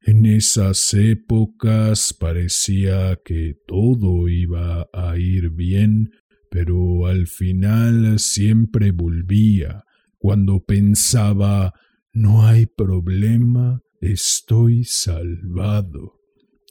En 0.02 0.26
esas 0.26 0.92
épocas 0.96 2.16
parecía 2.20 3.20
que 3.24 3.56
todo 3.68 4.28
iba 4.28 4.90
a 4.92 5.20
ir 5.20 5.52
bien, 5.52 6.10
pero 6.50 7.06
al 7.06 7.28
final 7.28 8.18
siempre 8.18 8.90
volvía. 8.90 9.84
Cuando 10.18 10.66
pensaba 10.66 11.76
no 12.12 12.48
hay 12.48 12.66
problema, 12.66 13.84
estoy 14.02 14.84
salvado. 14.84 16.20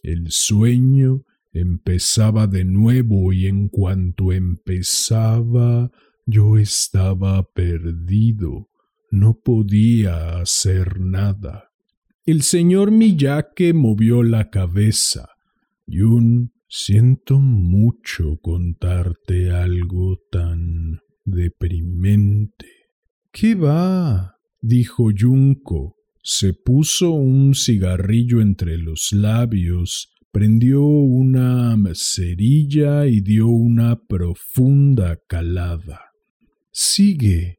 El 0.03 0.31
sueño 0.31 1.23
empezaba 1.51 2.47
de 2.47 2.63
nuevo 2.65 3.33
y 3.33 3.47
en 3.47 3.69
cuanto 3.69 4.31
empezaba 4.31 5.91
yo 6.25 6.57
estaba 6.57 7.43
perdido 7.43 8.69
no 9.11 9.39
podía 9.39 10.39
hacer 10.39 10.99
nada. 10.99 11.71
El 12.25 12.43
señor 12.43 12.91
Miyake 12.91 13.73
movió 13.73 14.23
la 14.23 14.49
cabeza. 14.49 15.29
Yun, 15.87 16.53
siento 16.67 17.39
mucho 17.39 18.37
contarte 18.41 19.51
algo 19.51 20.19
tan 20.31 20.99
deprimente. 21.25 22.67
¿Qué 23.31 23.55
va? 23.55 24.35
dijo 24.61 25.09
Junko. 25.17 25.95
Se 26.31 26.53
puso 26.53 27.09
un 27.09 27.55
cigarrillo 27.55 28.39
entre 28.39 28.77
los 28.77 29.13
labios, 29.13 30.13
prendió 30.31 30.83
una 30.85 31.75
cerilla 31.95 33.07
y 33.07 33.21
dio 33.21 33.47
una 33.47 33.99
profunda 33.99 35.17
calada. 35.27 36.01
Sigue, 36.71 37.57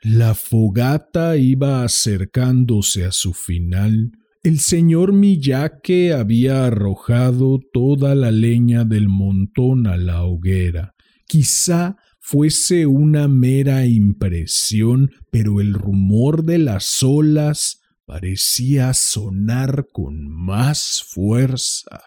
la 0.00 0.34
fogata 0.34 1.36
iba 1.36 1.84
acercándose 1.84 3.04
a 3.04 3.12
su 3.12 3.34
final. 3.34 4.12
El 4.42 4.60
señor 4.60 5.12
Miyake 5.12 6.14
había 6.14 6.64
arrojado 6.64 7.60
toda 7.70 8.14
la 8.14 8.30
leña 8.30 8.86
del 8.86 9.08
montón 9.08 9.86
a 9.86 9.98
la 9.98 10.24
hoguera. 10.24 10.94
Quizá 11.28 11.96
fuese 12.18 12.86
una 12.86 13.28
mera 13.28 13.84
impresión, 13.84 15.10
pero 15.30 15.60
el 15.60 15.74
rumor 15.74 16.44
de 16.44 16.56
las 16.56 17.02
olas 17.02 17.82
parecía 18.06 18.94
sonar 18.94 19.88
con 19.92 20.28
más 20.28 21.04
fuerza. 21.06 22.00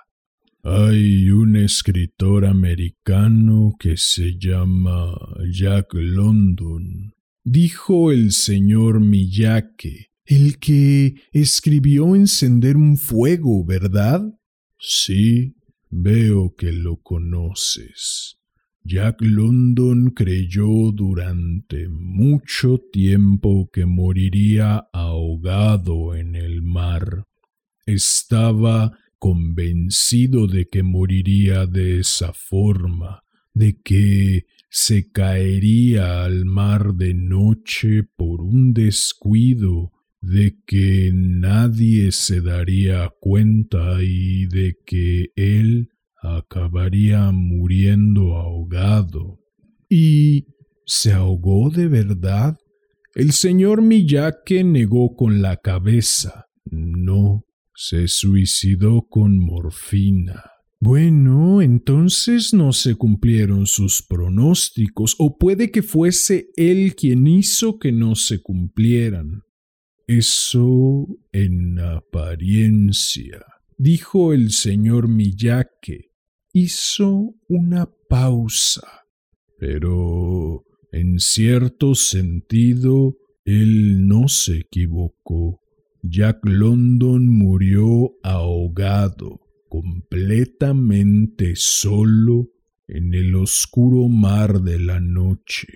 Hay 0.64 1.30
un 1.30 1.56
escritor 1.56 2.46
americano 2.46 3.76
que 3.80 3.98
se 3.98 4.38
llama 4.40 5.16
Jack 5.52 5.94
London 5.94 7.14
dijo 7.44 8.12
el 8.12 8.32
señor 8.32 9.00
Miyake, 9.00 10.12
el 10.26 10.60
que 10.60 11.16
escribió 11.32 12.16
encender 12.16 12.78
un 12.78 12.98
fuego, 12.98 13.66
¿verdad? 13.66 14.22
Sí, 14.78 15.56
veo 15.90 16.54
que 16.56 16.72
lo 16.72 16.98
conoces. 16.98 18.39
Jack 18.84 19.22
London 19.22 20.12
creyó 20.12 20.92
durante 20.92 21.88
mucho 21.90 22.80
tiempo 22.92 23.70
que 23.72 23.86
moriría 23.86 24.88
ahogado 24.94 26.16
en 26.16 26.36
el 26.36 26.62
mar. 26.62 27.26
Estaba 27.86 28.98
convencido 29.20 30.48
de 30.48 30.68
que 30.68 30.82
moriría 30.82 31.66
de 31.66 32.00
esa 32.00 32.34
forma, 32.34 33.24
de 33.54 33.80
que 33.82 34.46
se 34.70 35.12
caería 35.12 36.24
al 36.24 36.46
mar 36.46 36.94
de 36.94 37.14
noche 37.14 38.04
por 38.04 38.42
un 38.42 38.74
descuido 38.74 39.92
de 40.22 40.58
que 40.66 41.12
nadie 41.14 42.12
se 42.12 42.42
daría 42.42 43.12
cuenta 43.20 44.04
y 44.04 44.46
de 44.48 44.78
que 44.86 45.32
él 45.36 45.92
acabaría 46.22 47.32
muriendo 47.32 48.36
ahogado. 48.36 49.40
¿Y 49.90 50.48
se 50.86 51.14
ahogó 51.14 51.70
de 51.70 51.88
verdad? 51.88 52.58
El 53.16 53.32
señor 53.32 53.82
Miyake 53.82 54.64
negó 54.64 55.16
con 55.16 55.42
la 55.42 55.58
cabeza. 55.58 56.46
No, 56.66 57.46
se 57.74 58.08
suicidó 58.08 59.08
con 59.10 59.40
morfina. 59.40 60.44
Bueno, 60.82 61.62
entonces 61.62 62.54
no 62.54 62.72
se 62.72 62.96
cumplieron 62.96 63.68
sus 63.68 64.02
pronósticos, 64.02 65.16
o 65.18 65.38
puede 65.38 65.72
que 65.72 65.82
fuese 65.82 66.52
él 66.56 66.96
quien 66.96 67.28
hizo 67.28 67.80
que 67.80 67.92
no 67.92 68.16
se 68.16 68.42
cumplieran. 68.42 69.42
Eso 70.08 71.08
en 71.34 71.80
apariencia, 71.80 73.46
dijo 73.78 74.32
el 74.34 74.52
señor 74.52 75.10
Miyake. 75.10 76.09
Hizo 76.54 77.36
una 77.48 77.90
pausa. 78.08 79.06
Pero 79.58 80.66
en 80.92 81.20
cierto 81.20 81.94
sentido, 81.96 83.18
él 83.46 84.08
no 84.08 84.28
se 84.28 84.58
equivocó. 84.58 85.62
Jack 86.02 86.40
London 86.46 87.28
murió 87.28 88.14
ahogado 88.24 89.42
completamente 89.70 91.56
solo 91.56 92.50
en 92.88 93.14
el 93.14 93.36
oscuro 93.36 94.08
mar 94.08 94.62
de 94.62 94.80
la 94.80 95.00
noche. 95.00 95.68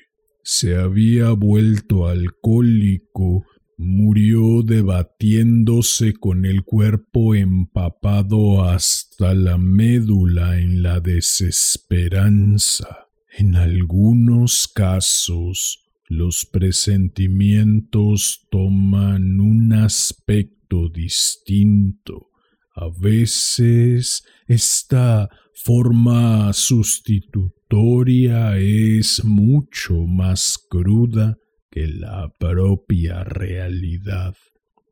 Se 0.44 0.76
había 0.76 1.32
vuelto 1.32 2.08
alcohólico, 2.08 3.46
murió 3.84 4.64
debatiéndose 4.64 6.14
con 6.14 6.46
el 6.46 6.64
cuerpo 6.64 7.36
empapado 7.36 8.64
hasta 8.64 9.34
la 9.34 9.58
médula 9.58 10.60
en 10.60 10.82
la 10.82 11.00
desesperanza. 11.00 13.08
En 13.38 13.56
algunos 13.56 14.68
casos, 14.68 15.86
los 16.08 16.46
presentimientos 16.46 18.48
toman 18.50 19.40
un 19.40 19.74
aspecto 19.74 20.90
distinto 20.90 22.30
a 22.76 22.90
veces 22.90 24.24
esta 24.48 25.30
forma 25.54 26.52
sustitutoria 26.54 28.58
es 28.58 29.24
mucho 29.24 30.08
más 30.08 30.58
cruda 30.70 31.38
que 31.74 31.88
la 31.88 32.32
propia 32.38 33.24
realidad. 33.24 34.36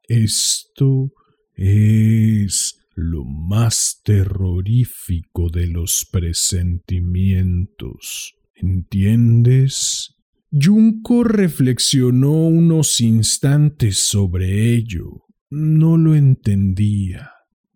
Esto 0.08 1.14
es 1.54 2.80
lo 2.96 3.24
más 3.24 4.02
terrorífico 4.04 5.52
de 5.52 5.68
los 5.68 6.08
presentimientos. 6.12 8.34
¿Entiendes? 8.56 10.16
Junko 10.52 11.24
reflexionó 11.24 12.48
unos 12.48 13.00
instantes 13.00 14.00
sobre 14.00 14.74
ello. 14.74 15.28
No 15.52 15.98
lo 15.98 16.16
entendía. 16.16 17.30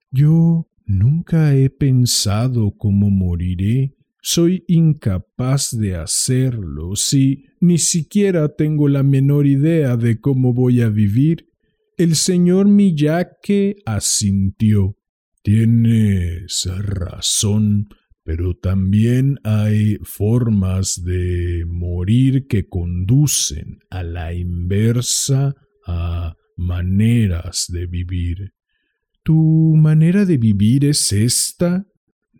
Yo 0.09 0.67
nunca 0.87 1.55
he 1.55 1.69
pensado 1.69 2.75
cómo 2.75 3.11
moriré. 3.11 3.94
Soy 4.27 4.63
incapaz 4.67 5.69
de 5.69 5.95
hacerlo 5.95 6.95
si 6.95 7.45
ni 7.59 7.77
siquiera 7.77 8.55
tengo 8.55 8.87
la 8.87 9.03
menor 9.03 9.45
idea 9.45 9.97
de 9.97 10.19
cómo 10.19 10.51
voy 10.51 10.81
a 10.81 10.89
vivir. 10.89 11.51
El 11.95 12.15
señor 12.15 12.67
Miyake 12.67 13.75
asintió. 13.85 14.97
Tienes 15.43 16.65
razón, 16.65 17.89
pero 18.23 18.55
también 18.55 19.37
hay 19.43 19.99
formas 20.01 21.03
de 21.03 21.63
morir 21.67 22.47
que 22.47 22.67
conducen 22.67 23.77
a 23.91 24.01
la 24.01 24.33
inversa 24.33 25.53
a 25.85 26.35
maneras 26.57 27.67
de 27.69 27.85
vivir. 27.85 28.53
¿Tu 29.21 29.35
manera 29.35 30.25
de 30.25 30.37
vivir 30.37 30.85
es 30.85 31.13
esta? 31.13 31.85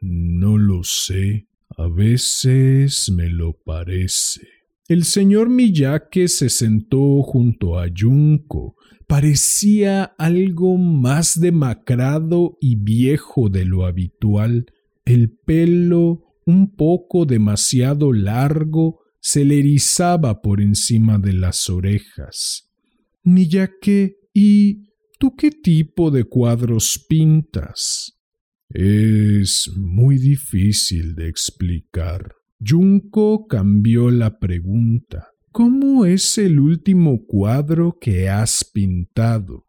No 0.02 0.58
lo 0.58 0.84
sé. 0.84 1.46
A 1.78 1.88
veces 1.88 3.12
me 3.12 3.30
lo 3.30 3.54
parece. 3.54 4.48
El 4.88 5.04
señor 5.04 5.50
Miyake 5.50 6.28
se 6.28 6.50
sentó 6.50 7.22
junto 7.24 7.80
a 7.80 7.88
Junko. 7.96 8.76
Parecía 9.08 10.04
algo 10.18 10.78
más 10.78 11.40
demacrado 11.40 12.58
y 12.62 12.76
viejo 12.76 13.50
de 13.50 13.66
lo 13.66 13.86
habitual. 13.86 14.68
El 15.06 15.32
pelo, 15.32 16.24
un 16.46 16.76
poco 16.76 17.26
demasiado 17.26 18.14
largo, 18.14 19.02
se 19.20 19.44
le 19.44 19.60
erizaba 19.60 20.42
por 20.42 20.62
encima 20.62 21.18
de 21.18 21.34
las 21.34 21.70
orejas. 21.70 22.72
Miyake, 23.24 24.18
¿y 24.34 24.86
¿Tú 25.18 25.36
qué 25.36 25.50
tipo 25.50 26.12
de 26.12 26.26
cuadros 26.26 27.04
pintas? 27.08 28.15
Es 28.70 29.72
muy 29.76 30.18
difícil 30.18 31.16
de 31.16 31.28
explicar. 31.28 32.36
Junko 32.60 33.48
cambió 33.48 34.10
la 34.12 34.40
pregunta. 34.40 35.30
¿Cómo 35.52 36.06
es 36.06 36.38
el 36.38 36.60
último 36.60 37.26
cuadro 37.26 37.98
que 38.00 38.28
has 38.30 38.66
pintado? 38.66 39.68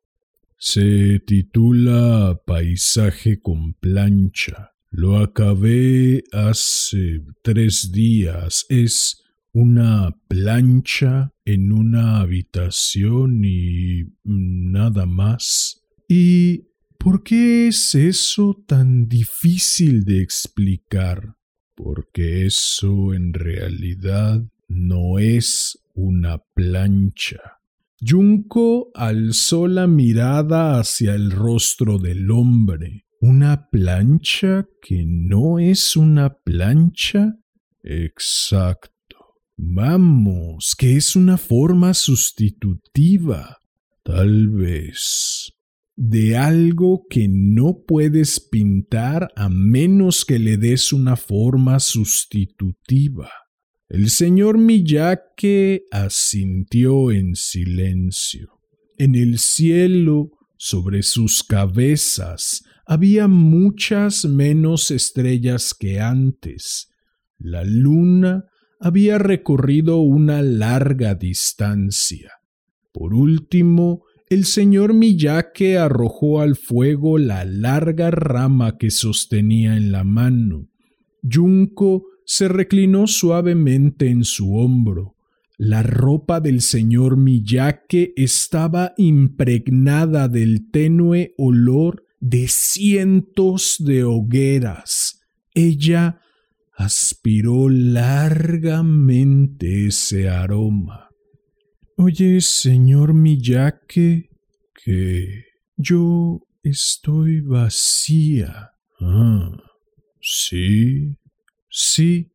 Se 0.59 1.21
titula 1.21 2.41
Paisaje 2.45 3.41
con 3.41 3.75
plancha. 3.75 4.73
Lo 4.91 5.19
acabé 5.19 6.25
hace 6.33 7.23
tres 7.43 7.93
días. 7.93 8.65
Es 8.69 9.23
una 9.53 10.17
plancha 10.29 11.33
en 11.45 11.73
una 11.73 12.21
habitación 12.21 13.45
y 13.45 14.05
nada 14.25 15.07
más. 15.07 15.83
¿Y 16.09 16.66
por 16.99 17.23
qué 17.23 17.69
es 17.69 17.95
eso 17.95 18.63
tan 18.67 19.09
difícil 19.09 20.05
de 20.05 20.23
explicar? 20.23 21.37
Porque 21.75 22.47
eso 22.47 23.15
en 23.15 23.33
realidad 23.33 24.43
no 24.69 25.19
es 25.19 25.79
una 25.95 26.39
plancha. 26.55 27.61
Junko 28.01 28.91
alzó 28.95 29.67
la 29.69 29.87
mirada 29.87 30.79
hacia 30.79 31.15
el 31.15 31.31
rostro 31.31 31.99
del 31.99 32.31
hombre. 32.31 33.07
¿Una 33.21 33.69
plancha 33.71 34.67
que 34.83 35.05
no 35.07 35.59
es 35.59 35.97
una 35.97 36.35
plancha? 36.35 37.37
Exacto. 37.83 39.17
Vamos, 39.57 40.75
que 40.77 40.97
es 40.97 41.17
una 41.17 41.39
forma 41.39 41.95
sustitutiva, 41.95 43.59
tal 44.05 44.51
vez, 44.51 45.53
de 45.97 46.37
algo 46.37 47.07
que 47.09 47.27
no 47.27 47.83
puedes 47.87 48.39
pintar 48.39 49.33
a 49.35 49.49
menos 49.49 50.27
que 50.27 50.39
le 50.39 50.59
des 50.59 50.93
una 50.93 51.17
forma 51.17 51.81
sustitutiva. 51.81 53.31
El 53.89 54.11
señor 54.11 54.59
Miyake 54.59 55.85
asintió 55.91 57.11
en 57.11 57.35
silencio. 57.35 58.61
En 58.99 59.15
el 59.15 59.39
cielo, 59.39 60.33
sobre 60.59 61.03
sus 61.03 61.43
cabezas, 61.43 62.65
había 62.87 63.27
muchas 63.27 64.27
menos 64.27 64.91
estrellas 64.91 65.73
que 65.73 66.01
antes. 66.01 66.89
La 67.39 67.65
luna 67.65 68.45
había 68.81 69.19
recorrido 69.19 69.99
una 69.99 70.43
larga 70.43 71.15
distancia. 71.15 72.33
Por 72.93 73.15
último, 73.15 74.05
el 74.29 74.45
señor 74.45 74.93
Miyake 74.93 75.79
arrojó 75.79 76.41
al 76.41 76.57
fuego 76.57 77.17
la 77.17 77.45
larga 77.45 78.11
rama 78.11 78.77
que 78.77 78.91
sostenía 78.91 79.77
en 79.77 79.93
la 79.93 80.03
mano. 80.03 80.69
Junko 81.23 82.07
se 82.25 82.49
reclinó 82.49 83.07
suavemente 83.07 84.09
en 84.09 84.25
su 84.25 84.57
hombro. 84.57 85.15
La 85.59 85.83
ropa 85.83 86.41
del 86.41 86.61
señor 86.61 87.17
Miyake 87.17 88.13
estaba 88.17 88.93
impregnada 88.97 90.29
del 90.29 90.71
tenue 90.71 91.35
olor 91.39 92.05
de 92.21 92.49
cientos 92.49 93.77
de 93.79 94.05
hogueras. 94.05 95.21
Ella 95.55 96.21
aspiró 96.77 97.71
largamente 97.71 99.87
ese 99.87 100.29
aroma. 100.29 101.06
Oye, 101.99 102.43
señor 102.43 103.15
Miyake, 103.15 104.29
que 104.85 105.45
yo 105.79 106.43
estoy 106.63 107.41
vacía. 107.41 108.73
Ah, 109.01 109.57
sí, 110.21 111.17
sí, 111.71 112.33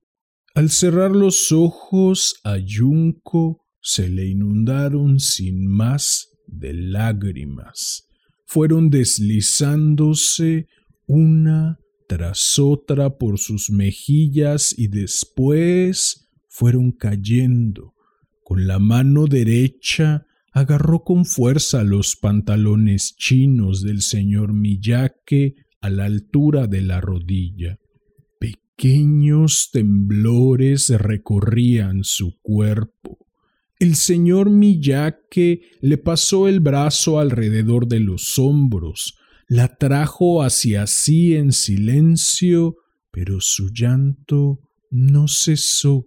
Al 0.56 0.72
cerrar 0.72 1.12
los 1.12 1.52
ojos 1.52 2.42
a 2.44 2.58
Yunco 2.58 3.64
se 3.80 4.10
le 4.10 4.26
inundaron 4.26 5.20
sin 5.20 5.68
más 5.68 6.30
de 6.48 6.74
lágrimas. 6.74 8.10
Fueron 8.48 8.90
deslizándose 8.90 10.66
una 11.06 11.78
tras 12.08 12.58
otra 12.58 13.16
por 13.16 13.38
sus 13.38 13.70
mejillas 13.70 14.74
y 14.76 14.88
después 14.88 16.28
fueron 16.50 16.92
cayendo. 16.92 17.94
Con 18.52 18.68
la 18.68 18.80
mano 18.80 19.28
derecha 19.28 20.26
agarró 20.52 21.06
con 21.06 21.24
fuerza 21.24 21.86
los 21.86 22.18
pantalones 22.18 23.16
chinos 23.16 23.82
del 23.82 24.02
señor 24.02 24.52
Miyake 24.52 25.56
a 25.80 25.90
la 25.90 26.04
altura 26.04 26.68
de 26.68 26.82
la 26.82 27.00
rodilla. 27.00 27.80
Pequeños 28.42 29.70
temblores 29.72 30.90
recorrían 30.90 32.04
su 32.04 32.42
cuerpo. 32.42 33.20
El 33.80 33.96
señor 33.96 34.50
Miyake 34.50 35.62
le 35.80 35.98
pasó 35.98 36.50
el 36.50 36.60
brazo 36.60 37.20
alrededor 37.20 37.88
de 37.88 38.02
los 38.02 38.38
hombros, 38.38 39.18
la 39.48 39.78
trajo 39.78 40.44
hacia 40.44 40.88
sí 40.88 41.36
en 41.36 41.54
silencio, 41.54 42.76
pero 43.12 43.40
su 43.40 43.70
llanto 43.70 44.60
no 44.90 45.30
cesó. 45.30 46.06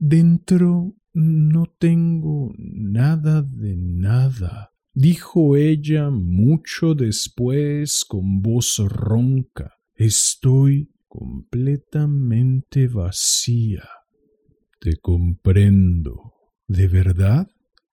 Dentro 0.00 0.95
no 1.16 1.64
tengo 1.78 2.52
nada 2.58 3.40
de 3.40 3.74
nada, 3.74 4.74
dijo 4.92 5.56
ella 5.56 6.10
mucho 6.10 6.94
después 6.94 8.04
con 8.04 8.42
voz 8.42 8.76
ronca. 8.86 9.72
Estoy 9.94 10.92
completamente 11.08 12.86
vacía. 12.88 13.88
Te 14.78 14.98
comprendo. 14.98 16.34
¿De 16.68 16.86
verdad? 16.86 17.48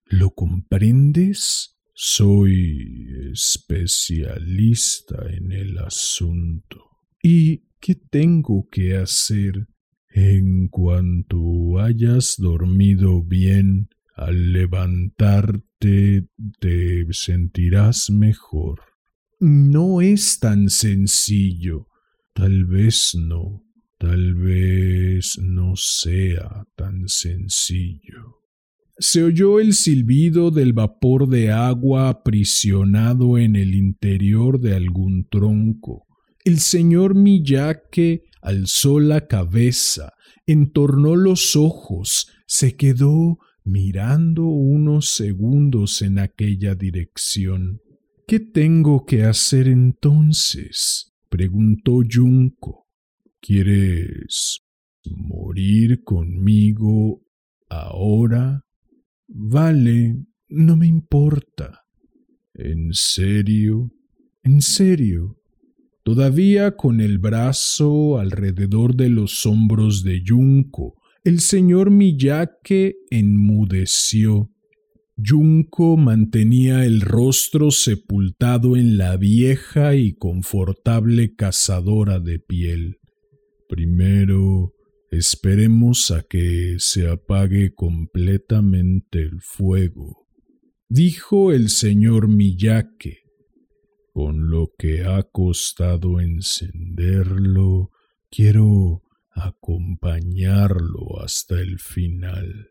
¿Lo 0.08 0.32
comprendes? 0.32 1.78
Soy 1.94 3.08
especialista 3.32 5.16
en 5.30 5.54
el 5.54 5.78
asunto. 5.78 6.90
¿Y 7.22 7.70
qué 7.80 7.96
tengo 7.96 8.68
que 8.70 8.98
hacer? 8.98 9.66
En 10.16 10.68
cuanto 10.68 11.80
hayas 11.80 12.36
dormido 12.38 13.24
bien, 13.24 13.90
al 14.16 14.54
levantarte 14.54 16.28
te 16.60 17.08
sentirás 17.10 18.12
mejor. 18.12 18.80
No 19.40 20.02
es 20.02 20.40
tan 20.40 20.70
sencillo. 20.70 21.88
Tal 22.34 22.66
vez 22.66 23.16
no. 23.16 23.64
Tal 23.98 24.36
vez 24.36 25.40
no 25.42 25.76
sea 25.76 26.68
tan 26.76 27.08
sencillo. 27.08 28.44
Se 29.00 29.24
oyó 29.24 29.60
el 29.60 29.74
silbido 29.74 30.52
del 30.52 30.74
vapor 30.74 31.28
de 31.28 31.52
agua 31.52 32.10
aprisionado 32.10 33.40
en 33.40 33.56
el 33.56 33.74
interior 33.74 34.60
de 34.60 34.76
algún 34.76 35.28
tronco. 35.28 36.06
El 36.46 36.60
señor 36.60 37.16
Miyake 37.16 38.26
alzó 38.44 39.00
la 39.00 39.28
cabeza, 39.28 40.14
entornó 40.46 41.16
los 41.16 41.56
ojos, 41.56 42.28
se 42.46 42.76
quedó 42.76 43.40
mirando 43.64 44.44
unos 44.46 45.10
segundos 45.10 46.02
en 46.02 46.20
aquella 46.20 46.76
dirección. 46.76 47.80
¿Qué 48.28 48.40
tengo 48.40 49.06
que 49.06 49.24
hacer 49.24 49.68
entonces? 49.68 51.14
preguntó 51.30 52.02
Junco. 52.10 52.88
¿Quieres 53.40 54.60
morir 55.06 56.04
conmigo 56.04 57.22
ahora? 57.70 58.62
Vale, 59.28 60.18
no 60.48 60.78
me 60.78 60.88
importa. 60.88 61.82
¿En 62.54 62.94
serio? 62.94 63.92
¿En 64.44 64.62
serio? 64.62 65.38
Todavía 66.04 66.76
con 66.76 67.00
el 67.00 67.18
brazo 67.18 68.20
alrededor 68.20 68.96
de 68.96 69.08
los 69.08 69.46
hombros 69.46 70.04
de 70.04 70.22
Yunko, 70.22 70.96
el 71.24 71.40
señor 71.40 71.92
Miyake 71.92 72.98
enmudeció. 73.10 74.50
Yunko 75.16 75.96
mantenía 75.96 76.84
el 76.84 77.00
rostro 77.00 77.72
sepultado 77.72 78.76
en 78.76 78.98
la 78.98 79.16
vieja 79.16 79.96
y 79.96 80.14
confortable 80.14 81.36
cazadora 81.36 82.20
de 82.20 82.40
piel. 82.40 82.98
Primero, 83.70 84.74
esperemos 85.10 86.12
a 86.12 86.24
que 86.24 86.76
se 86.80 87.08
apague 87.08 87.74
completamente 87.74 89.22
el 89.22 89.40
fuego, 89.40 90.28
dijo 90.90 91.54
el 91.54 91.70
señor 91.70 92.28
Miyake 92.28 93.23
con 94.14 94.52
lo 94.52 94.72
que 94.78 95.04
ha 95.04 95.24
costado 95.24 96.20
encenderlo, 96.20 97.90
quiero 98.30 99.02
acompañarlo 99.32 101.20
hasta 101.20 101.60
el 101.60 101.80
final. 101.80 102.70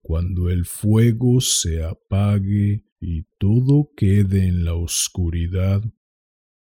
Cuando 0.00 0.48
el 0.48 0.64
fuego 0.64 1.42
se 1.42 1.84
apague 1.84 2.84
y 2.98 3.24
todo 3.38 3.90
quede 3.94 4.46
en 4.48 4.64
la 4.64 4.74
oscuridad, 4.74 5.82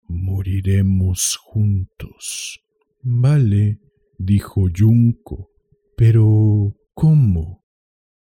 moriremos 0.09 1.36
juntos. 1.36 2.61
Vale, 3.03 3.80
dijo 4.18 4.70
Yunco, 4.70 5.51
pero 5.94 6.74
¿cómo? 6.94 7.66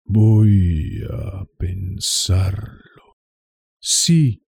Voy 0.04 1.02
a 1.10 1.46
pensarlo. 1.58 3.16
Sí, 3.78 4.44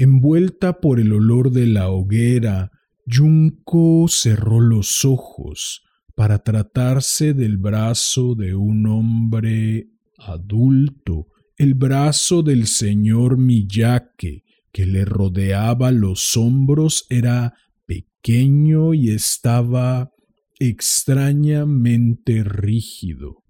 Envuelta 0.00 0.80
por 0.80 0.98
el 0.98 1.12
olor 1.12 1.50
de 1.50 1.66
la 1.66 1.90
hoguera, 1.90 2.72
Junko 3.06 4.06
cerró 4.08 4.58
los 4.58 5.04
ojos 5.04 5.82
para 6.14 6.38
tratarse 6.38 7.34
del 7.34 7.58
brazo 7.58 8.34
de 8.34 8.54
un 8.54 8.86
hombre 8.86 9.90
adulto, 10.16 11.26
el 11.58 11.74
brazo 11.74 12.42
del 12.42 12.66
señor 12.66 13.36
Miyake, 13.36 14.42
que 14.72 14.86
le 14.86 15.04
rodeaba 15.04 15.90
los 15.90 16.34
hombros, 16.34 17.04
era 17.10 17.52
pequeño 17.84 18.94
y 18.94 19.10
estaba 19.10 20.12
extrañamente 20.58 22.42
rígido. 22.42 23.44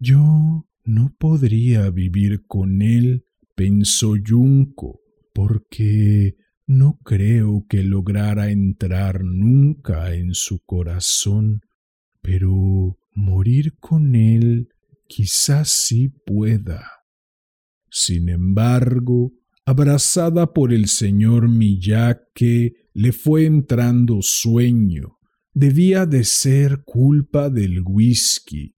Yo 0.00 0.66
no 0.84 1.14
podría 1.20 1.88
vivir 1.90 2.46
con 2.48 2.82
él, 2.82 3.26
pensó 3.54 4.14
Junko 4.26 5.03
porque 5.34 6.36
no 6.66 6.98
creo 7.04 7.66
que 7.68 7.82
lograra 7.82 8.50
entrar 8.50 9.22
nunca 9.22 10.14
en 10.14 10.32
su 10.32 10.60
corazón, 10.60 11.60
pero 12.22 12.96
morir 13.12 13.74
con 13.78 14.14
él 14.14 14.68
quizás 15.06 15.68
sí 15.70 16.08
pueda. 16.24 16.88
Sin 17.90 18.28
embargo, 18.28 19.32
abrazada 19.66 20.52
por 20.52 20.72
el 20.72 20.86
señor 20.86 21.48
Miyake, 21.48 22.72
le 22.94 23.12
fue 23.12 23.44
entrando 23.44 24.18
sueño. 24.22 25.18
Debía 25.52 26.06
de 26.06 26.24
ser 26.24 26.82
culpa 26.84 27.50
del 27.50 27.82
whisky, 27.84 28.74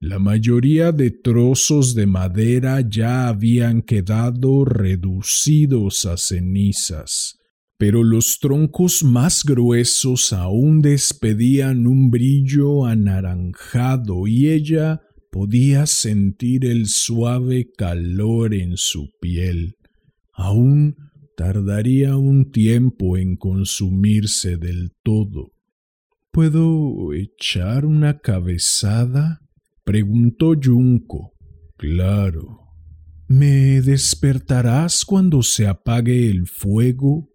la 0.00 0.20
mayoría 0.20 0.92
de 0.92 1.10
trozos 1.10 1.94
de 1.94 2.06
madera 2.06 2.88
ya 2.88 3.26
habían 3.26 3.82
quedado 3.82 4.64
reducidos 4.64 6.04
a 6.04 6.16
cenizas, 6.16 7.38
pero 7.78 8.04
los 8.04 8.38
troncos 8.40 9.02
más 9.02 9.42
gruesos 9.44 10.32
aún 10.32 10.82
despedían 10.82 11.88
un 11.88 12.10
brillo 12.10 12.86
anaranjado 12.86 14.28
y 14.28 14.48
ella 14.50 15.00
podía 15.32 15.86
sentir 15.86 16.64
el 16.64 16.86
suave 16.86 17.68
calor 17.76 18.54
en 18.54 18.76
su 18.76 19.10
piel. 19.20 19.74
Aún 20.32 20.94
tardaría 21.36 22.16
un 22.16 22.52
tiempo 22.52 23.16
en 23.16 23.36
consumirse 23.36 24.56
del 24.58 24.92
todo. 25.02 25.52
¿Puedo 26.30 27.12
echar 27.12 27.84
una 27.84 28.20
cabezada? 28.20 29.40
Preguntó 29.88 30.52
Junco. 30.62 31.32
Claro. 31.78 32.74
¿Me 33.26 33.80
despertarás 33.80 35.02
cuando 35.02 35.42
se 35.42 35.66
apague 35.66 36.28
el 36.28 36.46
fuego? 36.46 37.30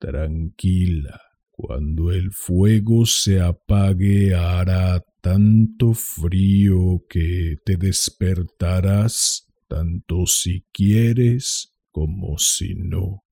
Tranquila. 0.00 1.20
Cuando 1.52 2.10
el 2.10 2.32
fuego 2.32 3.06
se 3.06 3.40
apague 3.40 4.34
hará 4.34 5.04
tanto 5.20 5.94
frío 5.94 7.04
que 7.08 7.58
te 7.64 7.76
despertarás 7.76 9.46
tanto 9.68 10.26
si 10.26 10.66
quieres 10.72 11.76
como 11.92 12.38
si 12.38 12.74
no. 12.74 13.22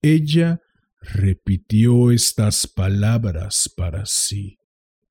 Ella 0.00 0.62
repitió 1.02 2.10
estas 2.12 2.66
palabras 2.66 3.70
para 3.76 4.06
sí. 4.06 4.56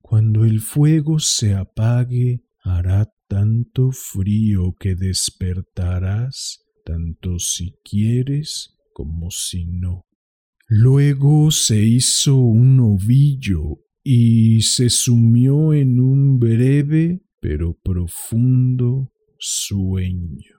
Cuando 0.00 0.44
el 0.44 0.60
fuego 0.60 1.20
se 1.20 1.54
apague, 1.54 2.45
hará 2.66 3.08
tanto 3.28 3.92
frío 3.92 4.74
que 4.78 4.94
despertarás, 4.94 6.64
tanto 6.84 7.38
si 7.38 7.74
quieres 7.84 8.76
como 8.92 9.30
si 9.30 9.66
no. 9.66 10.06
Luego 10.68 11.50
se 11.52 11.82
hizo 11.82 12.36
un 12.36 12.80
ovillo 12.80 13.78
y 14.02 14.62
se 14.62 14.90
sumió 14.90 15.72
en 15.72 16.00
un 16.00 16.38
breve 16.38 17.22
pero 17.40 17.74
profundo 17.74 19.12
sueño. 19.38 20.55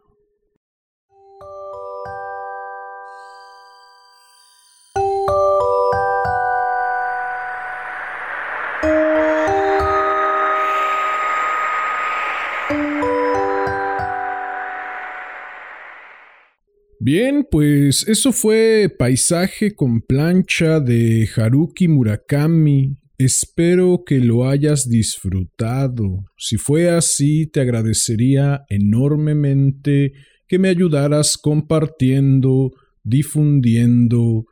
Bien, 17.08 17.48
pues 17.50 18.06
eso 18.10 18.34
fue 18.34 18.94
Paisaje 19.00 19.74
con 19.74 20.02
plancha 20.02 20.82
de 20.82 21.26
Haruki 21.34 21.88
Murakami. 21.88 22.98
Espero 23.18 24.04
que 24.06 24.20
lo 24.20 24.50
hayas 24.50 24.90
disfrutado. 24.90 26.26
Si 26.36 26.58
fue 26.58 26.90
así, 26.90 27.46
te 27.46 27.62
agradecería 27.62 28.66
enormemente 28.68 30.12
que 30.50 30.60
me 30.60 30.68
ayudaras 30.68 31.38
compartiendo, 31.38 32.74
difundiendo. 33.06 34.44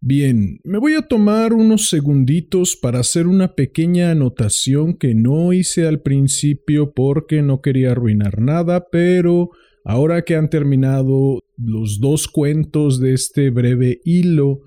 Bien, 0.00 0.58
me 0.64 0.78
voy 0.78 0.94
a 0.94 1.02
tomar 1.02 1.52
unos 1.52 1.90
segunditos 1.90 2.78
para 2.80 3.00
hacer 3.00 3.26
una 3.26 3.54
pequeña 3.54 4.12
anotación 4.12 4.94
que 4.94 5.14
no 5.14 5.52
hice 5.52 5.86
al 5.86 6.00
principio 6.00 6.94
porque 6.94 7.42
no 7.42 7.60
quería 7.60 7.90
arruinar 7.90 8.40
nada, 8.40 8.86
pero 8.90 9.50
Ahora 9.90 10.22
que 10.22 10.36
han 10.36 10.48
terminado 10.48 11.42
los 11.56 11.98
dos 11.98 12.28
cuentos 12.28 13.00
de 13.00 13.12
este 13.12 13.50
breve 13.50 14.00
hilo, 14.04 14.60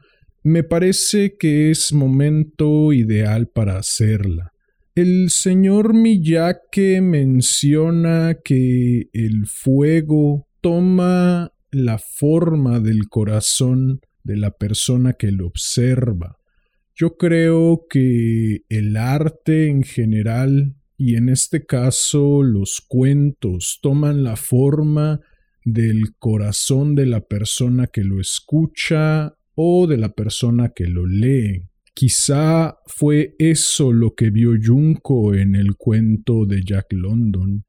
me 0.44 0.64
parece 0.64 1.38
que 1.38 1.72
es 1.72 1.94
momento 1.94 2.92
ideal 2.92 3.48
para 3.48 3.78
hacerla. 3.78 4.52
El 4.96 5.30
señor 5.30 5.94
Miyake 5.94 7.00
menciona 7.00 8.36
que 8.44 9.08
el 9.14 9.48
fuego 9.48 10.50
toma 10.60 11.54
la 11.72 12.00
forma 12.00 12.82
del 12.82 13.08
corazón 13.08 14.02
de 14.26 14.36
la 14.36 14.52
persona 14.52 15.14
que 15.14 15.32
lo 15.32 15.48
observa. 15.48 16.36
Yo 16.96 17.16
creo 17.16 17.86
que 17.90 18.64
el 18.68 18.98
arte 18.98 19.70
en 19.70 19.84
general 19.84 20.76
y 20.98 21.16
en 21.16 21.30
este 21.30 21.66
caso 21.66 22.44
los 22.44 22.82
cuentos 22.88 23.80
toman 23.82 24.24
la 24.24 24.36
forma 24.36 25.22
del 25.66 26.16
corazón 26.18 26.96
de 26.96 27.06
la 27.06 27.22
persona 27.22 27.88
que 27.88 28.04
lo 28.04 28.20
escucha 28.20 29.36
o 29.56 29.88
de 29.88 29.98
la 29.98 30.10
persona 30.10 30.70
que 30.70 30.88
lo 30.88 31.06
lee. 31.06 31.64
Quizá 31.94 32.78
fue 32.88 33.36
eso 33.38 33.94
lo 33.94 34.16
que 34.16 34.30
vio 34.30 34.54
Junko 34.62 35.36
en 35.36 35.56
el 35.56 35.76
cuento 35.76 36.46
de 36.46 36.64
Jack 36.64 36.94
London. 36.94 37.66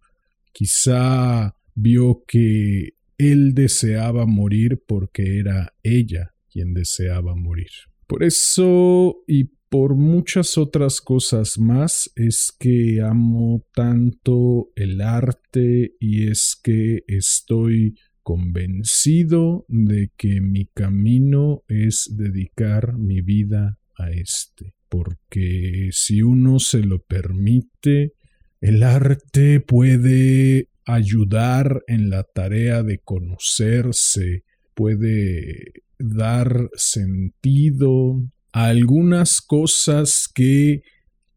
Quizá 0.52 1.54
vio 1.74 2.24
que 2.26 2.94
él 3.18 3.54
deseaba 3.54 4.26
morir 4.26 4.82
porque 4.86 5.38
era 5.38 5.74
ella 5.82 6.34
quien 6.50 6.72
deseaba 6.72 7.34
morir. 7.34 7.70
Por 8.06 8.22
eso 8.22 9.22
y 9.26 9.50
por 9.74 9.96
muchas 9.96 10.56
otras 10.56 11.00
cosas 11.00 11.58
más 11.58 12.08
es 12.14 12.52
que 12.60 13.02
amo 13.02 13.66
tanto 13.74 14.68
el 14.76 15.00
arte 15.00 15.96
y 15.98 16.28
es 16.28 16.56
que 16.62 17.02
estoy 17.08 17.96
convencido 18.22 19.64
de 19.66 20.12
que 20.16 20.40
mi 20.40 20.66
camino 20.66 21.64
es 21.66 22.08
dedicar 22.16 22.96
mi 22.96 23.20
vida 23.20 23.80
a 23.98 24.12
este, 24.12 24.74
porque 24.88 25.88
si 25.90 26.22
uno 26.22 26.60
se 26.60 26.78
lo 26.84 27.00
permite, 27.00 28.12
el 28.60 28.84
arte 28.84 29.58
puede 29.58 30.68
ayudar 30.84 31.82
en 31.88 32.10
la 32.10 32.22
tarea 32.22 32.84
de 32.84 33.00
conocerse, 33.00 34.44
puede 34.72 35.82
dar 35.98 36.70
sentido 36.76 38.22
algunas 38.54 39.40
cosas 39.40 40.28
que 40.32 40.82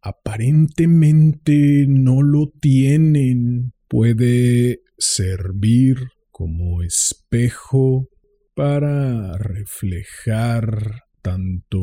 aparentemente 0.01 1.87
no 1.89 2.21
lo 2.21 2.51
tienen. 2.61 3.73
Puede 3.87 4.81
servir 4.99 5.97
como 6.29 6.83
espejo 6.83 8.07
para 8.53 9.35
reflejar 9.39 11.05
tanto 11.23 11.79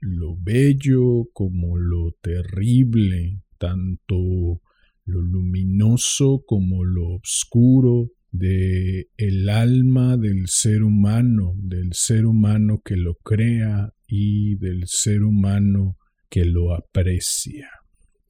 lo 0.00 0.36
bello 0.40 1.28
como 1.34 1.76
lo 1.76 2.12
terrible, 2.22 3.42
tanto 3.58 4.62
lo 5.04 5.20
luminoso 5.20 6.42
como 6.46 6.84
lo 6.84 7.16
oscuro 7.16 8.12
de 8.30 9.10
el 9.18 9.50
alma 9.50 10.16
del 10.16 10.46
ser 10.46 10.82
humano, 10.82 11.52
del 11.58 11.92
ser 11.92 12.24
humano 12.24 12.80
que 12.82 12.96
lo 12.96 13.16
crea 13.16 13.93
y 14.06 14.56
del 14.56 14.84
ser 14.86 15.22
humano 15.22 15.96
que 16.28 16.44
lo 16.44 16.74
aprecia. 16.74 17.68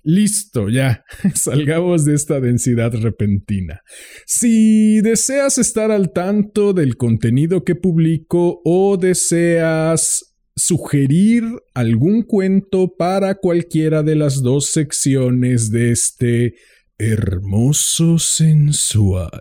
Listo, 0.02 0.68
ya, 0.68 1.02
salgamos 1.34 2.04
de 2.04 2.14
esta 2.14 2.38
densidad 2.38 2.92
repentina. 2.92 3.80
Si 4.26 5.00
deseas 5.00 5.56
estar 5.56 5.90
al 5.90 6.12
tanto 6.12 6.74
del 6.74 6.96
contenido 6.96 7.64
que 7.64 7.74
publico 7.74 8.60
o 8.64 8.98
deseas 8.98 10.34
sugerir 10.56 11.44
algún 11.72 12.22
cuento 12.22 12.94
para 12.96 13.34
cualquiera 13.36 14.02
de 14.02 14.14
las 14.14 14.42
dos 14.42 14.66
secciones 14.66 15.70
de 15.70 15.90
este 15.90 16.54
hermoso, 16.98 18.18
sensual 18.18 19.40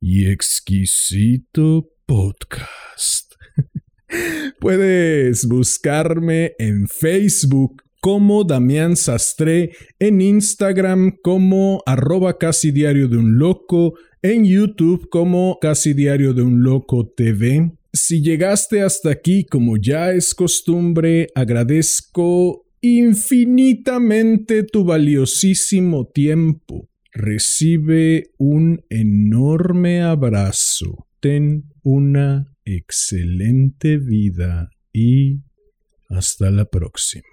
y 0.00 0.30
exquisito 0.30 1.88
podcast. 2.06 3.31
Puedes 4.58 5.46
buscarme 5.46 6.52
en 6.58 6.88
Facebook 6.88 7.82
como 8.00 8.42
Damián 8.42 8.96
Sastre, 8.96 9.70
en 9.98 10.20
Instagram 10.20 11.18
como 11.22 11.82
arroba 11.86 12.36
casi 12.36 12.72
diario 12.72 13.06
de 13.06 13.16
un 13.16 13.38
loco, 13.38 13.94
en 14.22 14.44
YouTube 14.44 15.08
como 15.08 15.58
casi 15.60 15.94
diario 15.94 16.34
de 16.34 16.42
un 16.42 16.62
loco 16.64 17.06
TV. 17.06 17.72
Si 17.92 18.22
llegaste 18.22 18.82
hasta 18.82 19.10
aquí, 19.10 19.44
como 19.44 19.76
ya 19.76 20.12
es 20.12 20.34
costumbre, 20.34 21.28
agradezco 21.34 22.66
infinitamente 22.80 24.64
tu 24.64 24.84
valiosísimo 24.84 26.06
tiempo. 26.06 26.88
Recibe 27.12 28.30
un 28.38 28.82
enorme 28.88 30.02
abrazo. 30.02 31.06
Ten 31.20 31.66
una 31.84 32.51
excelente 32.64 33.98
vida 33.98 34.70
y 34.92 35.40
hasta 36.08 36.50
la 36.50 36.64
próxima. 36.66 37.31